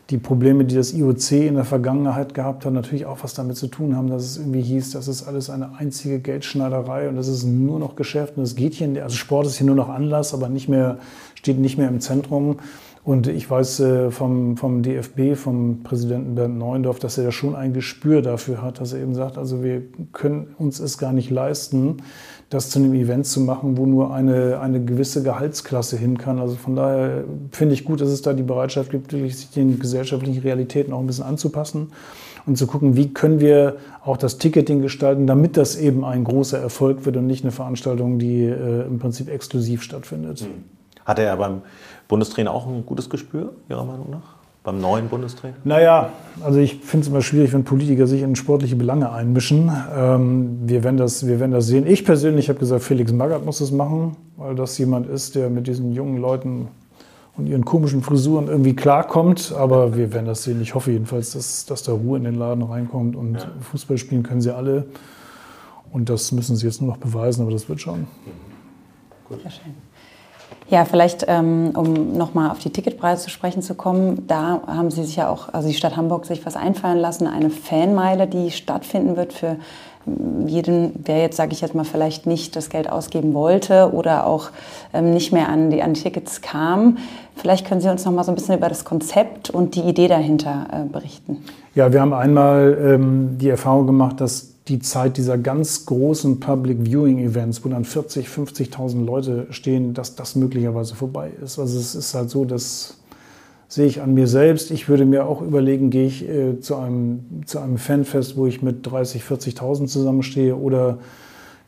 die 0.09 0.17
Probleme, 0.17 0.65
die 0.65 0.75
das 0.75 0.93
IOC 0.93 1.31
in 1.31 1.55
der 1.55 1.65
Vergangenheit 1.65 2.33
gehabt 2.33 2.65
hat, 2.65 2.73
natürlich 2.73 3.05
auch 3.05 3.19
was 3.21 3.35
damit 3.35 3.57
zu 3.57 3.67
tun 3.67 3.95
haben, 3.95 4.09
dass 4.09 4.23
es 4.23 4.37
irgendwie 4.37 4.61
hieß, 4.61 4.91
das 4.91 5.07
ist 5.07 5.27
alles 5.27 5.51
eine 5.51 5.77
einzige 5.77 6.19
Geldschneiderei 6.19 7.09
und 7.09 7.15
das 7.15 7.27
ist 7.27 7.43
nur 7.43 7.77
noch 7.77 7.95
Geschäft 7.95 8.37
und 8.37 8.43
es 8.43 8.55
geht 8.55 8.73
hier, 8.73 9.03
also 9.03 9.15
Sport 9.15 9.45
ist 9.45 9.57
hier 9.57 9.67
nur 9.67 9.75
noch 9.75 9.89
Anlass, 9.89 10.33
aber 10.33 10.49
nicht 10.49 10.67
mehr, 10.67 10.97
steht 11.35 11.59
nicht 11.59 11.77
mehr 11.77 11.89
im 11.89 11.99
Zentrum. 12.01 12.57
Und 13.03 13.27
ich 13.27 13.49
weiß 13.49 13.79
äh, 13.79 14.11
vom, 14.11 14.57
vom 14.57 14.83
DFB, 14.83 15.35
vom 15.35 15.83
Präsidenten 15.83 16.35
Bernd 16.35 16.57
Neuendorf, 16.57 16.99
dass 16.99 17.17
er 17.17 17.23
da 17.23 17.31
schon 17.31 17.55
ein 17.55 17.73
Gespür 17.73 18.21
dafür 18.21 18.61
hat, 18.61 18.81
dass 18.81 18.93
er 18.93 19.01
eben 19.01 19.15
sagt, 19.15 19.37
also 19.37 19.63
wir 19.63 19.81
können 20.11 20.53
uns 20.57 20.79
es 20.79 20.97
gar 20.97 21.13
nicht 21.13 21.29
leisten, 21.29 21.97
das 22.49 22.69
zu 22.69 22.79
einem 22.79 22.93
Event 22.93 23.25
zu 23.25 23.41
machen, 23.41 23.77
wo 23.77 23.85
nur 23.85 24.13
eine, 24.13 24.59
eine 24.59 24.83
gewisse 24.83 25.23
Gehaltsklasse 25.23 25.97
hin 25.97 26.17
kann. 26.17 26.39
Also 26.39 26.55
von 26.55 26.75
daher 26.75 27.23
finde 27.51 27.73
ich 27.73 27.85
gut, 27.85 28.01
dass 28.01 28.09
es 28.09 28.21
da 28.21 28.33
die 28.33 28.43
Bereitschaft 28.43 28.91
gibt, 28.91 29.11
sich 29.11 29.49
den 29.51 29.79
gesellschaftlichen 29.79 30.41
Realitäten 30.41 30.91
auch 30.91 30.99
ein 30.99 31.07
bisschen 31.07 31.25
anzupassen 31.25 31.91
und 32.45 32.57
zu 32.57 32.67
gucken, 32.67 32.95
wie 32.95 33.13
können 33.13 33.39
wir 33.39 33.77
auch 34.03 34.17
das 34.17 34.39
Ticketing 34.39 34.81
gestalten, 34.81 35.27
damit 35.27 35.55
das 35.55 35.77
eben 35.77 36.03
ein 36.03 36.23
großer 36.23 36.59
Erfolg 36.59 37.05
wird 37.05 37.17
und 37.17 37.27
nicht 37.27 37.43
eine 37.43 37.51
Veranstaltung, 37.51 38.19
die 38.19 38.43
äh, 38.43 38.87
im 38.87 38.99
Prinzip 38.99 39.29
exklusiv 39.29 39.83
stattfindet. 39.83 40.47
Hat 41.09 41.17
er 41.17 41.25
ja 41.25 41.35
beim 41.35 41.63
Bundestrainer 42.07 42.51
auch 42.51 42.67
ein 42.67 42.85
gutes 42.85 43.09
Gespür, 43.09 43.53
Ihrer 43.67 43.83
Meinung 43.83 44.11
nach? 44.11 44.39
beim 44.63 44.81
neuen 44.81 45.07
Bundestrainer? 45.07 45.55
Naja, 45.63 46.09
also 46.43 46.59
ich 46.59 46.75
finde 46.75 47.05
es 47.05 47.09
immer 47.09 47.21
schwierig, 47.21 47.53
wenn 47.53 47.63
Politiker 47.63 48.05
sich 48.05 48.21
in 48.21 48.35
sportliche 48.35 48.75
Belange 48.75 49.11
einmischen. 49.11 49.71
Ähm, 49.95 50.59
wir, 50.65 50.83
werden 50.83 50.97
das, 50.97 51.25
wir 51.25 51.39
werden 51.39 51.53
das 51.53 51.65
sehen. 51.65 51.87
Ich 51.87 52.05
persönlich 52.05 52.49
habe 52.49 52.59
gesagt, 52.59 52.83
Felix 52.83 53.11
Magath 53.11 53.43
muss 53.43 53.61
es 53.61 53.71
machen, 53.71 54.17
weil 54.37 54.53
das 54.53 54.77
jemand 54.77 55.07
ist, 55.07 55.33
der 55.33 55.49
mit 55.49 55.65
diesen 55.65 55.93
jungen 55.93 56.17
Leuten 56.17 56.67
und 57.37 57.47
ihren 57.47 57.65
komischen 57.65 58.03
Frisuren 58.03 58.47
irgendwie 58.47 58.75
klarkommt. 58.75 59.53
Aber 59.57 59.95
wir 59.95 60.13
werden 60.13 60.27
das 60.27 60.43
sehen. 60.43 60.61
Ich 60.61 60.75
hoffe 60.75 60.91
jedenfalls, 60.91 61.31
dass, 61.31 61.65
dass 61.65 61.81
da 61.81 61.93
Ruhe 61.93 62.17
in 62.17 62.25
den 62.25 62.35
Laden 62.35 62.63
reinkommt. 62.63 63.15
Und 63.15 63.35
ja. 63.35 63.47
Fußball 63.71 63.97
spielen 63.97 64.21
können 64.21 64.41
sie 64.41 64.53
alle. 64.53 64.85
Und 65.91 66.09
das 66.09 66.31
müssen 66.31 66.55
sie 66.55 66.67
jetzt 66.67 66.81
nur 66.81 66.91
noch 66.91 66.99
beweisen, 66.99 67.41
aber 67.41 67.51
das 67.51 67.67
wird 67.67 67.81
schon. 67.81 68.05
Gut. 69.27 69.41
Sehr 69.41 69.51
schön. 69.51 69.88
Ja, 70.69 70.85
vielleicht, 70.85 71.25
ähm, 71.27 71.71
um 71.75 72.13
nochmal 72.13 72.51
auf 72.51 72.59
die 72.59 72.69
Ticketpreise 72.69 73.23
zu 73.23 73.29
sprechen 73.31 73.63
zu 73.63 73.73
kommen, 73.73 74.27
da 74.27 74.61
haben 74.67 74.91
Sie 74.91 75.03
sich 75.03 75.15
ja 75.15 75.27
auch, 75.29 75.51
also 75.51 75.67
die 75.67 75.73
Stadt 75.73 75.97
Hamburg 75.97 76.25
sich 76.25 76.45
was 76.45 76.55
einfallen 76.55 76.99
lassen, 76.99 77.25
eine 77.25 77.49
Fanmeile, 77.49 78.27
die 78.27 78.51
stattfinden 78.51 79.17
wird 79.17 79.33
für 79.33 79.55
jeden, 80.45 81.03
der 81.03 81.19
jetzt, 81.21 81.37
sage 81.37 81.53
ich 81.53 81.61
jetzt 81.61 81.75
mal, 81.75 81.83
vielleicht 81.83 82.25
nicht 82.25 82.55
das 82.55 82.69
Geld 82.69 82.89
ausgeben 82.89 83.33
wollte 83.33 83.91
oder 83.93 84.25
auch 84.25 84.49
ähm, 84.93 85.11
nicht 85.11 85.31
mehr 85.31 85.49
an 85.49 85.71
die, 85.71 85.81
an 85.81 85.93
Tickets 85.93 86.41
kam. 86.41 86.97
Vielleicht 87.35 87.67
können 87.67 87.81
Sie 87.81 87.89
uns 87.89 88.05
noch 88.05 88.11
mal 88.11 88.23
so 88.23 88.31
ein 88.31 88.35
bisschen 88.35 88.57
über 88.57 88.69
das 88.69 88.85
Konzept 88.85 89.49
und 89.49 89.75
die 89.75 89.81
Idee 89.81 90.07
dahinter 90.07 90.67
äh, 90.71 90.83
berichten. 90.87 91.43
Ja, 91.75 91.91
wir 91.91 92.01
haben 92.01 92.13
einmal 92.13 92.77
ähm, 92.81 93.37
die 93.39 93.49
Erfahrung 93.49 93.87
gemacht, 93.87 94.21
dass 94.21 94.48
die 94.69 94.79
Zeit 94.79 95.17
dieser 95.17 95.37
ganz 95.37 95.85
großen 95.85 96.39
Public 96.39 96.77
Viewing 96.83 97.19
Events, 97.19 97.65
wo 97.65 97.69
dann 97.69 97.85
40, 97.85 98.27
50.000 98.27 99.03
Leute 99.03 99.47
stehen, 99.49 99.93
dass 99.93 100.15
das 100.15 100.35
möglicherweise 100.35 100.95
vorbei 100.95 101.31
ist. 101.43 101.59
Also 101.59 101.79
es 101.79 101.95
ist 101.95 102.13
halt 102.13 102.29
so, 102.29 102.45
dass 102.45 102.99
sehe 103.67 103.85
ich 103.85 104.01
an 104.01 104.15
mir 104.15 104.27
selbst. 104.27 104.71
Ich 104.71 104.89
würde 104.89 105.05
mir 105.05 105.25
auch 105.25 105.41
überlegen, 105.41 105.91
gehe 105.91 106.07
ich 106.07 106.27
äh, 106.27 106.59
zu, 106.59 106.75
einem, 106.75 107.43
zu 107.45 107.59
einem 107.59 107.77
Fanfest, 107.77 108.35
wo 108.35 108.47
ich 108.47 108.61
mit 108.63 108.85
30, 108.85 109.21
40.000 109.21 109.85
zusammenstehe 109.85 110.55
oder 110.55 110.97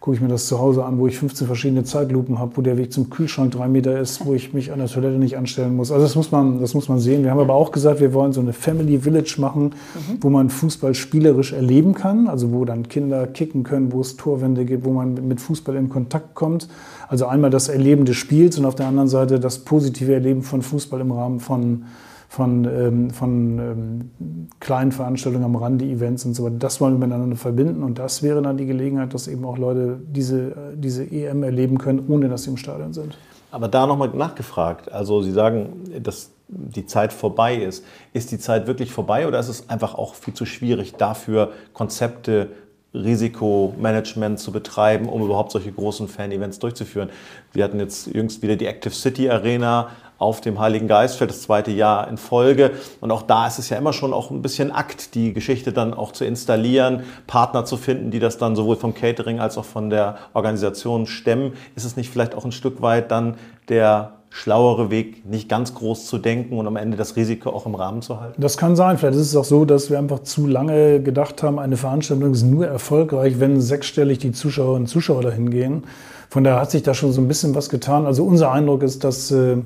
gucke 0.01 0.15
ich 0.15 0.21
mir 0.21 0.29
das 0.29 0.47
zu 0.47 0.57
Hause 0.57 0.83
an, 0.83 0.97
wo 0.97 1.05
ich 1.05 1.15
15 1.19 1.45
verschiedene 1.45 1.83
Zeitlupen 1.83 2.39
habe, 2.39 2.57
wo 2.57 2.61
der 2.61 2.75
Weg 2.75 2.91
zum 2.91 3.11
Kühlschrank 3.11 3.51
drei 3.51 3.67
Meter 3.67 3.99
ist, 3.99 4.25
wo 4.25 4.33
ich 4.33 4.51
mich 4.51 4.71
an 4.71 4.79
der 4.79 4.87
Toilette 4.87 5.19
nicht 5.19 5.37
anstellen 5.37 5.75
muss. 5.75 5.91
Also 5.91 6.03
das 6.03 6.15
muss 6.15 6.31
man, 6.31 6.59
das 6.59 6.73
muss 6.73 6.89
man 6.89 6.99
sehen. 6.99 7.23
Wir 7.23 7.29
haben 7.29 7.39
aber 7.39 7.53
auch 7.53 7.71
gesagt, 7.71 7.99
wir 7.99 8.11
wollen 8.11 8.33
so 8.33 8.41
eine 8.41 8.51
Family 8.51 8.97
Village 8.97 9.35
machen, 9.37 9.65
mhm. 9.65 10.17
wo 10.19 10.31
man 10.31 10.49
Fußball 10.49 10.95
spielerisch 10.95 11.53
erleben 11.53 11.93
kann, 11.93 12.27
also 12.27 12.51
wo 12.51 12.65
dann 12.65 12.89
Kinder 12.89 13.27
kicken 13.27 13.61
können, 13.61 13.91
wo 13.91 14.01
es 14.01 14.17
Torwände 14.17 14.65
gibt, 14.65 14.85
wo 14.85 14.91
man 14.91 15.13
mit 15.27 15.39
Fußball 15.39 15.75
in 15.75 15.89
Kontakt 15.89 16.33
kommt. 16.33 16.67
Also 17.07 17.27
einmal 17.27 17.51
das 17.51 17.69
Erleben 17.69 18.05
des 18.05 18.15
Spiels 18.15 18.57
und 18.57 18.65
auf 18.65 18.73
der 18.73 18.87
anderen 18.87 19.07
Seite 19.07 19.39
das 19.39 19.59
positive 19.59 20.15
Erleben 20.15 20.41
von 20.41 20.63
Fußball 20.63 20.99
im 20.99 21.11
Rahmen 21.11 21.39
von 21.39 21.83
von, 22.31 22.63
ähm, 22.63 23.09
von 23.09 23.59
ähm, 23.59 24.47
kleinen 24.61 24.93
Veranstaltungen 24.93 25.43
am 25.43 25.57
Rande, 25.57 25.83
Events 25.83 26.23
und 26.23 26.33
so 26.33 26.45
weiter. 26.45 26.55
Das 26.59 26.79
wollen 26.79 26.93
wir 26.93 27.05
miteinander 27.05 27.35
verbinden 27.35 27.83
und 27.83 27.99
das 27.99 28.23
wäre 28.23 28.41
dann 28.41 28.55
die 28.55 28.65
Gelegenheit, 28.65 29.13
dass 29.13 29.27
eben 29.27 29.43
auch 29.43 29.57
Leute 29.57 29.99
diese, 30.01 30.55
diese 30.75 31.03
EM 31.03 31.43
erleben 31.43 31.77
können, 31.77 32.05
ohne 32.07 32.29
dass 32.29 32.43
sie 32.43 32.51
im 32.51 32.55
Stadion 32.55 32.93
sind. 32.93 33.17
Aber 33.51 33.67
da 33.67 33.85
nochmal 33.85 34.07
nachgefragt. 34.13 34.89
Also 34.89 35.21
Sie 35.21 35.33
sagen, 35.33 35.73
dass 36.01 36.31
die 36.47 36.85
Zeit 36.85 37.11
vorbei 37.11 37.57
ist. 37.57 37.83
Ist 38.13 38.31
die 38.31 38.39
Zeit 38.39 38.65
wirklich 38.65 38.93
vorbei 38.93 39.27
oder 39.27 39.37
ist 39.37 39.49
es 39.49 39.69
einfach 39.69 39.95
auch 39.95 40.15
viel 40.15 40.33
zu 40.33 40.45
schwierig 40.45 40.93
dafür, 40.93 41.51
Konzepte, 41.73 42.47
Risikomanagement 42.93 44.39
zu 44.39 44.53
betreiben, 44.53 45.09
um 45.09 45.21
überhaupt 45.21 45.51
solche 45.51 45.73
großen 45.73 46.07
Fan-Events 46.07 46.59
durchzuführen? 46.59 47.09
Wir 47.51 47.65
hatten 47.65 47.79
jetzt 47.81 48.07
jüngst 48.07 48.41
wieder 48.41 48.55
die 48.55 48.67
Active 48.67 48.93
City 48.93 49.29
Arena 49.29 49.89
auf 50.21 50.39
dem 50.39 50.59
Heiligen 50.59 50.87
Geistfeld, 50.87 51.31
das 51.31 51.41
zweite 51.41 51.71
Jahr 51.71 52.07
in 52.07 52.17
Folge. 52.17 52.71
Und 52.99 53.11
auch 53.11 53.23
da 53.23 53.47
ist 53.47 53.57
es 53.57 53.69
ja 53.69 53.77
immer 53.77 53.91
schon 53.91 54.13
auch 54.13 54.29
ein 54.29 54.41
bisschen 54.41 54.71
Akt, 54.71 55.15
die 55.15 55.33
Geschichte 55.33 55.73
dann 55.73 55.93
auch 55.93 56.11
zu 56.11 56.25
installieren, 56.25 57.03
Partner 57.25 57.65
zu 57.65 57.75
finden, 57.75 58.11
die 58.11 58.19
das 58.19 58.37
dann 58.37 58.55
sowohl 58.55 58.75
vom 58.75 58.93
Catering 58.93 59.39
als 59.39 59.57
auch 59.57 59.65
von 59.65 59.89
der 59.89 60.17
Organisation 60.33 61.07
stemmen. 61.07 61.53
Ist 61.75 61.85
es 61.85 61.97
nicht 61.97 62.11
vielleicht 62.11 62.35
auch 62.35 62.45
ein 62.45 62.51
Stück 62.51 62.81
weit 62.81 63.09
dann 63.09 63.35
der 63.67 64.13
schlauere 64.29 64.89
Weg, 64.91 65.29
nicht 65.29 65.49
ganz 65.49 65.73
groß 65.73 66.05
zu 66.05 66.17
denken 66.17 66.57
und 66.57 66.65
am 66.65 66.77
Ende 66.77 66.95
das 66.95 67.17
Risiko 67.17 67.49
auch 67.49 67.65
im 67.65 67.75
Rahmen 67.75 68.01
zu 68.01 68.21
halten? 68.21 68.41
Das 68.41 68.57
kann 68.57 68.75
sein. 68.75 68.97
Vielleicht 68.97 69.15
ist 69.15 69.27
es 69.27 69.35
auch 69.35 69.43
so, 69.43 69.65
dass 69.65 69.89
wir 69.89 69.97
einfach 69.97 70.19
zu 70.19 70.47
lange 70.47 71.01
gedacht 71.01 71.43
haben, 71.43 71.59
eine 71.59 71.77
Veranstaltung 71.77 72.31
ist 72.31 72.43
nur 72.43 72.65
erfolgreich, 72.65 73.39
wenn 73.39 73.59
sechsstellig 73.59 74.19
die 74.19 74.31
Zuschauerinnen 74.31 74.83
und 74.83 74.87
Zuschauer 74.87 75.23
dahin 75.23 75.49
gehen. 75.49 75.83
Von 76.29 76.45
daher 76.45 76.61
hat 76.61 76.71
sich 76.71 76.81
da 76.81 76.93
schon 76.93 77.11
so 77.11 77.19
ein 77.19 77.27
bisschen 77.27 77.55
was 77.55 77.67
getan. 77.67 78.05
Also 78.05 78.23
unser 78.23 78.53
Eindruck 78.53 78.83
ist, 78.83 79.03
dass, 79.03 79.31
äh, 79.31 79.57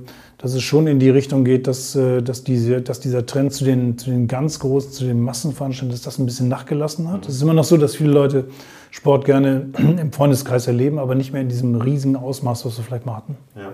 dass 0.45 0.53
es 0.53 0.62
schon 0.62 0.86
in 0.86 0.99
die 0.99 1.10
Richtung 1.10 1.43
geht, 1.43 1.65
dass, 1.65 1.95
äh, 1.95 2.21
dass, 2.21 2.43
diese, 2.43 2.79
dass 2.79 2.99
dieser 2.99 3.25
Trend 3.25 3.51
zu 3.51 3.65
den, 3.65 3.97
zu 3.97 4.12
den 4.12 4.27
ganz 4.27 4.60
großen, 4.60 4.91
zu 4.91 5.03
den 5.03 5.19
Massenveranstaltungen, 5.21 5.91
dass 5.91 6.03
das 6.03 6.19
ein 6.19 6.27
bisschen 6.27 6.49
nachgelassen 6.49 7.12
hat. 7.12 7.27
Es 7.27 7.38
ist 7.38 7.41
immer 7.41 7.55
noch 7.55 7.63
so, 7.63 7.77
dass 7.77 7.95
viele 7.95 8.12
Leute 8.12 8.45
Sport 8.91 9.25
gerne 9.25 9.69
im 9.77 10.12
Freundeskreis 10.12 10.67
erleben, 10.67 10.99
aber 10.99 11.15
nicht 11.15 11.34
mehr 11.34 11.41
in 11.41 11.49
diesem 11.49 11.73
riesigen 11.81 12.15
Ausmaß, 12.15 12.63
was 12.63 12.77
wir 12.77 12.84
vielleicht 12.84 13.08
mal 13.08 13.15
hatten. 13.15 13.36
Ja. 13.55 13.71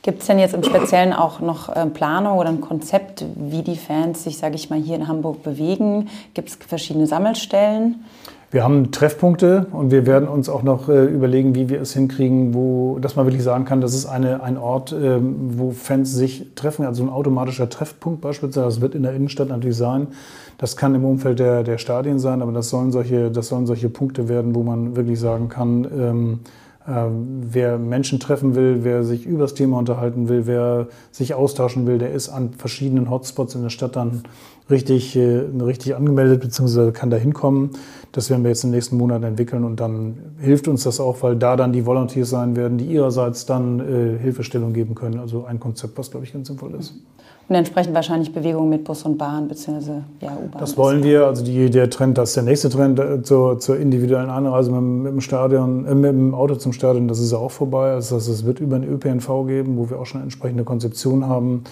Gibt 0.00 0.22
es 0.22 0.28
denn 0.28 0.38
jetzt 0.38 0.54
im 0.54 0.62
Speziellen 0.62 1.12
auch 1.12 1.40
noch 1.40 1.68
äh, 1.68 1.84
Planung 1.84 2.38
oder 2.38 2.48
ein 2.48 2.62
Konzept, 2.62 3.26
wie 3.36 3.60
die 3.60 3.76
Fans 3.76 4.24
sich, 4.24 4.38
sage 4.38 4.54
ich 4.54 4.70
mal, 4.70 4.80
hier 4.80 4.96
in 4.96 5.08
Hamburg 5.08 5.42
bewegen? 5.42 6.08
Gibt 6.32 6.48
es 6.48 6.54
verschiedene 6.54 7.06
Sammelstellen? 7.06 7.96
Wir 8.52 8.64
haben 8.64 8.90
Treffpunkte 8.90 9.66
und 9.70 9.92
wir 9.92 10.06
werden 10.06 10.28
uns 10.28 10.48
auch 10.48 10.64
noch 10.64 10.88
äh, 10.88 11.04
überlegen, 11.04 11.54
wie 11.54 11.68
wir 11.68 11.80
es 11.80 11.92
hinkriegen, 11.92 12.52
wo, 12.52 12.98
dass 12.98 13.14
man 13.14 13.24
wirklich 13.24 13.44
sagen 13.44 13.64
kann, 13.64 13.80
das 13.80 13.94
ist 13.94 14.06
eine, 14.06 14.42
ein 14.42 14.58
Ort, 14.58 14.92
ähm, 14.92 15.36
wo 15.56 15.70
Fans 15.70 16.12
sich 16.12 16.48
treffen, 16.56 16.84
also 16.84 17.04
ein 17.04 17.10
automatischer 17.10 17.68
Treffpunkt 17.68 18.20
beispielsweise. 18.20 18.66
Das 18.66 18.80
wird 18.80 18.96
in 18.96 19.04
der 19.04 19.14
Innenstadt 19.14 19.50
natürlich 19.50 19.76
sein. 19.76 20.08
Das 20.58 20.76
kann 20.76 20.96
im 20.96 21.04
Umfeld 21.04 21.38
der, 21.38 21.62
der 21.62 21.78
Stadien 21.78 22.18
sein, 22.18 22.42
aber 22.42 22.50
das 22.50 22.70
sollen, 22.70 22.90
solche, 22.90 23.30
das 23.30 23.46
sollen 23.46 23.66
solche 23.66 23.88
Punkte 23.88 24.28
werden, 24.28 24.52
wo 24.56 24.64
man 24.64 24.96
wirklich 24.96 25.20
sagen 25.20 25.48
kann, 25.48 25.86
ähm, 25.96 26.40
äh, 26.88 27.04
wer 27.42 27.78
Menschen 27.78 28.18
treffen 28.18 28.56
will, 28.56 28.78
wer 28.82 29.04
sich 29.04 29.26
über 29.26 29.42
das 29.42 29.54
Thema 29.54 29.78
unterhalten 29.78 30.28
will, 30.28 30.46
wer 30.46 30.88
sich 31.12 31.34
austauschen 31.34 31.86
will, 31.86 31.98
der 31.98 32.10
ist 32.10 32.28
an 32.28 32.52
verschiedenen 32.54 33.10
Hotspots 33.10 33.54
in 33.54 33.62
der 33.62 33.70
Stadt 33.70 33.94
dann 33.94 34.24
richtig, 34.70 35.16
äh, 35.16 35.42
richtig 35.60 35.96
angemeldet, 35.96 36.40
beziehungsweise 36.40 36.92
kann 36.92 37.10
da 37.10 37.16
hinkommen. 37.16 37.70
Das 38.12 38.28
werden 38.30 38.42
wir 38.42 38.50
jetzt 38.50 38.64
in 38.64 38.70
den 38.70 38.76
nächsten 38.76 38.96
Monaten 38.96 39.24
entwickeln 39.24 39.64
und 39.64 39.78
dann 39.78 40.18
hilft 40.38 40.66
uns 40.66 40.84
das 40.84 40.98
auch, 40.98 41.22
weil 41.22 41.36
da 41.36 41.56
dann 41.56 41.72
die 41.72 41.86
Volunteers 41.86 42.30
sein 42.30 42.56
werden, 42.56 42.78
die 42.78 42.86
ihrerseits 42.86 43.46
dann 43.46 43.80
äh, 43.80 44.18
Hilfestellung 44.18 44.72
geben 44.72 44.94
können. 44.94 45.20
Also 45.20 45.44
ein 45.44 45.60
Konzept, 45.60 45.96
was, 45.96 46.10
glaube 46.10 46.26
ich, 46.26 46.32
ganz 46.32 46.48
sinnvoll 46.48 46.74
ist. 46.74 46.94
Und 47.50 47.56
entsprechend 47.56 47.94
wahrscheinlich 47.94 48.32
Bewegung 48.32 48.68
mit 48.68 48.84
Bus 48.84 49.02
und 49.02 49.18
Bahn 49.18 49.48
beziehungsweise 49.48 50.04
ja, 50.20 50.36
U-Bahn. 50.36 50.60
Das 50.60 50.76
wollen 50.76 51.02
wir. 51.02 51.26
Also 51.26 51.44
die, 51.44 51.68
der 51.68 51.90
Trend, 51.90 52.16
das 52.16 52.30
ist 52.30 52.36
der 52.36 52.44
nächste 52.44 52.70
Trend 52.70 53.00
äh, 53.00 53.24
zur, 53.24 53.58
zur 53.58 53.76
individuellen 53.76 54.30
Anreise 54.30 54.70
mit, 54.70 55.02
mit, 55.02 55.12
dem 55.12 55.20
Stadion, 55.20 55.84
äh, 55.84 55.96
mit 55.96 56.10
dem 56.10 56.32
Auto 56.32 56.54
zum 56.54 56.72
Stadion, 56.72 57.08
das 57.08 57.18
ist 57.18 57.32
ja 57.32 57.38
auch 57.38 57.50
vorbei. 57.50 57.90
Also 57.90 58.18
es 58.18 58.44
wird 58.44 58.60
über 58.60 58.78
den 58.78 58.88
ÖPNV 58.88 59.46
geben, 59.48 59.78
wo 59.78 59.90
wir 59.90 59.98
auch 59.98 60.06
schon 60.06 60.22
entsprechende 60.22 60.62
Konzeption 60.62 61.26
haben. 61.26 61.64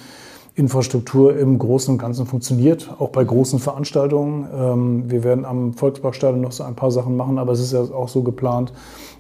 Infrastruktur 0.59 1.39
im 1.39 1.57
Großen 1.57 1.95
und 1.95 1.99
Ganzen 1.99 2.27
funktioniert, 2.27 2.91
auch 2.99 3.11
bei 3.11 3.23
großen 3.23 3.61
Veranstaltungen. 3.61 4.49
Ähm, 4.53 5.05
wir 5.09 5.23
werden 5.23 5.45
am 5.45 5.73
Volksparkstadion 5.73 6.41
noch 6.41 6.51
so 6.51 6.65
ein 6.65 6.75
paar 6.75 6.91
Sachen 6.91 7.17
machen, 7.17 7.39
aber 7.39 7.53
es 7.53 7.61
ist 7.61 7.73
ja 7.73 7.81
auch 7.81 8.09
so 8.09 8.25
geplant, 8.25 8.73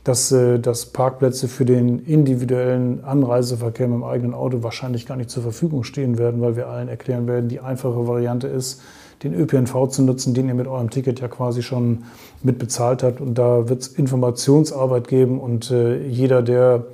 dass, 0.02 0.32
äh, 0.32 0.58
dass 0.58 0.86
Parkplätze 0.86 1.46
für 1.46 1.64
den 1.64 2.00
individuellen 2.00 3.04
Anreiseverkehr 3.04 3.86
mit 3.86 3.98
dem 3.98 4.04
eigenen 4.04 4.34
Auto 4.34 4.64
wahrscheinlich 4.64 5.06
gar 5.06 5.16
nicht 5.16 5.30
zur 5.30 5.44
Verfügung 5.44 5.84
stehen 5.84 6.18
werden, 6.18 6.40
weil 6.40 6.56
wir 6.56 6.66
allen 6.66 6.88
erklären 6.88 7.28
werden, 7.28 7.48
die 7.48 7.60
einfache 7.60 8.08
Variante 8.08 8.48
ist, 8.48 8.80
den 9.22 9.32
ÖPNV 9.32 9.90
zu 9.90 10.02
nutzen, 10.02 10.34
den 10.34 10.48
ihr 10.48 10.54
mit 10.54 10.66
eurem 10.66 10.90
Ticket 10.90 11.20
ja 11.20 11.28
quasi 11.28 11.62
schon 11.62 12.02
mit 12.42 12.58
bezahlt 12.58 13.04
habt. 13.04 13.20
Und 13.20 13.38
da 13.38 13.68
wird 13.68 13.82
es 13.82 13.88
Informationsarbeit 13.88 15.06
geben 15.06 15.38
und 15.38 15.70
äh, 15.70 16.04
jeder, 16.04 16.42
der 16.42 16.86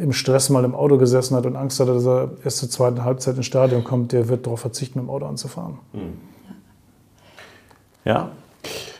im 0.00 0.12
Stress 0.12 0.48
mal 0.48 0.64
im 0.64 0.74
Auto 0.74 0.96
gesessen 0.96 1.36
hat 1.36 1.46
und 1.46 1.56
Angst 1.56 1.78
hatte, 1.78 1.94
dass 1.94 2.06
er 2.06 2.30
erst 2.42 2.58
zur 2.58 2.70
zweiten 2.70 3.04
Halbzeit 3.04 3.36
ins 3.36 3.46
Stadion 3.46 3.84
kommt, 3.84 4.12
der 4.12 4.28
wird 4.28 4.46
darauf 4.46 4.60
verzichten, 4.60 4.98
mit 4.98 5.08
dem 5.08 5.10
Auto 5.10 5.26
anzufahren. 5.26 5.78
Hm. 5.92 6.18
Ja, 8.04 8.30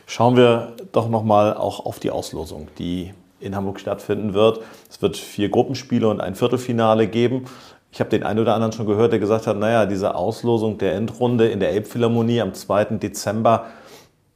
schauen 0.05 0.35
wir 0.35 0.73
doch 0.91 1.09
nochmal 1.09 1.55
auch 1.55 1.85
auf 1.85 1.99
die 1.99 2.11
Auslosung, 2.11 2.67
die 2.77 3.13
in 3.39 3.55
Hamburg 3.55 3.79
stattfinden 3.79 4.33
wird. 4.33 4.61
Es 4.89 5.01
wird 5.01 5.17
vier 5.17 5.49
Gruppenspiele 5.49 6.07
und 6.07 6.21
ein 6.21 6.35
Viertelfinale 6.35 7.07
geben. 7.07 7.45
Ich 7.91 7.99
habe 7.99 8.11
den 8.11 8.23
einen 8.23 8.39
oder 8.39 8.53
anderen 8.53 8.71
schon 8.71 8.85
gehört, 8.85 9.11
der 9.11 9.19
gesagt 9.19 9.47
hat, 9.47 9.57
naja, 9.57 9.87
diese 9.87 10.15
Auslosung 10.15 10.77
der 10.77 10.93
Endrunde 10.93 11.47
in 11.47 11.59
der 11.59 11.71
Elbphilharmonie 11.71 12.41
am 12.41 12.53
2. 12.53 12.85
Dezember, 12.99 13.65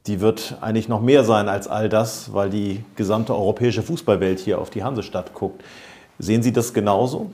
die 0.06 0.20
wird 0.20 0.56
eigentlich 0.60 0.88
noch 0.88 1.00
mehr 1.00 1.24
sein 1.24 1.48
als 1.48 1.68
all 1.68 1.88
das, 1.88 2.32
weil 2.32 2.50
die 2.50 2.84
gesamte 2.96 3.34
europäische 3.34 3.82
Fußballwelt 3.82 4.40
hier 4.40 4.60
auf 4.60 4.70
die 4.70 4.82
Hansestadt 4.82 5.32
guckt. 5.32 5.62
Sehen 6.18 6.42
Sie 6.42 6.52
das 6.52 6.72
genauso? 6.72 7.30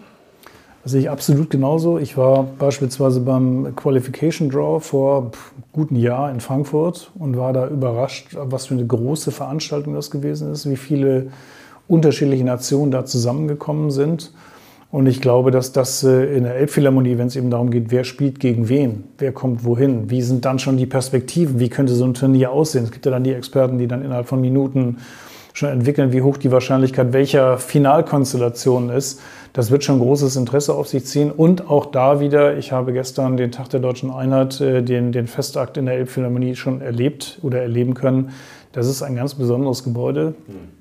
Das 0.83 0.93
sehe 0.93 1.03
ich 1.03 1.11
absolut 1.11 1.49
genauso. 1.51 1.99
Ich 1.99 2.17
war 2.17 2.43
beispielsweise 2.59 3.21
beim 3.21 3.77
Qualification 3.77 4.51
Draw 4.51 4.81
vor 4.81 5.31
guten 5.73 5.95
Jahr 5.95 6.33
in 6.33 6.41
Frankfurt 6.41 7.13
und 7.15 7.37
war 7.37 7.53
da 7.53 7.69
überrascht, 7.69 8.37
was 8.37 8.67
für 8.67 8.75
eine 8.75 8.87
große 8.87 9.31
Veranstaltung 9.31 9.95
das 9.95 10.11
gewesen 10.11 10.51
ist, 10.51 10.69
wie 10.69 10.77
viele 10.77 11.29
unterschiedliche 11.87 12.45
Nationen 12.45 12.91
da 12.91 13.05
zusammengekommen 13.05 13.93
sind. 13.93 14.33
Und 14.91 15.07
ich 15.07 15.21
glaube, 15.23 15.53
dass 15.53 15.73
das 15.73 16.03
äh, 16.05 16.37
in 16.37 16.45
der 16.45 16.57
Elbphilharmonie, 16.57 17.17
wenn 17.17 17.29
es 17.29 17.37
eben 17.37 17.49
darum 17.49 17.71
geht, 17.71 17.91
wer 17.91 18.05
spielt 18.05 18.41
gegen 18.41 18.69
wen, 18.69 19.05
wer 19.19 19.33
kommt 19.33 19.65
wohin, 19.65 20.11
wie 20.11 20.21
sind 20.21 20.45
dann 20.45 20.59
schon 20.59 20.77
die 20.77 20.85
Perspektiven, 20.85 21.61
wie 21.61 21.71
könnte 21.71 21.95
so 21.95 22.05
ein 22.05 22.13
Turnier 22.13 22.53
aussehen. 22.53 22.85
Es 22.85 22.91
gibt 22.91 23.07
ja 23.07 23.13
dann 23.13 23.25
die 23.25 23.33
Experten, 23.33 23.79
die 23.79 23.87
dann 23.87 24.03
innerhalb 24.03 24.27
von 24.27 24.41
Minuten 24.41 24.99
schon 25.53 25.69
entwickeln, 25.69 26.13
wie 26.13 26.23
hoch 26.23 26.37
die 26.37 26.51
Wahrscheinlichkeit 26.51 27.13
welcher 27.13 27.59
Finalkonstellation 27.59 28.91
ist. 28.91 29.21
Das 29.53 29.71
wird 29.71 29.85
schon 29.85 29.99
großes 29.99 30.37
Interesse 30.37 30.75
auf 30.75 30.89
sich 30.89 31.05
ziehen. 31.05 31.31
Und 31.31 31.69
auch 31.69 31.87
da 31.87 32.21
wieder, 32.21 32.57
ich 32.57 32.73
habe 32.73 32.93
gestern 32.93 33.37
den 33.37 33.53
Tag 33.53 33.69
der 33.69 33.81
Deutschen 33.81 34.11
Einheit, 34.11 34.61
äh, 34.61 34.83
den, 34.83 35.13
den 35.13 35.27
Festakt 35.27 35.77
in 35.77 35.87
der 35.87 35.97
Elbphilharmonie 35.97 36.57
schon 36.57 36.81
erlebt 36.81 37.39
oder 37.43 37.61
erleben 37.61 37.95
können. 37.95 38.31
Das 38.73 38.87
ist 38.87 39.03
ein 39.03 39.15
ganz 39.15 39.35
besonderes 39.35 39.85
Gebäude. 39.85 40.35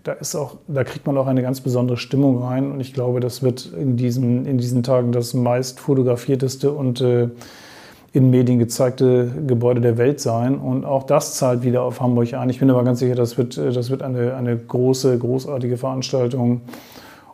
Da, 0.03 0.13
ist 0.13 0.35
auch, 0.35 0.55
da 0.69 0.85
kriegt 0.85 1.05
man 1.05 1.17
auch 1.17 1.27
eine 1.27 1.41
ganz 1.41 1.59
besondere 1.59 1.97
Stimmung 1.97 2.41
rein. 2.41 2.71
Und 2.71 2.79
ich 2.79 2.93
glaube, 2.93 3.19
das 3.19 3.43
wird 3.43 3.69
in 3.77 3.97
diesen, 3.97 4.45
in 4.45 4.57
diesen 4.57 4.81
Tagen 4.81 5.11
das 5.11 5.33
meist 5.33 5.81
fotografierteste 5.81 6.71
und 6.71 7.01
äh, 7.01 7.27
in 8.13 8.29
Medien 8.29 8.59
gezeigte 8.59 9.31
Gebäude 9.47 9.79
der 9.79 9.97
Welt 9.97 10.19
sein. 10.19 10.57
Und 10.57 10.85
auch 10.85 11.03
das 11.03 11.35
zahlt 11.35 11.63
wieder 11.63 11.83
auf 11.83 12.01
Hamburg 12.01 12.33
ein. 12.33 12.49
Ich 12.49 12.59
bin 12.59 12.69
aber 12.69 12.83
ganz 12.83 12.99
sicher, 12.99 13.15
das 13.15 13.37
wird, 13.37 13.57
das 13.57 13.89
wird 13.89 14.01
eine, 14.01 14.35
eine 14.35 14.57
große, 14.57 15.17
großartige 15.17 15.77
Veranstaltung. 15.77 16.61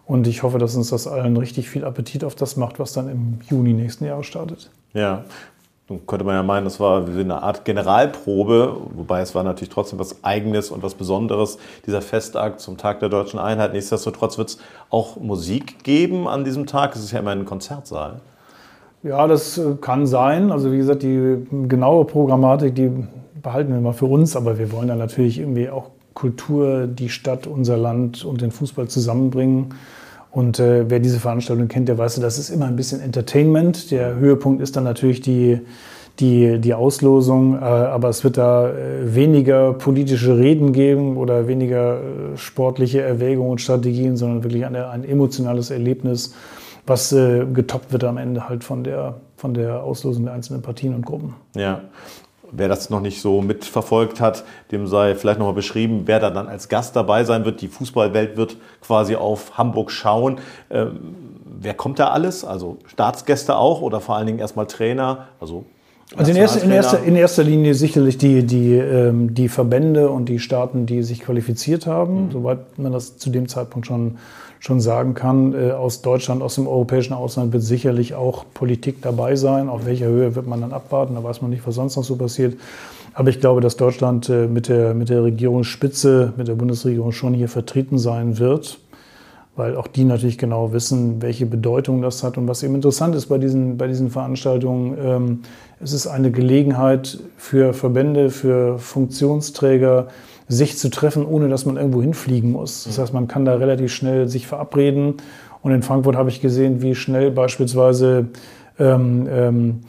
Und 0.05 0.27
ich 0.27 0.43
hoffe, 0.43 0.59
dass 0.59 0.75
uns 0.75 0.89
das 0.89 1.07
allen 1.07 1.35
richtig 1.35 1.69
viel 1.69 1.83
Appetit 1.83 2.23
auf 2.23 2.35
das 2.35 2.55
macht, 2.55 2.79
was 2.79 2.93
dann 2.93 3.09
im 3.09 3.39
Juni 3.49 3.73
nächsten 3.73 4.05
Jahres 4.05 4.27
startet. 4.27 4.69
Ja, 4.93 5.25
nun 5.89 6.05
könnte 6.05 6.25
man 6.25 6.35
ja 6.35 6.43
meinen, 6.43 6.65
das 6.65 6.79
war 6.79 7.13
wie 7.13 7.21
eine 7.21 7.41
Art 7.41 7.65
Generalprobe, 7.65 8.77
wobei 8.93 9.21
es 9.21 9.33
war 9.35 9.43
natürlich 9.43 9.73
trotzdem 9.73 9.99
was 9.99 10.23
Eigenes 10.23 10.69
und 10.69 10.83
was 10.83 10.93
Besonderes, 10.93 11.57
dieser 11.85 12.01
Festakt 12.01 12.59
zum 12.59 12.77
Tag 12.77 12.99
der 12.99 13.09
deutschen 13.09 13.39
Einheit. 13.39 13.73
Nichtsdestotrotz 13.73 14.37
wird 14.37 14.49
es 14.49 14.57
auch 14.89 15.17
Musik 15.17 15.83
geben 15.83 16.27
an 16.27 16.43
diesem 16.43 16.67
Tag. 16.67 16.95
Es 16.95 17.03
ist 17.03 17.11
ja 17.11 17.19
immer 17.19 17.31
ein 17.31 17.45
Konzertsaal. 17.45 18.19
Ja, 19.03 19.27
das 19.27 19.57
äh, 19.57 19.75
kann 19.79 20.07
sein. 20.07 20.51
Also 20.51 20.71
wie 20.71 20.77
gesagt, 20.77 21.03
die 21.03 21.37
genaue 21.67 22.05
Programmatik, 22.05 22.75
die 22.75 22.91
behalten 23.41 23.71
wir 23.71 23.79
mal 23.79 23.93
für 23.93 24.05
uns, 24.07 24.35
aber 24.35 24.57
wir 24.57 24.71
wollen 24.71 24.87
dann 24.87 24.97
natürlich 24.97 25.39
irgendwie 25.39 25.69
auch 25.69 25.91
Kultur, 26.13 26.87
die 26.87 27.09
Stadt, 27.09 27.45
unser 27.45 27.77
Land 27.77 28.25
und 28.25 28.41
den 28.41 28.51
Fußball 28.51 28.87
zusammenbringen. 28.87 29.75
Und 30.31 30.59
äh, 30.59 30.89
wer 30.89 30.99
diese 30.99 31.19
Veranstaltung 31.19 31.67
kennt, 31.67 31.87
der 31.87 31.97
weiß, 31.97 32.19
das 32.19 32.39
ist 32.39 32.49
immer 32.49 32.65
ein 32.65 32.75
bisschen 32.75 33.01
Entertainment. 33.01 33.91
Der 33.91 34.15
Höhepunkt 34.15 34.61
ist 34.61 34.75
dann 34.75 34.83
natürlich 34.83 35.21
die, 35.21 35.59
die, 36.19 36.59
die 36.59 36.73
Auslosung, 36.73 37.55
äh, 37.55 37.59
aber 37.59 38.09
es 38.09 38.23
wird 38.23 38.37
da 38.37 38.69
äh, 38.69 39.15
weniger 39.15 39.73
politische 39.73 40.37
Reden 40.37 40.73
geben 40.73 41.17
oder 41.17 41.47
weniger 41.47 41.97
äh, 41.97 42.01
sportliche 42.37 43.01
Erwägungen 43.01 43.51
und 43.51 43.61
Strategien, 43.61 44.17
sondern 44.17 44.43
wirklich 44.43 44.65
eine, 44.65 44.89
ein 44.89 45.03
emotionales 45.03 45.69
Erlebnis 45.69 46.33
was 46.87 47.11
äh, 47.11 47.45
getoppt 47.45 47.91
wird 47.91 48.03
am 48.03 48.17
Ende 48.17 48.49
halt 48.49 48.63
von 48.63 48.83
der, 48.83 49.15
von 49.35 49.53
der 49.53 49.83
Auslosung 49.83 50.25
der 50.25 50.33
einzelnen 50.33 50.61
Partien 50.61 50.95
und 50.95 51.05
Gruppen. 51.05 51.35
Ja. 51.55 51.81
Wer 52.49 52.69
das 52.69 52.89
noch 52.89 53.01
nicht 53.01 53.21
so 53.21 53.41
mitverfolgt 53.41 54.21
hat, 54.21 54.45
dem 54.71 54.87
sei 54.87 55.15
vielleicht 55.15 55.37
nochmal 55.37 55.53
beschrieben, 55.53 56.03
wer 56.05 56.21
da 56.21 56.29
dann 56.29 56.47
als 56.47 56.69
Gast 56.69 56.95
dabei 56.95 57.25
sein 57.25 57.43
wird. 57.43 57.61
Die 57.61 57.67
Fußballwelt 57.67 58.37
wird 58.37 58.55
quasi 58.81 59.17
auf 59.17 59.57
Hamburg 59.57 59.91
schauen. 59.91 60.39
Ähm, 60.69 61.15
wer 61.43 61.73
kommt 61.73 61.99
da 61.99 62.07
alles? 62.09 62.45
Also 62.45 62.77
Staatsgäste 62.87 63.57
auch 63.57 63.81
oder 63.81 63.99
vor 63.99 64.15
allen 64.15 64.27
Dingen 64.27 64.39
erstmal 64.39 64.65
Trainer? 64.65 65.27
Also 65.41 65.65
also 66.15 66.31
in 66.31 66.37
erster, 66.37 66.63
in, 66.63 66.71
erster, 66.71 67.03
in 67.03 67.15
erster, 67.17 67.43
Linie 67.43 67.73
sicherlich 67.73 68.17
die, 68.17 68.45
die, 68.45 68.75
ähm, 68.75 69.33
die 69.33 69.49
Verbände 69.49 70.09
und 70.09 70.29
die 70.29 70.39
Staaten, 70.39 70.85
die 70.85 71.03
sich 71.03 71.19
qualifiziert 71.19 71.85
haben, 71.85 72.27
mhm. 72.27 72.31
soweit 72.31 72.79
man 72.79 72.93
das 72.93 73.17
zu 73.17 73.29
dem 73.29 73.49
Zeitpunkt 73.49 73.87
schon, 73.87 74.17
schon 74.59 74.79
sagen 74.79 75.13
kann. 75.13 75.53
Äh, 75.53 75.71
aus 75.71 76.01
Deutschland, 76.01 76.41
aus 76.41 76.55
dem 76.55 76.67
europäischen 76.67 77.13
Ausland 77.13 77.53
wird 77.53 77.63
sicherlich 77.63 78.15
auch 78.15 78.45
Politik 78.53 79.01
dabei 79.01 79.35
sein. 79.35 79.69
Auf 79.69 79.85
welcher 79.85 80.07
Höhe 80.07 80.35
wird 80.35 80.47
man 80.47 80.61
dann 80.61 80.73
abwarten? 80.73 81.15
Da 81.15 81.23
weiß 81.23 81.41
man 81.41 81.51
nicht, 81.51 81.65
was 81.65 81.75
sonst 81.75 81.95
noch 81.95 82.03
so 82.03 82.15
passiert. 82.15 82.57
Aber 83.13 83.29
ich 83.29 83.39
glaube, 83.39 83.61
dass 83.61 83.77
Deutschland 83.77 84.29
äh, 84.29 84.47
mit, 84.47 84.67
der, 84.67 84.93
mit 84.93 85.09
der 85.09 85.23
Regierungsspitze, 85.23 86.33
mit 86.37 86.47
der 86.47 86.55
Bundesregierung 86.55 87.11
schon 87.11 87.33
hier 87.33 87.49
vertreten 87.49 87.97
sein 87.97 88.37
wird 88.39 88.79
weil 89.57 89.75
auch 89.75 89.87
die 89.87 90.05
natürlich 90.05 90.37
genau 90.37 90.71
wissen, 90.71 91.21
welche 91.21 91.47
Bedeutung 91.47 92.01
das 92.03 92.23
hat. 92.23 92.37
Und 92.37 92.47
was 92.47 92.61
eben 92.61 92.75
interessant 92.75 93.15
ist 93.15 93.25
bei 93.25 93.39
diesen, 93.39 93.77
bei 93.77 93.87
diesen 93.87 94.11
Veranstaltungen, 94.11 94.97
ähm, 95.03 95.39
es 95.79 95.93
ist 95.93 96.07
eine 96.07 96.31
Gelegenheit 96.31 97.19
für 97.37 97.73
Verbände, 97.73 98.29
für 98.29 98.77
Funktionsträger, 98.77 100.07
sich 100.47 100.77
zu 100.77 100.89
treffen, 100.89 101.25
ohne 101.25 101.49
dass 101.49 101.65
man 101.65 101.77
irgendwo 101.77 102.01
hinfliegen 102.01 102.51
muss. 102.51 102.85
Das 102.85 102.99
heißt, 102.99 103.13
man 103.13 103.27
kann 103.27 103.45
da 103.45 103.55
relativ 103.55 103.93
schnell 103.93 104.27
sich 104.27 104.47
verabreden. 104.47 105.15
Und 105.61 105.71
in 105.71 105.83
Frankfurt 105.83 106.15
habe 106.15 106.29
ich 106.29 106.41
gesehen, 106.41 106.81
wie 106.81 106.95
schnell 106.95 107.31
beispielsweise 107.31 108.27
ähm, 108.79 109.27
ähm, 109.29 109.79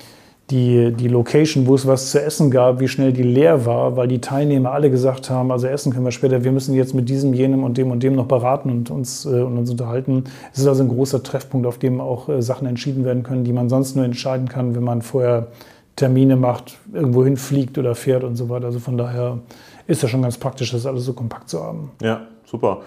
die, 0.50 0.92
die 0.92 1.08
Location, 1.08 1.66
wo 1.66 1.74
es 1.74 1.86
was 1.86 2.10
zu 2.10 2.22
essen 2.22 2.50
gab, 2.50 2.80
wie 2.80 2.88
schnell 2.88 3.12
die 3.12 3.22
leer 3.22 3.66
war, 3.66 3.96
weil 3.96 4.08
die 4.08 4.20
Teilnehmer 4.20 4.72
alle 4.72 4.90
gesagt 4.90 5.28
haben, 5.28 5.52
also 5.52 5.66
essen 5.66 5.92
können 5.92 6.06
wir 6.06 6.10
später, 6.10 6.42
wir 6.42 6.52
müssen 6.52 6.74
jetzt 6.74 6.94
mit 6.94 7.08
diesem, 7.08 7.34
jenem 7.34 7.64
und 7.64 7.76
dem 7.76 7.90
und 7.90 8.02
dem 8.02 8.14
noch 8.14 8.24
beraten 8.24 8.70
und 8.70 8.90
uns, 8.90 9.26
äh, 9.26 9.28
und 9.28 9.58
uns 9.58 9.70
unterhalten. 9.70 10.24
Es 10.52 10.60
ist 10.60 10.66
also 10.66 10.82
ein 10.82 10.88
großer 10.88 11.22
Treffpunkt, 11.22 11.66
auf 11.66 11.78
dem 11.78 12.00
auch 12.00 12.28
äh, 12.28 12.40
Sachen 12.40 12.66
entschieden 12.66 13.04
werden 13.04 13.22
können, 13.22 13.44
die 13.44 13.52
man 13.52 13.68
sonst 13.68 13.94
nur 13.94 14.04
entscheiden 14.06 14.48
kann, 14.48 14.74
wenn 14.74 14.84
man 14.84 15.02
vorher 15.02 15.48
Termine 15.96 16.36
macht, 16.36 16.78
irgendwo 16.94 17.24
hinfliegt 17.24 17.76
oder 17.76 17.94
fährt 17.94 18.24
und 18.24 18.36
so 18.36 18.48
weiter. 18.48 18.66
Also 18.66 18.78
von 18.78 18.96
daher 18.96 19.40
ist 19.88 20.02
das 20.02 20.10
schon 20.10 20.22
ganz 20.22 20.36
praktisch, 20.36 20.70
das 20.70 20.86
alles 20.86 21.06
so 21.06 21.14
kompakt 21.14 21.48
zu 21.48 21.64
haben. 21.64 21.90
Ja, 22.02 22.20
super. 22.44 22.82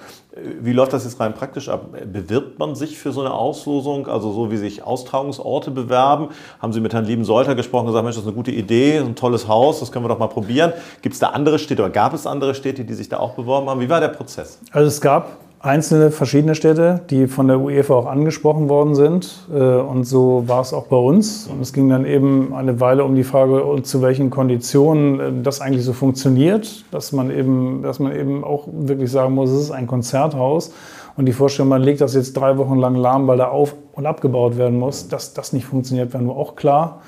Wie 0.62 0.72
läuft 0.72 0.94
das 0.94 1.04
jetzt 1.04 1.20
rein 1.20 1.34
praktisch 1.34 1.68
ab? 1.68 1.88
Bewirbt 2.14 2.60
man 2.60 2.76
sich 2.76 2.98
für 3.00 3.12
so 3.12 3.22
eine 3.22 3.34
Auslosung, 3.34 4.08
also 4.08 4.32
so 4.32 4.52
wie 4.52 4.58
sich 4.58 4.84
Austragungsorte 4.84 5.72
bewerben? 5.72 6.30
Haben 6.60 6.74
Sie 6.74 6.80
mit 6.80 6.94
Herrn 6.94 7.06
Lieben 7.06 7.26
Solter 7.26 7.56
gesprochen 7.56 7.88
und 7.88 7.88
gesagt, 7.88 8.04
Mensch, 8.04 8.16
das 8.16 8.24
ist 8.24 8.28
eine 8.28 8.36
gute 8.36 8.52
Idee, 8.52 9.00
ein 9.00 9.16
tolles 9.16 9.48
Haus, 9.48 9.80
das 9.80 9.92
können 9.92 10.06
wir 10.06 10.10
doch 10.10 10.20
mal 10.20 10.28
probieren. 10.28 10.74
Gibt 11.02 11.14
es 11.14 11.20
da 11.20 11.30
andere 11.30 11.58
Städte 11.58 11.82
oder 11.82 11.92
gab 11.92 12.14
es 12.14 12.28
andere 12.28 12.54
Städte, 12.54 12.86
die 12.86 12.94
sich 12.94 13.10
da 13.10 13.18
auch 13.18 13.34
beworben 13.34 13.68
haben? 13.68 13.82
Wie 13.82 13.90
war 13.90 14.00
der 14.00 14.10
Prozess? 14.10 14.60
Also 14.72 14.88
es 14.88 15.02
gab 15.02 15.40
einzelne 15.64 16.10
verschiedene 16.10 16.56
Städte, 16.56 17.02
die 17.10 17.28
von 17.28 17.48
der 17.48 17.60
UEFA 17.60 17.94
auch 17.94 18.06
angesprochen 18.08 18.68
worden 18.68 18.96
sind. 18.96 19.48
Äh, 19.54 19.60
und 19.60 20.06
so 20.06 20.44
war 20.48 20.62
es 20.62 20.74
auch 20.74 20.88
bei 20.88 20.98
uns. 20.98 21.48
Und 21.48 21.62
es 21.62 21.72
ging 21.72 21.88
dann 21.90 22.06
eben 22.06 22.54
eine 22.54 22.80
Weile 22.80 23.04
um 23.04 23.16
die 23.16 23.24
Frage, 23.24 23.82
zu 23.84 24.02
welchen 24.02 24.30
Konditionen 24.30 25.20
äh, 25.20 25.44
das 25.44 25.62
eigentlich 25.62 25.86
so 25.86 25.94
funktioniert, 25.94 26.86
dass 26.92 27.12
man 27.12 27.30
eben, 27.30 27.84
dass 27.84 28.00
man 28.00 28.16
eben 28.16 28.44
auch 28.44 28.68
wirklich 28.72 29.12
sagen 29.12 29.36
muss, 29.36 29.52
es 29.52 29.64
ist 29.64 29.72
ein 29.72 29.88
Konzerthaus. 29.88 30.74
Und 31.16 31.26
die 31.26 31.34
Vorstellung, 31.34 31.70
man 31.70 31.84
legt 31.84 32.02
das 32.02 32.16
jetzt 32.16 32.34
drei 32.34 32.58
Wochen 32.58 32.78
lang 32.78 32.96
lahm, 32.96 33.28
weil 33.28 33.38
da 33.38 33.50
auf- 33.50 33.76
und 33.94 34.06
abgebaut 34.06 34.58
werden 34.58 34.80
muss, 34.80 35.10
dass 35.10 35.34
das 35.34 35.54
nicht 35.54 35.66
funktioniert, 35.66 36.14
war 36.14 36.22
nur 36.22 36.38
auch 36.38 36.56
klar. 36.56 37.02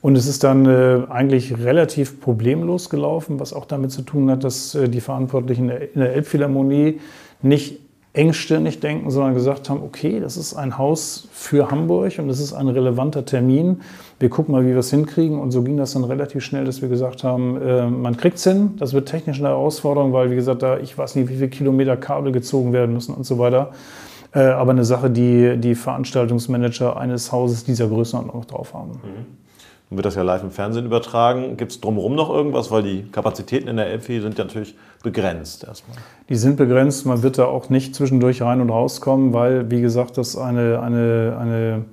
Und 0.00 0.16
es 0.16 0.28
ist 0.28 0.44
dann 0.44 0.64
äh, 0.64 1.00
eigentlich 1.10 1.58
relativ 1.58 2.20
problemlos 2.20 2.88
gelaufen, 2.88 3.40
was 3.40 3.52
auch 3.52 3.64
damit 3.64 3.90
zu 3.90 4.02
tun 4.02 4.30
hat, 4.30 4.44
dass 4.44 4.74
äh, 4.74 4.88
die 4.88 5.00
Verantwortlichen 5.00 5.68
in 5.68 6.00
der 6.00 6.14
Elbphilharmonie 6.14 7.00
nicht 7.42 7.87
engstirnig 8.12 8.80
denken, 8.80 9.10
sondern 9.10 9.34
gesagt 9.34 9.68
haben, 9.68 9.82
okay, 9.82 10.18
das 10.18 10.36
ist 10.36 10.54
ein 10.54 10.78
Haus 10.78 11.28
für 11.30 11.70
Hamburg 11.70 12.18
und 12.18 12.30
es 12.30 12.40
ist 12.40 12.52
ein 12.52 12.68
relevanter 12.68 13.24
Termin. 13.24 13.80
Wir 14.18 14.30
gucken 14.30 14.52
mal, 14.52 14.64
wie 14.64 14.70
wir 14.70 14.78
es 14.78 14.90
hinkriegen. 14.90 15.38
Und 15.38 15.52
so 15.52 15.62
ging 15.62 15.76
das 15.76 15.92
dann 15.92 16.04
relativ 16.04 16.42
schnell, 16.42 16.64
dass 16.64 16.82
wir 16.82 16.88
gesagt 16.88 17.22
haben, 17.22 17.60
äh, 17.60 17.88
man 17.88 18.16
kriegt 18.16 18.38
es 18.38 18.44
hin. 18.44 18.74
Das 18.78 18.92
wird 18.92 19.08
technisch 19.08 19.38
eine 19.38 19.48
Herausforderung, 19.48 20.12
weil, 20.12 20.30
wie 20.30 20.34
gesagt, 20.34 20.62
da 20.62 20.78
ich 20.78 20.96
weiß 20.96 21.14
nicht, 21.16 21.28
wie 21.28 21.34
viele 21.34 21.48
Kilometer 21.48 21.96
Kabel 21.96 22.32
gezogen 22.32 22.72
werden 22.72 22.94
müssen 22.94 23.14
und 23.14 23.24
so 23.24 23.38
weiter. 23.38 23.70
Äh, 24.34 24.40
aber 24.40 24.72
eine 24.72 24.84
Sache, 24.84 25.10
die 25.10 25.56
die 25.56 25.74
Veranstaltungsmanager 25.74 26.96
eines 26.96 27.30
Hauses 27.30 27.64
dieser 27.64 27.88
Größenordnung 27.88 28.46
drauf 28.46 28.74
haben. 28.74 28.92
Mhm. 28.92 29.47
Nun 29.90 29.98
wird 29.98 30.06
das 30.06 30.16
ja 30.16 30.22
live 30.22 30.42
im 30.42 30.50
Fernsehen 30.50 30.84
übertragen. 30.84 31.56
Gibt 31.56 31.72
es 31.72 31.80
drumherum 31.80 32.14
noch 32.14 32.28
irgendwas? 32.28 32.70
Weil 32.70 32.82
die 32.82 33.04
Kapazitäten 33.10 33.68
in 33.68 33.76
der 33.76 33.86
Elfi 33.86 34.20
sind 34.20 34.36
ja 34.36 34.44
natürlich 34.44 34.76
begrenzt 35.02 35.64
erstmal. 35.64 35.96
Die 36.28 36.36
sind 36.36 36.56
begrenzt. 36.56 37.06
Man 37.06 37.22
wird 37.22 37.38
da 37.38 37.46
auch 37.46 37.70
nicht 37.70 37.94
zwischendurch 37.94 38.42
rein 38.42 38.60
und 38.60 38.68
rauskommen, 38.68 39.32
weil, 39.32 39.70
wie 39.70 39.80
gesagt, 39.80 40.18
das 40.18 40.36
eine, 40.36 40.80
eine, 40.82 41.38
eine, 41.40 41.84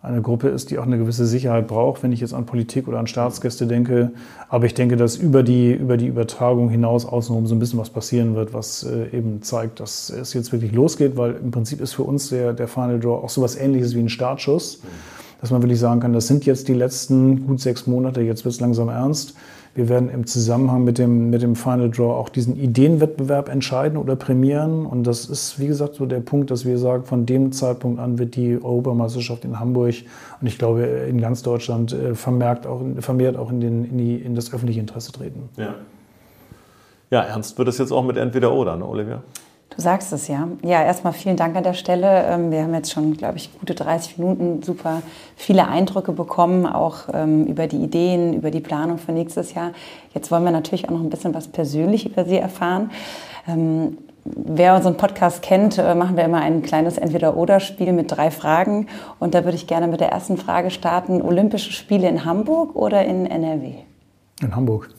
eine 0.00 0.22
Gruppe 0.22 0.48
ist, 0.48 0.70
die 0.70 0.78
auch 0.78 0.86
eine 0.86 0.96
gewisse 0.96 1.26
Sicherheit 1.26 1.66
braucht, 1.68 2.02
wenn 2.02 2.12
ich 2.12 2.20
jetzt 2.20 2.32
an 2.32 2.46
Politik 2.46 2.88
oder 2.88 2.98
an 2.98 3.06
Staatsgäste 3.06 3.66
denke. 3.66 4.12
Aber 4.48 4.64
ich 4.64 4.72
denke, 4.72 4.96
dass 4.96 5.16
über 5.16 5.42
die, 5.42 5.72
über 5.72 5.98
die 5.98 6.06
Übertragung 6.06 6.70
hinaus 6.70 7.04
außenrum 7.04 7.46
so 7.46 7.54
ein 7.54 7.58
bisschen 7.58 7.78
was 7.78 7.90
passieren 7.90 8.34
wird, 8.36 8.54
was 8.54 8.84
äh, 8.84 9.14
eben 9.14 9.42
zeigt, 9.42 9.80
dass 9.80 10.08
es 10.08 10.32
jetzt 10.32 10.50
wirklich 10.50 10.72
losgeht, 10.72 11.18
weil 11.18 11.34
im 11.34 11.50
Prinzip 11.50 11.82
ist 11.82 11.92
für 11.92 12.04
uns 12.04 12.30
der, 12.30 12.54
der 12.54 12.68
Final 12.68 13.00
Draw 13.00 13.22
auch 13.22 13.28
so 13.28 13.42
was 13.42 13.54
ähnliches 13.54 13.94
wie 13.94 14.00
ein 14.00 14.08
Startschuss. 14.08 14.82
Mhm 14.82 15.23
dass 15.44 15.50
man 15.50 15.60
wirklich 15.60 15.78
sagen 15.78 16.00
kann, 16.00 16.14
das 16.14 16.26
sind 16.26 16.46
jetzt 16.46 16.68
die 16.68 16.72
letzten 16.72 17.46
gut 17.46 17.60
sechs 17.60 17.86
Monate, 17.86 18.22
jetzt 18.22 18.46
wird 18.46 18.54
es 18.54 18.62
langsam 18.62 18.88
ernst. 18.88 19.34
Wir 19.74 19.90
werden 19.90 20.08
im 20.08 20.26
Zusammenhang 20.26 20.84
mit 20.84 20.96
dem, 20.96 21.28
mit 21.28 21.42
dem 21.42 21.54
Final 21.54 21.90
Draw 21.90 22.14
auch 22.14 22.30
diesen 22.30 22.56
Ideenwettbewerb 22.56 23.50
entscheiden 23.50 23.98
oder 23.98 24.16
prämieren. 24.16 24.86
Und 24.86 25.06
das 25.06 25.26
ist, 25.26 25.60
wie 25.60 25.66
gesagt, 25.66 25.96
so 25.96 26.06
der 26.06 26.20
Punkt, 26.20 26.50
dass 26.50 26.64
wir 26.64 26.78
sagen, 26.78 27.04
von 27.04 27.26
dem 27.26 27.52
Zeitpunkt 27.52 28.00
an 28.00 28.18
wird 28.18 28.36
die 28.36 28.54
Europameisterschaft 28.54 29.44
in 29.44 29.60
Hamburg 29.60 29.94
und 30.40 30.46
ich 30.46 30.56
glaube 30.56 30.84
in 30.84 31.20
ganz 31.20 31.42
Deutschland 31.42 31.92
äh, 31.92 32.14
vermerkt 32.14 32.66
auch, 32.66 32.80
vermehrt 33.00 33.36
auch 33.36 33.50
in, 33.50 33.60
den, 33.60 33.84
in, 33.84 33.98
die, 33.98 34.16
in 34.16 34.34
das 34.34 34.50
öffentliche 34.50 34.80
Interesse 34.80 35.12
treten. 35.12 35.50
Ja. 35.58 35.74
ja, 37.10 37.20
ernst 37.20 37.58
wird 37.58 37.68
es 37.68 37.76
jetzt 37.76 37.92
auch 37.92 38.02
mit 38.02 38.16
entweder 38.16 38.50
oder, 38.50 38.78
ne, 38.78 38.86
Olivia? 38.86 39.22
Du 39.76 39.82
sagst 39.82 40.12
es 40.12 40.28
ja. 40.28 40.46
Ja, 40.62 40.84
erstmal 40.84 41.12
vielen 41.12 41.36
Dank 41.36 41.56
an 41.56 41.64
der 41.64 41.74
Stelle. 41.74 42.26
Ähm, 42.28 42.52
wir 42.52 42.62
haben 42.62 42.74
jetzt 42.74 42.92
schon, 42.92 43.16
glaube 43.16 43.38
ich, 43.38 43.50
gute 43.58 43.74
30 43.74 44.18
Minuten 44.18 44.62
super 44.62 45.02
viele 45.36 45.66
Eindrücke 45.66 46.12
bekommen, 46.12 46.64
auch 46.66 47.08
ähm, 47.12 47.46
über 47.46 47.66
die 47.66 47.78
Ideen, 47.78 48.34
über 48.34 48.52
die 48.52 48.60
Planung 48.60 48.98
für 48.98 49.10
nächstes 49.10 49.54
Jahr. 49.54 49.72
Jetzt 50.14 50.30
wollen 50.30 50.44
wir 50.44 50.52
natürlich 50.52 50.88
auch 50.88 50.92
noch 50.92 51.00
ein 51.00 51.10
bisschen 51.10 51.34
was 51.34 51.48
persönlich 51.48 52.06
über 52.06 52.24
Sie 52.24 52.36
erfahren. 52.36 52.92
Ähm, 53.48 53.98
wer 54.24 54.76
unseren 54.76 54.96
Podcast 54.96 55.42
kennt, 55.42 55.76
äh, 55.76 55.94
machen 55.96 56.16
wir 56.16 56.24
immer 56.24 56.40
ein 56.40 56.62
kleines 56.62 56.96
Entweder-Oder-Spiel 56.96 57.92
mit 57.92 58.16
drei 58.16 58.30
Fragen. 58.30 58.86
Und 59.18 59.34
da 59.34 59.44
würde 59.44 59.56
ich 59.56 59.66
gerne 59.66 59.88
mit 59.88 60.00
der 60.00 60.10
ersten 60.10 60.36
Frage 60.36 60.70
starten. 60.70 61.20
Olympische 61.20 61.72
Spiele 61.72 62.08
in 62.08 62.24
Hamburg 62.24 62.76
oder 62.76 63.04
in 63.04 63.26
NRW? 63.26 63.74
In 64.40 64.54
Hamburg. 64.54 64.90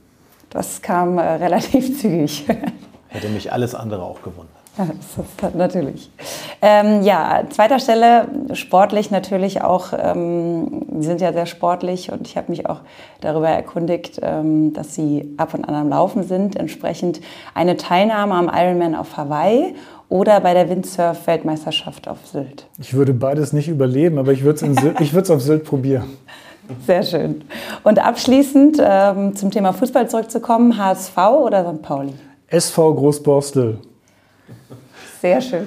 Das 0.50 0.82
kam 0.82 1.18
äh, 1.18 1.22
relativ 1.22 2.02
zügig. 2.02 2.46
Hätte 3.08 3.30
mich 3.30 3.54
alles 3.54 3.74
andere 3.74 4.04
auch 4.04 4.22
gewonnen. 4.22 4.50
Ist 5.00 5.56
natürlich. 5.56 6.10
Ähm, 6.62 7.02
ja, 7.04 7.44
zweiter 7.50 7.80
Stelle, 7.80 8.28
sportlich 8.54 9.10
natürlich 9.10 9.62
auch. 9.62 9.94
Ähm, 9.98 10.86
Sie 11.00 11.08
sind 11.08 11.22
ja 11.22 11.32
sehr 11.32 11.46
sportlich 11.46 12.12
und 12.12 12.28
ich 12.28 12.36
habe 12.36 12.52
mich 12.52 12.68
auch 12.68 12.82
darüber 13.22 13.50
erkundigt, 13.50 14.20
ähm, 14.22 14.74
dass 14.74 14.96
Sie 14.96 15.34
ab 15.38 15.54
und 15.54 15.66
an 15.66 15.76
am 15.76 15.90
Laufen 15.90 16.24
sind. 16.24 16.56
Entsprechend 16.58 17.22
eine 17.54 17.78
Teilnahme 17.78 18.34
am 18.34 18.52
Ironman 18.54 18.96
auf 18.96 19.16
Hawaii 19.16 19.76
oder 20.10 20.40
bei 20.42 20.54
der 20.54 20.70
Windsurf-Weltmeisterschaft 20.70 22.08
auf 22.08 22.26
Sylt. 22.26 22.68
Ich 22.80 22.94
würde 22.94 23.14
beides 23.14 23.54
nicht 23.54 23.68
überleben, 23.68 24.18
aber 24.18 24.34
ich 24.34 24.44
würde 24.44 24.66
es 24.66 25.32
auf 25.32 25.42
Sylt 25.42 25.64
probieren. 25.64 26.06
Sehr 26.86 27.04
schön. 27.04 27.44
Und 27.84 28.00
abschließend 28.00 28.82
ähm, 28.82 29.36
zum 29.36 29.52
Thema 29.52 29.72
Fußball 29.72 30.10
zurückzukommen, 30.10 30.78
HSV 30.78 31.18
oder 31.18 31.72
St. 31.72 31.82
Pauli? 31.82 32.14
SV 32.48 32.96
Großborstel. 32.96 33.80
Sehr 35.26 35.42
schön. 35.42 35.66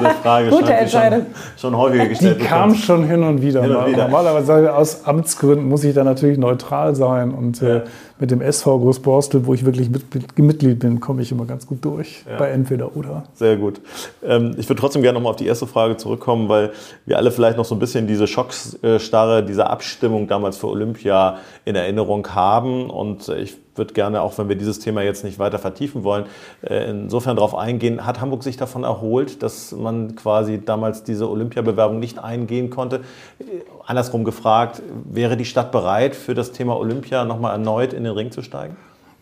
Diese 0.00 0.10
Frage 0.22 0.50
Gute 0.50 0.74
Entscheidung. 0.74 1.26
Schon, 1.56 1.70
schon 1.70 1.76
häufiger 1.76 2.06
gestellt 2.08 2.40
Die 2.40 2.44
kam 2.44 2.74
schon 2.74 3.04
hin 3.04 3.22
und 3.22 3.40
wieder. 3.40 3.62
Hin 3.62 3.76
und 3.76 3.86
wieder. 3.86 4.08
Normalerweise 4.08 4.74
aus 4.74 5.04
Amtsgründen 5.04 5.68
muss 5.68 5.84
ich 5.84 5.94
da 5.94 6.02
natürlich 6.02 6.36
neutral 6.36 6.96
sein 6.96 7.30
und 7.30 7.62
äh, 7.62 7.82
mit 8.20 8.30
dem 8.30 8.40
SV 8.40 8.78
Großborstel, 8.80 9.46
wo 9.46 9.54
ich 9.54 9.64
wirklich 9.64 9.90
mit, 9.90 10.38
Mitglied 10.38 10.78
bin, 10.78 11.00
komme 11.00 11.22
ich 11.22 11.32
immer 11.32 11.44
ganz 11.44 11.66
gut 11.66 11.84
durch 11.84 12.24
ja. 12.28 12.36
bei 12.36 12.48
entweder 12.48 12.96
oder. 12.96 13.24
Sehr 13.34 13.56
gut. 13.56 13.80
Ähm, 14.24 14.54
ich 14.58 14.68
würde 14.68 14.80
trotzdem 14.80 15.02
gerne 15.02 15.18
nochmal 15.18 15.30
auf 15.30 15.36
die 15.36 15.46
erste 15.46 15.66
Frage 15.66 15.96
zurückkommen, 15.96 16.48
weil 16.48 16.72
wir 17.06 17.16
alle 17.16 17.30
vielleicht 17.30 17.56
noch 17.56 17.64
so 17.64 17.74
ein 17.74 17.78
bisschen 17.78 18.06
diese 18.06 18.26
Schockstarre, 18.26 19.44
diese 19.44 19.68
Abstimmung 19.68 20.26
damals 20.26 20.56
für 20.56 20.68
Olympia 20.68 21.38
in 21.64 21.76
Erinnerung 21.76 22.26
haben. 22.34 22.90
Und 22.90 23.28
ich 23.28 23.56
würde 23.78 23.94
gerne, 23.94 24.20
auch 24.20 24.36
wenn 24.36 24.48
wir 24.48 24.56
dieses 24.56 24.80
Thema 24.80 25.02
jetzt 25.02 25.24
nicht 25.24 25.38
weiter 25.38 25.58
vertiefen 25.58 26.04
wollen, 26.04 26.26
äh, 26.62 26.90
insofern 26.90 27.36
darauf 27.36 27.54
eingehen, 27.54 28.04
hat 28.04 28.20
Hamburg 28.20 28.42
sich 28.42 28.56
davon 28.56 28.84
erholt, 28.84 29.42
dass 29.42 29.72
man 29.72 30.16
quasi 30.16 30.60
damals 30.62 31.04
diese 31.04 31.30
Olympiabewerbung 31.30 31.98
nicht 31.98 32.18
eingehen 32.18 32.68
konnte? 32.68 32.96
Äh, 33.38 33.44
andersrum 33.86 34.24
gefragt, 34.24 34.82
wäre 35.04 35.36
die 35.36 35.46
Stadt 35.46 35.72
bereit, 35.72 36.14
für 36.14 36.34
das 36.34 36.52
Thema 36.52 36.76
Olympia 36.76 37.24
nochmal 37.24 37.52
erneut 37.52 37.92
in 37.92 38.04
den 38.08 38.16
Ring 38.16 38.30
zu 38.30 38.42
steigen? 38.42 38.76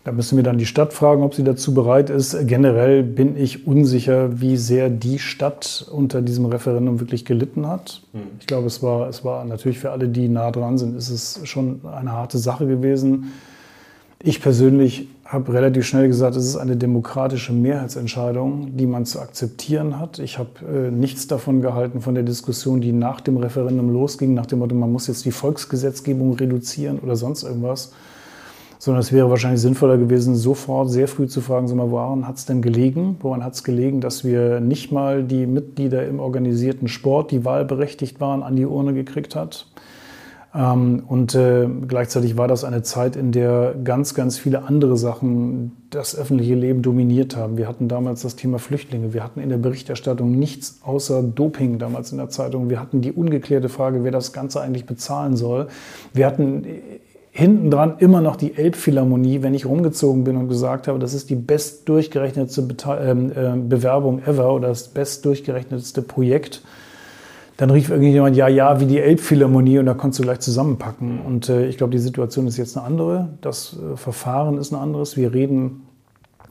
Da 0.07 0.13
müssen 0.13 0.37
wir 0.37 0.45
dann 0.45 0.57
die 0.57 0.67
Stadt 0.67 0.93
fragen, 0.93 1.25
ob 1.25 1.35
sie 1.35 1.43
dazu 1.43 1.75
bereit 1.75 2.11
ist. 2.11 2.47
Generell 2.47 3.03
bin 3.03 3.37
ich 3.37 3.67
unsicher, 3.67 4.41
wie 4.41 4.57
sehr 4.57 4.89
die 4.89 5.19
Stadt 5.19 5.85
unter 5.91 6.23
diesem 6.23 6.47
Referendum 6.47 7.01
wirklich 7.01 7.25
gelitten 7.25 7.67
hat. 7.67 8.03
Hm. 8.13 8.21
Ich 8.39 8.47
glaube, 8.47 8.69
es 8.69 8.85
war, 8.85 9.09
es 9.09 9.25
war 9.25 9.45
natürlich 9.45 9.81
für 9.81 9.91
alle, 9.91 10.09
die 10.09 10.29
nah 10.29 10.53
dran 10.53 10.79
sind, 10.79 10.97
ist 10.97 11.11
es 11.11 11.41
schon 11.43 11.81
eine 11.85 12.13
harte 12.13 12.39
Sache 12.39 12.69
gewesen. 12.69 13.33
Ich 14.23 14.41
persönlich 14.41 15.09
habe 15.25 15.53
relativ 15.53 15.85
schnell 15.85 16.07
gesagt, 16.07 16.37
es 16.37 16.47
ist 16.47 16.57
eine 16.57 16.77
demokratische 16.77 17.53
Mehrheitsentscheidung, 17.53 18.77
die 18.77 18.87
man 18.87 19.07
zu 19.07 19.21
akzeptieren 19.21 19.99
hat. 19.99 20.21
Ich 20.21 20.39
habe 20.39 20.51
äh, 20.73 20.91
nichts 20.93 21.27
davon 21.27 21.63
gehalten, 21.63 22.01
von 22.01 22.15
der 22.15 22.23
Diskussion, 22.23 22.81
die 22.81 22.93
nach 22.93 23.21
dem 23.21 23.39
Referendum 23.39 23.93
losging, 23.93 24.35
nach 24.35 24.47
dem 24.47 24.61
Motto, 24.61 24.77
man 24.77 24.93
muss 24.93 25.09
jetzt 25.09 25.25
die 25.25 25.33
Volksgesetzgebung 25.33 26.35
reduzieren 26.35 27.01
oder 27.01 27.17
sonst 27.17 27.43
irgendwas. 27.43 27.91
Sondern 28.79 29.01
es 29.01 29.13
wäre 29.13 29.31
wahrscheinlich 29.31 29.61
sinnvoller 29.61 29.97
gewesen, 29.97 30.37
sofort 30.37 30.91
sehr 30.91 31.09
früh 31.09 31.27
zu 31.27 31.41
fragen, 31.41 31.67
sag 31.69 31.77
mal, 31.77 31.91
woran 31.91 32.29
hat 32.29 32.37
es 32.37 32.47
denn 32.47 32.63
gelegen? 32.63 33.17
Woran 33.21 33.43
hat 33.43 33.55
es 33.55 33.65
gelegen, 33.65 34.01
dass 34.01 34.25
wir 34.25 34.61
nicht 34.61 34.93
mal 34.93 35.23
die 35.23 35.47
Mitglieder 35.47 36.07
im 36.07 36.21
organisierten 36.21 36.89
Sport, 36.89 37.31
die 37.31 37.45
wahlberechtigt 37.45 38.21
waren, 38.21 38.43
an 38.43 38.57
die 38.57 38.67
Urne 38.67 38.93
gekriegt 38.93 39.35
hat? 39.35 39.67
Ähm, 40.57 41.03
und 41.07 41.35
äh, 41.35 41.69
gleichzeitig 41.87 42.37
war 42.37 42.49
das 42.49 42.65
eine 42.65 42.83
Zeit, 42.83 43.15
in 43.15 43.31
der 43.31 43.75
ganz, 43.85 44.15
ganz 44.15 44.39
viele 44.39 44.63
andere 44.63 44.97
Sachen 44.97 45.73
das 45.91 46.17
öffentliche 46.17 46.55
Leben 46.55 46.83
dominiert 46.83 47.37
haben. 47.37 47.59
Wir 47.59 47.69
hatten 47.69 47.89
damals 47.89 48.23
das 48.23 48.37
Thema 48.37 48.59
Flüchtlinge. 48.59 49.13
Wir 49.13 49.23
hatten 49.23 49.41
in 49.41 49.51
der 49.51 49.59
Berichterstattung 49.59 50.31
nichts 50.33 50.81
außer 50.83 51.23
Doping 51.23 51.79
damals 51.79 52.11
in 52.13 52.19
der 52.19 52.31
Zeitung. 52.31 52.71
Wir 52.71 52.81
hatten 52.81 53.03
die 53.03 53.13
ungeklärte 53.13 53.69
Frage, 53.69 54.03
wer 54.03 54.13
das 54.13 54.33
Ganze 54.33 54.61
eigentlich 54.63 54.87
bezahlen 54.87 55.37
soll. 55.37 55.69
Wir 56.15 56.27
hatten 56.27 56.65
hinten 57.37 57.71
dran 57.71 57.97
immer 57.99 58.21
noch 58.21 58.37
die 58.37 58.57
Elbphilharmonie, 58.57 59.43
wenn 59.43 59.55
ich 59.55 59.67
rumgezogen 59.67 60.25
bin 60.25 60.37
und 60.37 60.49
gesagt 60.49 60.89
habe, 60.89 60.99
das 60.99 61.15
ist 61.15 61.29
die 61.29 61.35
best 61.35 61.89
durchgerechnetste 61.89 62.67
ähm, 63.01 63.31
äh, 63.31 63.57
Bewerbung 63.57 64.23
ever 64.25 64.53
oder 64.55 64.69
das 64.69 64.89
best 64.89 65.25
durchgerechnetste 65.25 66.03
Projekt 66.03 66.63
dann 67.57 67.71
rief 67.71 67.89
irgendjemand, 67.89 68.37
ja, 68.37 68.49
ja, 68.49 68.81
wie 68.81 68.87
die 68.87 68.99
Elbphilharmonie 68.99 69.79
und 69.79 69.87
da 69.87 69.95
konntest 69.95 70.21
du 70.21 70.25
gleich 70.25 70.41
zusammenpacken. 70.41 71.21
Und 71.21 71.49
äh, 71.49 71.67
ich 71.67 71.79
glaube, 71.79 71.93
die 71.93 71.99
Situation 71.99 72.47
ist 72.47 72.59
jetzt 72.59 72.77
eine 72.77 72.87
andere. 72.87 73.31
Das 73.41 73.77
äh, 73.77 73.97
Verfahren 73.97 74.59
ist 74.59 74.73
ein 74.73 74.77
anderes. 74.77 75.17
Wir 75.17 75.33
reden 75.33 75.87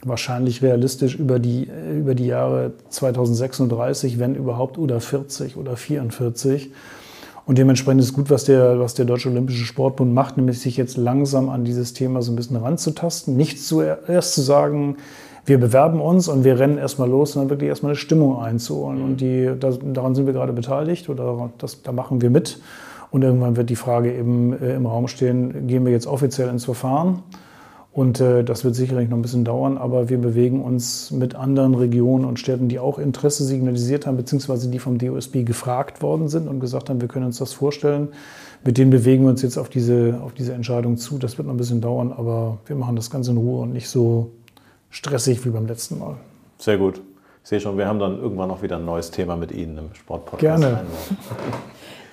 wahrscheinlich 0.03 0.63
realistisch 0.63 1.15
über 1.15 1.37
die, 1.37 1.67
äh, 1.67 1.99
über 1.99 2.15
die 2.15 2.25
Jahre 2.25 2.73
2036, 2.89 4.17
wenn 4.17 4.33
überhaupt, 4.33 4.79
oder 4.79 4.99
40 4.99 5.57
oder 5.57 5.77
44. 5.77 6.71
Und 7.45 7.57
dementsprechend 7.57 8.01
ist 8.01 8.13
gut, 8.13 8.29
was 8.29 8.45
der, 8.45 8.79
was 8.79 8.95
der 8.95 9.05
Deutsche 9.05 9.29
Olympische 9.29 9.65
Sportbund 9.65 10.13
macht, 10.13 10.37
nämlich 10.37 10.59
sich 10.59 10.77
jetzt 10.77 10.97
langsam 10.97 11.49
an 11.49 11.63
dieses 11.63 11.93
Thema 11.93 12.21
so 12.21 12.31
ein 12.31 12.35
bisschen 12.35 12.55
ranzutasten. 12.55 13.37
Nicht 13.37 13.63
zuerst 13.63 14.33
zu 14.33 14.41
sagen, 14.41 14.97
wir 15.45 15.59
bewerben 15.59 16.01
uns 16.01 16.27
und 16.27 16.43
wir 16.43 16.57
rennen 16.57 16.79
erstmal 16.79 17.07
los 17.07 17.33
dann 17.33 17.51
wirklich 17.51 17.69
erstmal 17.69 17.91
eine 17.91 17.97
Stimmung 17.97 18.39
einzuholen. 18.39 19.03
Und 19.03 19.21
die, 19.21 19.51
das, 19.59 19.77
daran 19.83 20.15
sind 20.15 20.25
wir 20.25 20.33
gerade 20.33 20.53
beteiligt 20.53 21.07
oder 21.07 21.51
das, 21.59 21.83
da 21.83 21.91
machen 21.91 22.21
wir 22.21 22.31
mit. 22.31 22.59
Und 23.11 23.23
irgendwann 23.23 23.55
wird 23.55 23.69
die 23.69 23.75
Frage 23.75 24.11
eben 24.11 24.53
äh, 24.59 24.73
im 24.73 24.87
Raum 24.87 25.07
stehen, 25.07 25.67
gehen 25.67 25.85
wir 25.85 25.91
jetzt 25.91 26.07
offiziell 26.07 26.49
ins 26.49 26.65
Verfahren? 26.65 27.21
Und 27.95 28.19
äh, 28.19 28.43
das 28.43 28.65
wird 28.65 28.75
sicherlich 28.75 29.07
noch 29.07 29.17
ein 29.17 29.21
bisschen 29.21 29.45
dauern, 29.45 29.77
aber 29.77 30.09
wir 30.09 30.17
bewegen 30.17 30.61
uns 30.61 31.11
mit 31.11 31.33
anderen 31.33 31.75
Regionen 31.75 32.25
und 32.25 32.37
Städten, 32.37 32.67
die 32.67 32.77
auch 32.77 32.99
Interesse 32.99 33.45
signalisiert 33.45 34.05
haben, 34.05 34.17
beziehungsweise 34.17 34.69
die 34.69 34.79
vom 34.79 34.97
DOSB 34.97 35.45
gefragt 35.45 36.01
worden 36.01 36.27
sind 36.27 36.49
und 36.49 36.59
gesagt 36.59 36.89
haben, 36.89 36.99
wir 36.99 37.07
können 37.07 37.27
uns 37.27 37.37
das 37.37 37.53
vorstellen. 37.53 38.09
Mit 38.65 38.77
denen 38.77 38.91
bewegen 38.91 39.23
wir 39.23 39.29
uns 39.29 39.43
jetzt 39.43 39.57
auf 39.57 39.69
diese, 39.69 40.19
auf 40.21 40.33
diese 40.33 40.51
Entscheidung 40.51 40.97
zu. 40.97 41.17
Das 41.17 41.37
wird 41.37 41.47
noch 41.47 41.53
ein 41.53 41.57
bisschen 41.57 41.79
dauern, 41.79 42.11
aber 42.11 42.57
wir 42.65 42.75
machen 42.75 42.97
das 42.97 43.09
Ganze 43.09 43.31
in 43.31 43.37
Ruhe 43.37 43.61
und 43.61 43.71
nicht 43.71 43.87
so 43.87 44.31
stressig 44.89 45.45
wie 45.45 45.51
beim 45.51 45.65
letzten 45.65 45.97
Mal. 45.97 46.17
Sehr 46.57 46.77
gut. 46.77 46.99
Ich 47.43 47.49
sehe 47.49 47.61
schon, 47.61 47.77
wir 47.77 47.87
haben 47.87 47.99
dann 47.99 48.19
irgendwann 48.19 48.49
noch 48.49 48.61
wieder 48.61 48.75
ein 48.75 48.83
neues 48.83 49.09
Thema 49.09 49.37
mit 49.37 49.53
Ihnen 49.53 49.77
im 49.77 49.85
Sportpodcast. 49.93 50.41
Gerne. 50.41 50.81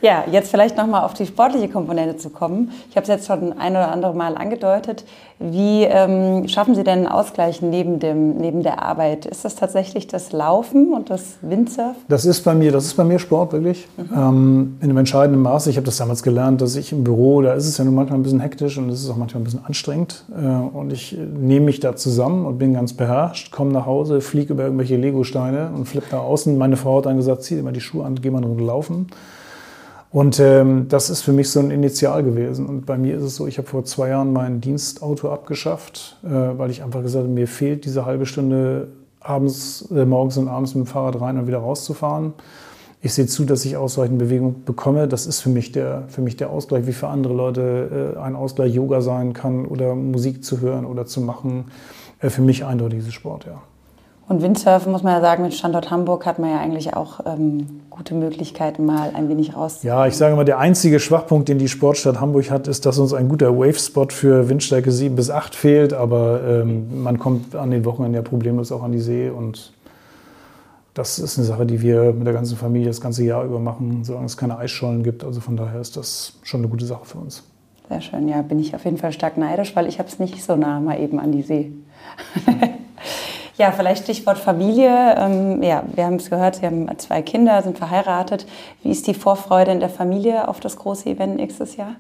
Ja, 0.03 0.25
jetzt 0.29 0.51
vielleicht 0.51 0.77
nochmal 0.77 1.05
auf 1.05 1.15
die 1.15 1.27
sportliche 1.27 1.69
Komponente 1.69 2.17
zu 2.17 2.31
kommen. 2.31 2.73
Ich 2.91 2.97
habe 2.97 3.03
es 3.03 3.09
jetzt 3.09 3.27
schon 3.29 3.57
ein 3.57 3.71
oder 3.71 3.93
andere 3.93 4.15
Mal 4.15 4.37
angedeutet. 4.37 5.05
Wie 5.39 5.85
ähm, 5.85 6.49
schaffen 6.49 6.75
Sie 6.75 6.83
denn 6.83 6.99
einen 6.99 7.07
Ausgleich 7.07 7.63
neben, 7.63 8.01
dem, 8.01 8.37
neben 8.37 8.65
der 8.65 8.83
Arbeit? 8.83 9.27
Ist 9.27 9.45
das 9.45 9.55
tatsächlich 9.55 10.09
das 10.09 10.33
Laufen 10.33 10.93
und 10.93 11.09
das 11.09 11.37
Windsurfen? 11.41 12.03
Das 12.09 12.25
ist 12.25 12.43
bei 12.43 12.53
mir, 12.53 12.73
das 12.73 12.87
ist 12.87 12.95
bei 12.95 13.05
mir 13.05 13.21
Sport 13.21 13.53
wirklich. 13.53 13.87
Mhm. 13.97 14.11
Ähm, 14.13 14.79
in 14.81 14.91
einem 14.91 14.99
entscheidenden 14.99 15.41
Maße. 15.41 15.71
Ich 15.71 15.77
habe 15.77 15.87
das 15.87 15.99
damals 15.99 16.25
gelernt, 16.25 16.61
dass 16.61 16.75
ich 16.75 16.91
im 16.91 17.05
Büro, 17.05 17.41
da 17.41 17.55
ist 17.55 17.69
es 17.69 17.79
ja 17.79 17.85
nun 17.85 17.95
manchmal 17.95 18.19
ein 18.19 18.25
bisschen 18.25 18.41
hektisch 18.41 18.79
und 18.79 18.91
es 18.91 19.05
ist 19.05 19.11
auch 19.11 19.17
manchmal 19.17 19.43
ein 19.43 19.45
bisschen 19.45 19.65
anstrengend. 19.65 20.25
Äh, 20.37 20.47
und 20.47 20.93
ich 20.93 21.17
nehme 21.17 21.67
mich 21.67 21.79
da 21.79 21.95
zusammen 21.95 22.45
und 22.45 22.59
bin 22.59 22.75
ganz 22.75 22.93
beherrscht, 22.93 23.53
komme 23.53 23.71
nach 23.71 23.87
Hause, 23.87 24.21
fliege 24.21 24.53
über 24.53 24.65
irgendwelche 24.65 24.97
Legosteine 24.97 25.71
und 25.73 25.87
flippe 25.87 26.09
da 26.11 26.19
außen. 26.19 26.59
Meine 26.59 26.77
Frau 26.77 26.99
hat 26.99 27.07
dann 27.07 27.19
gesagt, 27.19 27.45
zieh 27.45 27.63
mal 27.63 27.73
die 27.73 27.81
Schuhe 27.81 28.05
an, 28.05 28.17
geh 28.21 28.31
mal 28.31 28.43
runter 28.43 28.65
laufen. 28.65 29.07
Und 30.13 30.39
ähm, 30.41 30.89
das 30.89 31.09
ist 31.09 31.23
für 31.23 31.33
mich 31.33 31.51
so 31.51 31.61
ein 31.61 31.71
Initial 31.71 32.23
gewesen. 32.23 32.67
Und 32.67 32.85
bei 32.85 32.99
mir 32.99 33.17
ist 33.17 33.23
es 33.23 33.37
so, 33.37 33.47
ich 33.47 33.57
habe 33.57 33.67
vor 33.67 33.85
zwei 33.85 34.11
Jahren 34.11 34.33
mein 34.33 34.61
Dienstauto 34.61 35.33
abgeschafft, 35.33 36.19
äh, 36.23 36.29
weil 36.29 36.71
ich 36.71 36.83
einfach 36.83 37.03
gesagt 37.03 37.25
habe, 37.25 37.33
mir 37.33 37.49
fehlt 37.49 37.87
diese 37.87 38.05
halbe 38.05 38.27
Stunde 38.27 38.89
abends, 39.21 39.89
äh, 39.91 40.05
morgens 40.05 40.37
und 40.37 40.49
abends 40.49 40.75
mit 40.75 40.87
dem 40.87 40.89
Fahrrad 40.89 41.19
rein 41.21 41.39
und 41.39 41.47
wieder 41.47 41.59
rauszufahren. 41.59 42.35
Ich 43.01 43.15
sehe 43.15 43.27
zu, 43.27 43.47
dass 43.47 43.65
ich 43.65 43.79
ausreichend 43.79 44.19
Bewegung 44.19 44.65
bekomme. 44.65 45.09
Das 45.09 45.27
ist 45.27 45.41
für 45.41 45.49
mich 45.49 45.73
der, 45.73 46.05
für 46.09 46.21
mich 46.21 46.37
der 46.37 46.51
Ausgleich, 46.51 46.87
wie 46.87 46.93
für 46.93 47.09
andere 47.09 47.33
Leute 47.33 48.15
äh, 48.17 48.19
ein 48.21 48.37
Ausgleich 48.37 48.75
Yoga 48.75 49.01
sein 49.01 49.33
kann 49.33 49.65
oder 49.65 49.95
Musik 49.95 50.45
zu 50.45 50.61
hören 50.61 50.85
oder 50.85 51.07
zu 51.07 51.23
machen. 51.23 51.65
Äh, 52.21 52.29
für 52.29 52.43
mich 52.43 52.67
eindeutig 52.67 52.99
dieses 52.99 53.15
Sport, 53.15 53.47
ja. 53.47 53.63
Und 54.33 54.41
Windsurfen, 54.41 54.91
muss 54.91 55.03
man 55.03 55.13
ja 55.13 55.21
sagen, 55.21 55.43
mit 55.43 55.53
Standort 55.53 55.91
Hamburg 55.91 56.25
hat 56.25 56.39
man 56.39 56.49
ja 56.49 56.59
eigentlich 56.59 56.97
auch 56.97 57.21
ähm, 57.27 57.83
gute 57.91 58.15
Möglichkeiten, 58.15 58.87
mal 58.87 59.11
ein 59.15 59.29
wenig 59.29 59.55
raus. 59.55 59.83
Ja, 59.83 60.07
ich 60.07 60.17
sage 60.17 60.35
mal, 60.37 60.47
der 60.47 60.59
einzige 60.59 61.01
Schwachpunkt, 61.01 61.51
den 61.51 61.59
die 61.59 61.69
Sportstadt 61.69 62.19
Hamburg 62.19 62.51
hat, 62.51 62.67
ist, 62.67 62.87
dass 62.87 62.99
uns 62.99 63.13
ein 63.13 63.29
guter 63.29 63.55
Wave-Spot 63.59 64.07
für 64.09 64.49
Windstärke 64.49 64.91
7 64.91 65.17
bis 65.17 65.29
8 65.29 65.55
fehlt. 65.55 65.93
Aber 65.93 66.41
ähm, 66.49 67.03
man 67.03 67.19
kommt 67.19 67.55
an 67.55 67.71
den 67.71 67.85
Wochenenden 67.85 68.15
ja 68.15 68.23
problemlos 68.23 68.73
auch 68.73 68.83
an 68.83 68.93
die 68.93 69.01
See. 69.01 69.29
Und 69.29 69.75
das 70.95 71.19
ist 71.19 71.37
eine 71.37 71.47
Sache, 71.47 71.67
die 71.67 71.83
wir 71.83 72.15
mit 72.15 72.27
der 72.27 72.33
ganzen 72.33 72.57
Familie 72.57 72.89
das 72.89 73.03
ganze 73.03 73.25
Jahr 73.25 73.45
über 73.45 73.59
machen, 73.59 74.03
solange 74.03 74.25
es 74.25 74.39
keine 74.39 74.57
Eisschollen 74.57 75.03
gibt. 75.03 75.25
Also 75.25 75.43
von 75.43 75.59
daher 75.59 75.83
ist 75.83 75.99
das 75.99 76.39
schon 76.43 76.61
eine 76.61 76.69
gute 76.69 76.87
Sache 76.87 77.05
für 77.05 77.19
uns. 77.19 77.45
Sehr 77.91 78.01
schön, 78.01 78.29
ja, 78.29 78.41
bin 78.41 78.59
ich 78.61 78.75
auf 78.75 78.87
jeden 78.87 78.97
Fall 78.97 79.13
stark 79.13 79.37
neidisch, 79.37 79.77
weil 79.77 79.87
ich 79.89 79.99
habe 79.99 80.09
es 80.09 80.19
nicht 80.19 80.43
so 80.43 80.57
nah 80.57 80.81
mal 80.81 80.99
eben 80.99 81.21
an 81.21 81.33
die 81.33 81.43
See. 81.43 81.73
Ja, 83.59 83.71
vielleicht 83.71 84.05
Stichwort 84.05 84.39
Familie. 84.39 85.15
Ähm, 85.19 85.63
ja, 85.63 85.83
wir 85.95 86.07
haben 86.07 86.17
es 86.17 86.31
gehört, 86.31 86.57
Sie 86.57 86.67
haben 86.67 86.87
zwei 86.99 87.23
Kinder, 87.23 87.61
sind 87.63 87.79
verheiratet. 87.79 88.47
Wie 88.83 88.91
ist 88.91 89.07
die 89.07 89.15
Vorfreude 89.15 89.73
in 89.73 89.81
der 89.81 89.91
Familie 89.91 90.49
auf 90.49 90.61
das 90.61 90.77
große 90.77 91.11
Event 91.11 91.37
nächstes 91.37 91.77
Jahr? 91.77 91.97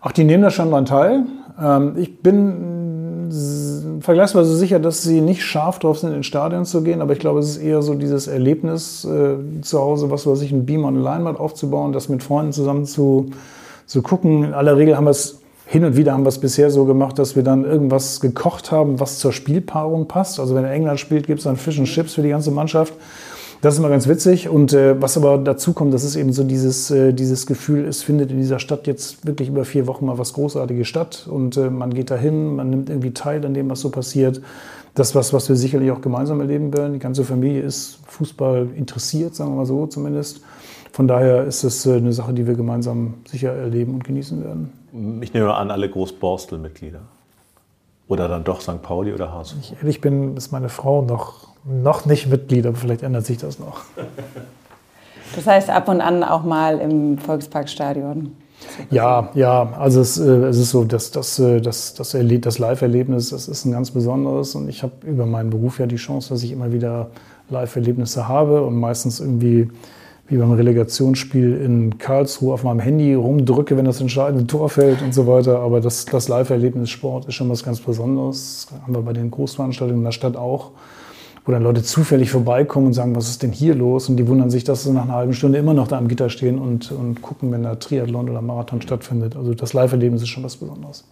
Ach, 0.00 0.12
die 0.12 0.24
nehmen 0.24 0.42
da 0.42 0.50
schon 0.50 0.70
dran 0.70 0.86
teil. 0.86 1.24
Ähm, 1.60 1.94
ich 1.96 2.20
bin 2.20 3.98
vergleichsweise 4.00 4.56
sicher, 4.56 4.78
dass 4.78 5.02
sie 5.02 5.20
nicht 5.20 5.42
scharf 5.42 5.78
drauf 5.78 5.98
sind, 5.98 6.14
ins 6.14 6.26
Stadion 6.26 6.64
zu 6.64 6.82
gehen, 6.82 7.00
aber 7.00 7.12
ich 7.12 7.18
glaube, 7.18 7.40
es 7.40 7.50
ist 7.50 7.58
eher 7.58 7.82
so 7.82 7.94
dieses 7.94 8.26
Erlebnis 8.26 9.04
äh, 9.04 9.60
zu 9.60 9.80
Hause, 9.80 10.10
was 10.10 10.26
weiß 10.26 10.42
ich, 10.42 10.52
ein 10.52 10.66
und 10.84 10.86
eine 10.86 11.00
Leinwand 11.00 11.38
aufzubauen, 11.38 11.92
das 11.92 12.08
mit 12.08 12.22
Freunden 12.22 12.52
zusammen 12.52 12.86
zu, 12.86 13.30
zu 13.86 14.02
gucken. 14.02 14.44
In 14.44 14.54
aller 14.54 14.76
Regel 14.76 14.96
haben 14.96 15.04
wir 15.04 15.10
es 15.10 15.40
hin 15.70 15.84
und 15.84 15.96
wieder 15.98 16.14
haben 16.14 16.24
wir 16.24 16.30
es 16.30 16.38
bisher 16.38 16.70
so 16.70 16.86
gemacht, 16.86 17.18
dass 17.18 17.36
wir 17.36 17.42
dann 17.42 17.64
irgendwas 17.66 18.20
gekocht 18.20 18.72
haben, 18.72 19.00
was 19.00 19.18
zur 19.18 19.34
Spielpaarung 19.34 20.08
passt. 20.08 20.40
Also 20.40 20.54
wenn 20.54 20.64
England 20.64 20.98
spielt, 20.98 21.26
gibt 21.26 21.40
es 21.40 21.44
dann 21.44 21.58
Fish 21.58 21.78
and 21.78 21.86
Chips 21.86 22.14
für 22.14 22.22
die 22.22 22.30
ganze 22.30 22.50
Mannschaft. 22.50 22.94
Das 23.60 23.74
ist 23.74 23.80
immer 23.80 23.90
ganz 23.90 24.08
witzig. 24.08 24.48
Und 24.48 24.72
äh, 24.72 24.98
was 24.98 25.18
aber 25.18 25.36
dazu 25.36 25.74
kommt, 25.74 25.92
das 25.92 26.04
ist 26.04 26.16
eben 26.16 26.32
so 26.32 26.42
dieses, 26.42 26.90
äh, 26.90 27.12
dieses 27.12 27.46
Gefühl, 27.46 27.84
es 27.84 28.02
findet 28.02 28.30
in 28.30 28.38
dieser 28.38 28.60
Stadt 28.60 28.86
jetzt 28.86 29.26
wirklich 29.26 29.50
über 29.50 29.66
vier 29.66 29.86
Wochen 29.86 30.06
mal 30.06 30.16
was 30.16 30.32
Großartiges 30.32 30.88
statt. 30.88 31.28
Und 31.30 31.58
äh, 31.58 31.68
man 31.68 31.92
geht 31.92 32.10
dahin, 32.10 32.56
man 32.56 32.70
nimmt 32.70 32.88
irgendwie 32.88 33.12
teil 33.12 33.44
an 33.44 33.52
dem, 33.52 33.68
was 33.68 33.80
so 33.80 33.90
passiert. 33.90 34.40
Das, 34.94 35.14
was, 35.14 35.34
was 35.34 35.50
wir 35.50 35.56
sicherlich 35.56 35.90
auch 35.90 36.00
gemeinsam 36.00 36.40
erleben 36.40 36.72
werden. 36.72 36.94
Die 36.94 36.98
ganze 36.98 37.24
Familie 37.24 37.60
ist 37.60 37.98
Fußball 38.06 38.68
interessiert, 38.74 39.34
sagen 39.34 39.50
wir 39.50 39.56
mal 39.56 39.66
so 39.66 39.86
zumindest. 39.86 40.40
Von 40.92 41.08
daher 41.08 41.44
ist 41.44 41.62
es 41.62 41.84
äh, 41.84 41.96
eine 41.96 42.14
Sache, 42.14 42.32
die 42.32 42.46
wir 42.46 42.54
gemeinsam 42.54 43.16
sicher 43.28 43.52
erleben 43.52 43.92
und 43.92 44.04
genießen 44.04 44.42
werden. 44.42 44.77
Ich 45.20 45.32
nehme 45.34 45.54
an, 45.54 45.70
alle 45.70 45.88
Großborstel-Mitglieder. 45.88 47.00
Oder 48.08 48.28
dann 48.28 48.44
doch 48.44 48.60
St. 48.62 48.82
Pauli 48.82 49.12
oder 49.12 49.32
HSV? 49.32 49.54
Wenn 49.54 49.60
ich 49.60 49.76
ehrlich 49.76 50.00
bin, 50.00 50.36
ist 50.36 50.50
meine 50.50 50.70
Frau 50.70 51.02
noch, 51.02 51.48
noch 51.64 52.06
nicht 52.06 52.26
Mitglied, 52.26 52.66
aber 52.66 52.76
vielleicht 52.76 53.02
ändert 53.02 53.26
sich 53.26 53.38
das 53.38 53.58
noch. 53.58 53.82
Das 55.34 55.46
heißt 55.46 55.68
ab 55.68 55.88
und 55.88 56.00
an 56.00 56.24
auch 56.24 56.42
mal 56.42 56.78
im 56.78 57.18
Volksparkstadion. 57.18 58.34
Ja, 58.90 59.30
ja, 59.34 59.72
also 59.78 60.00
es, 60.00 60.18
äh, 60.18 60.24
es 60.46 60.58
ist 60.58 60.70
so, 60.70 60.84
dass 60.84 61.10
das, 61.10 61.38
äh, 61.38 61.60
das, 61.60 61.94
das, 61.94 62.16
das 62.40 62.58
Live-Erlebnis, 62.58 63.30
das 63.30 63.46
ist 63.46 63.64
ein 63.64 63.72
ganz 63.72 63.90
besonderes 63.90 64.54
und 64.54 64.68
ich 64.68 64.82
habe 64.82 65.06
über 65.06 65.26
meinen 65.26 65.50
Beruf 65.50 65.78
ja 65.78 65.86
die 65.86 65.96
Chance, 65.96 66.30
dass 66.30 66.42
ich 66.42 66.50
immer 66.50 66.72
wieder 66.72 67.10
Live-Erlebnisse 67.50 68.26
habe 68.26 68.62
und 68.62 68.78
meistens 68.78 69.20
irgendwie 69.20 69.70
wie 70.28 70.36
beim 70.36 70.52
Relegationsspiel 70.52 71.56
in 71.56 71.98
Karlsruhe 71.98 72.52
auf 72.52 72.62
meinem 72.62 72.80
Handy 72.80 73.14
rumdrücke, 73.14 73.76
wenn 73.76 73.86
das 73.86 74.00
entscheidende 74.00 74.46
Tor 74.46 74.68
fällt 74.68 75.00
und 75.02 75.14
so 75.14 75.26
weiter. 75.26 75.60
Aber 75.60 75.80
das, 75.80 76.04
das 76.04 76.28
Live-Erlebnis 76.28 76.90
Sport 76.90 77.26
ist 77.26 77.34
schon 77.34 77.48
was 77.48 77.64
ganz 77.64 77.80
Besonderes. 77.80 78.68
Das 78.70 78.80
haben 78.82 78.94
wir 78.94 79.02
bei 79.02 79.14
den 79.14 79.30
Großveranstaltungen 79.30 80.00
in 80.00 80.04
der 80.04 80.12
Stadt 80.12 80.36
auch 80.36 80.72
wo 81.48 81.52
dann 81.52 81.62
Leute 81.62 81.82
zufällig 81.82 82.30
vorbeikommen 82.30 82.88
und 82.88 82.92
sagen, 82.92 83.16
was 83.16 83.30
ist 83.30 83.42
denn 83.42 83.52
hier 83.52 83.74
los? 83.74 84.10
Und 84.10 84.18
die 84.18 84.28
wundern 84.28 84.50
sich, 84.50 84.64
dass 84.64 84.84
sie 84.84 84.92
nach 84.92 85.04
einer 85.04 85.14
halben 85.14 85.32
Stunde 85.32 85.56
immer 85.56 85.72
noch 85.72 85.88
da 85.88 85.96
am 85.96 86.06
Gitter 86.06 86.28
stehen 86.28 86.58
und, 86.58 86.92
und 86.92 87.22
gucken, 87.22 87.50
wenn 87.50 87.62
da 87.62 87.74
Triathlon 87.74 88.28
oder 88.28 88.42
Marathon 88.42 88.82
stattfindet. 88.82 89.34
Also 89.34 89.54
das 89.54 89.72
Live-Erlebnis 89.72 90.20
ist 90.20 90.28
schon 90.28 90.44
was 90.44 90.56
Besonderes. 90.56 91.04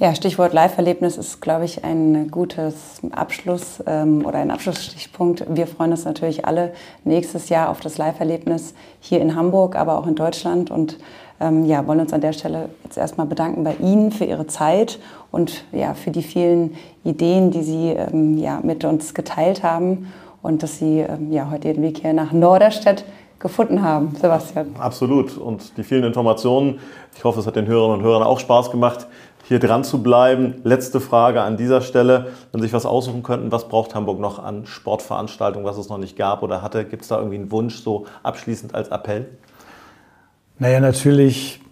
Ja, 0.00 0.14
Stichwort 0.14 0.52
Live-Erlebnis 0.52 1.16
ist, 1.16 1.40
glaube 1.40 1.64
ich, 1.64 1.82
ein 1.82 2.30
gutes 2.30 3.00
Abschluss 3.10 3.82
ähm, 3.84 4.24
oder 4.24 4.38
ein 4.38 4.52
Abschlussstichpunkt. 4.52 5.44
Wir 5.48 5.66
freuen 5.66 5.90
uns 5.90 6.04
natürlich 6.04 6.44
alle 6.44 6.72
nächstes 7.02 7.48
Jahr 7.48 7.68
auf 7.68 7.80
das 7.80 7.98
Live-Erlebnis 7.98 8.74
hier 9.00 9.20
in 9.20 9.34
Hamburg, 9.34 9.74
aber 9.74 9.98
auch 9.98 10.06
in 10.06 10.14
Deutschland 10.14 10.70
und 10.70 10.98
ähm, 11.40 11.64
ja, 11.64 11.84
wollen 11.88 11.98
uns 11.98 12.12
an 12.12 12.20
der 12.20 12.32
Stelle 12.32 12.68
jetzt 12.84 12.96
erstmal 12.96 13.26
bedanken 13.26 13.64
bei 13.64 13.74
Ihnen 13.74 14.12
für 14.12 14.24
Ihre 14.24 14.46
Zeit 14.46 15.00
und 15.32 15.64
ja, 15.72 15.94
für 15.94 16.12
die 16.12 16.22
vielen 16.22 16.76
Ideen, 17.02 17.50
die 17.50 17.64
Sie 17.64 17.88
ähm, 17.88 18.38
ja, 18.38 18.60
mit 18.62 18.84
uns 18.84 19.14
geteilt 19.14 19.64
haben 19.64 20.12
und 20.42 20.62
dass 20.62 20.78
Sie 20.78 21.00
ähm, 21.00 21.32
ja, 21.32 21.50
heute 21.50 21.72
den 21.72 21.82
Weg 21.82 21.98
hier 22.02 22.12
nach 22.12 22.30
Norderstedt 22.30 23.04
gefunden 23.38 23.82
haben, 23.82 24.14
Sebastian. 24.14 24.74
Absolut. 24.78 25.36
Und 25.36 25.76
die 25.76 25.84
vielen 25.84 26.04
Informationen. 26.04 26.80
Ich 27.16 27.24
hoffe, 27.24 27.40
es 27.40 27.46
hat 27.46 27.56
den 27.56 27.66
Hörerinnen 27.66 27.98
und 27.98 28.04
Hörern 28.04 28.22
auch 28.22 28.40
Spaß 28.40 28.70
gemacht, 28.70 29.06
hier 29.48 29.58
dran 29.58 29.82
zu 29.82 30.02
bleiben. 30.02 30.56
Letzte 30.62 31.00
Frage 31.00 31.40
an 31.40 31.56
dieser 31.56 31.80
Stelle. 31.80 32.26
Wenn 32.52 32.60
Sie 32.60 32.66
sich 32.66 32.74
was 32.74 32.84
aussuchen 32.84 33.22
könnten, 33.22 33.50
was 33.50 33.68
braucht 33.68 33.94
Hamburg 33.94 34.20
noch 34.20 34.38
an 34.38 34.66
Sportveranstaltungen, 34.66 35.66
was 35.66 35.78
es 35.78 35.88
noch 35.88 35.96
nicht 35.96 36.16
gab 36.16 36.42
oder 36.42 36.60
hatte? 36.60 36.84
Gibt 36.84 37.02
es 37.02 37.08
da 37.08 37.16
irgendwie 37.16 37.36
einen 37.36 37.50
Wunsch 37.50 37.76
so 37.76 38.04
abschließend 38.22 38.74
als 38.74 38.88
Appell? 38.88 39.26
Naja, 40.58 40.80
natürlich 40.80 41.62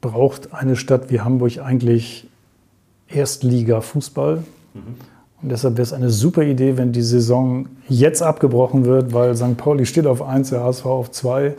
braucht 0.00 0.54
eine 0.54 0.76
Stadt 0.76 1.10
wie 1.10 1.20
Hamburg 1.20 1.58
eigentlich 1.58 2.28
Erstliga-Fußball. 3.08 4.44
Mhm. 4.74 4.80
Und 5.42 5.48
deshalb 5.50 5.74
wäre 5.74 5.82
es 5.82 5.92
eine 5.92 6.10
super 6.10 6.42
Idee, 6.42 6.76
wenn 6.76 6.92
die 6.92 7.02
Saison 7.02 7.66
jetzt 7.88 8.22
abgebrochen 8.22 8.84
wird, 8.84 9.12
weil 9.12 9.34
St. 9.34 9.56
Pauli 9.56 9.86
steht 9.86 10.06
auf 10.06 10.22
1, 10.22 10.50
der 10.50 10.62
HSV 10.62 10.86
auf 10.86 11.10
2. 11.10 11.54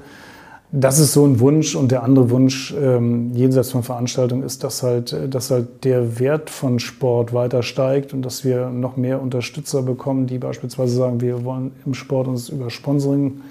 Das 0.71 0.99
ist 0.99 1.13
so 1.13 1.25
ein 1.25 1.39
Wunsch. 1.39 1.75
Und 1.75 1.91
der 1.91 2.03
andere 2.03 2.29
Wunsch, 2.29 2.75
ähm, 2.79 3.33
jenseits 3.33 3.71
von 3.71 3.81
Veranstaltungen, 3.81 4.43
ist, 4.43 4.63
dass 4.63 4.83
halt, 4.83 5.15
dass 5.33 5.49
halt 5.49 5.83
der 5.83 6.19
Wert 6.19 6.49
von 6.49 6.79
Sport 6.79 7.33
weiter 7.33 7.63
steigt 7.63 8.13
und 8.13 8.21
dass 8.21 8.43
wir 8.43 8.69
noch 8.69 8.95
mehr 8.95 9.21
Unterstützer 9.21 9.81
bekommen, 9.81 10.27
die 10.27 10.37
beispielsweise 10.37 10.95
sagen, 10.95 11.21
wir 11.21 11.43
wollen 11.43 11.71
im 11.85 11.95
Sport 11.95 12.27
uns 12.27 12.49
über 12.49 12.69
Sponsoring 12.69 13.41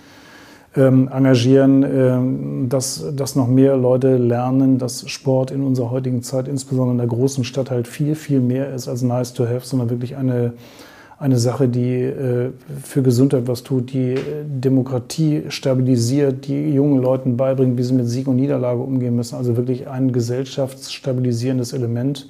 ähm, 0.76 1.08
engagieren, 1.12 1.82
ähm, 1.82 2.68
dass, 2.68 3.04
dass 3.16 3.34
noch 3.34 3.48
mehr 3.48 3.76
Leute 3.76 4.16
lernen, 4.16 4.78
dass 4.78 5.08
Sport 5.10 5.50
in 5.50 5.64
unserer 5.64 5.90
heutigen 5.90 6.22
Zeit, 6.22 6.46
insbesondere 6.46 6.92
in 6.92 6.98
der 6.98 7.08
großen 7.08 7.42
Stadt, 7.42 7.70
halt 7.70 7.88
viel, 7.88 8.14
viel 8.14 8.40
mehr 8.40 8.72
ist 8.72 8.86
als 8.86 9.02
nice 9.02 9.32
to 9.32 9.44
have, 9.44 9.66
sondern 9.66 9.90
wirklich 9.90 10.16
eine, 10.16 10.52
eine 11.18 11.38
Sache, 11.38 11.68
die 11.68 12.02
äh, 12.02 12.52
für 12.82 13.02
Gesundheit 13.02 13.48
was 13.48 13.64
tut, 13.64 13.92
die 13.92 14.12
äh, 14.12 14.44
Demokratie 14.44 15.44
stabilisiert, 15.48 16.46
die 16.46 16.72
jungen 16.72 17.02
Leuten 17.02 17.36
beibringt, 17.36 17.76
wie 17.76 17.82
sie 17.82 17.94
mit 17.94 18.06
Sieg 18.06 18.28
und 18.28 18.36
Niederlage 18.36 18.80
umgehen 18.80 19.16
müssen. 19.16 19.34
Also 19.34 19.56
wirklich 19.56 19.88
ein 19.88 20.12
gesellschaftsstabilisierendes 20.12 21.72
Element. 21.72 22.28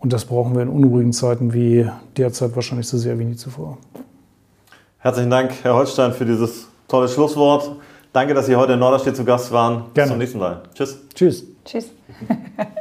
Und 0.00 0.12
das 0.12 0.24
brauchen 0.24 0.54
wir 0.54 0.62
in 0.62 0.68
unruhigen 0.68 1.12
Zeiten 1.12 1.52
wie 1.52 1.86
derzeit 2.16 2.56
wahrscheinlich 2.56 2.88
so 2.88 2.98
sehr 2.98 3.18
wie 3.18 3.24
nie 3.24 3.36
zuvor. 3.36 3.78
Herzlichen 4.98 5.30
Dank, 5.30 5.52
Herr 5.62 5.74
Holstein, 5.74 6.12
für 6.12 6.24
dieses 6.24 6.68
Tolles 6.88 7.14
Schlusswort. 7.14 7.76
Danke, 8.12 8.34
dass 8.34 8.46
Sie 8.46 8.56
heute 8.56 8.72
in 8.72 8.80
Norderstedt 8.80 9.14
zu 9.14 9.24
Gast 9.24 9.52
waren. 9.52 9.74
Gerne. 9.74 9.90
Bis 9.94 10.08
zum 10.08 10.18
nächsten 10.18 10.38
Mal. 10.38 10.62
Tschüss. 10.74 10.98
Tschüss. 11.14 11.44
Tschüss. 11.64 11.90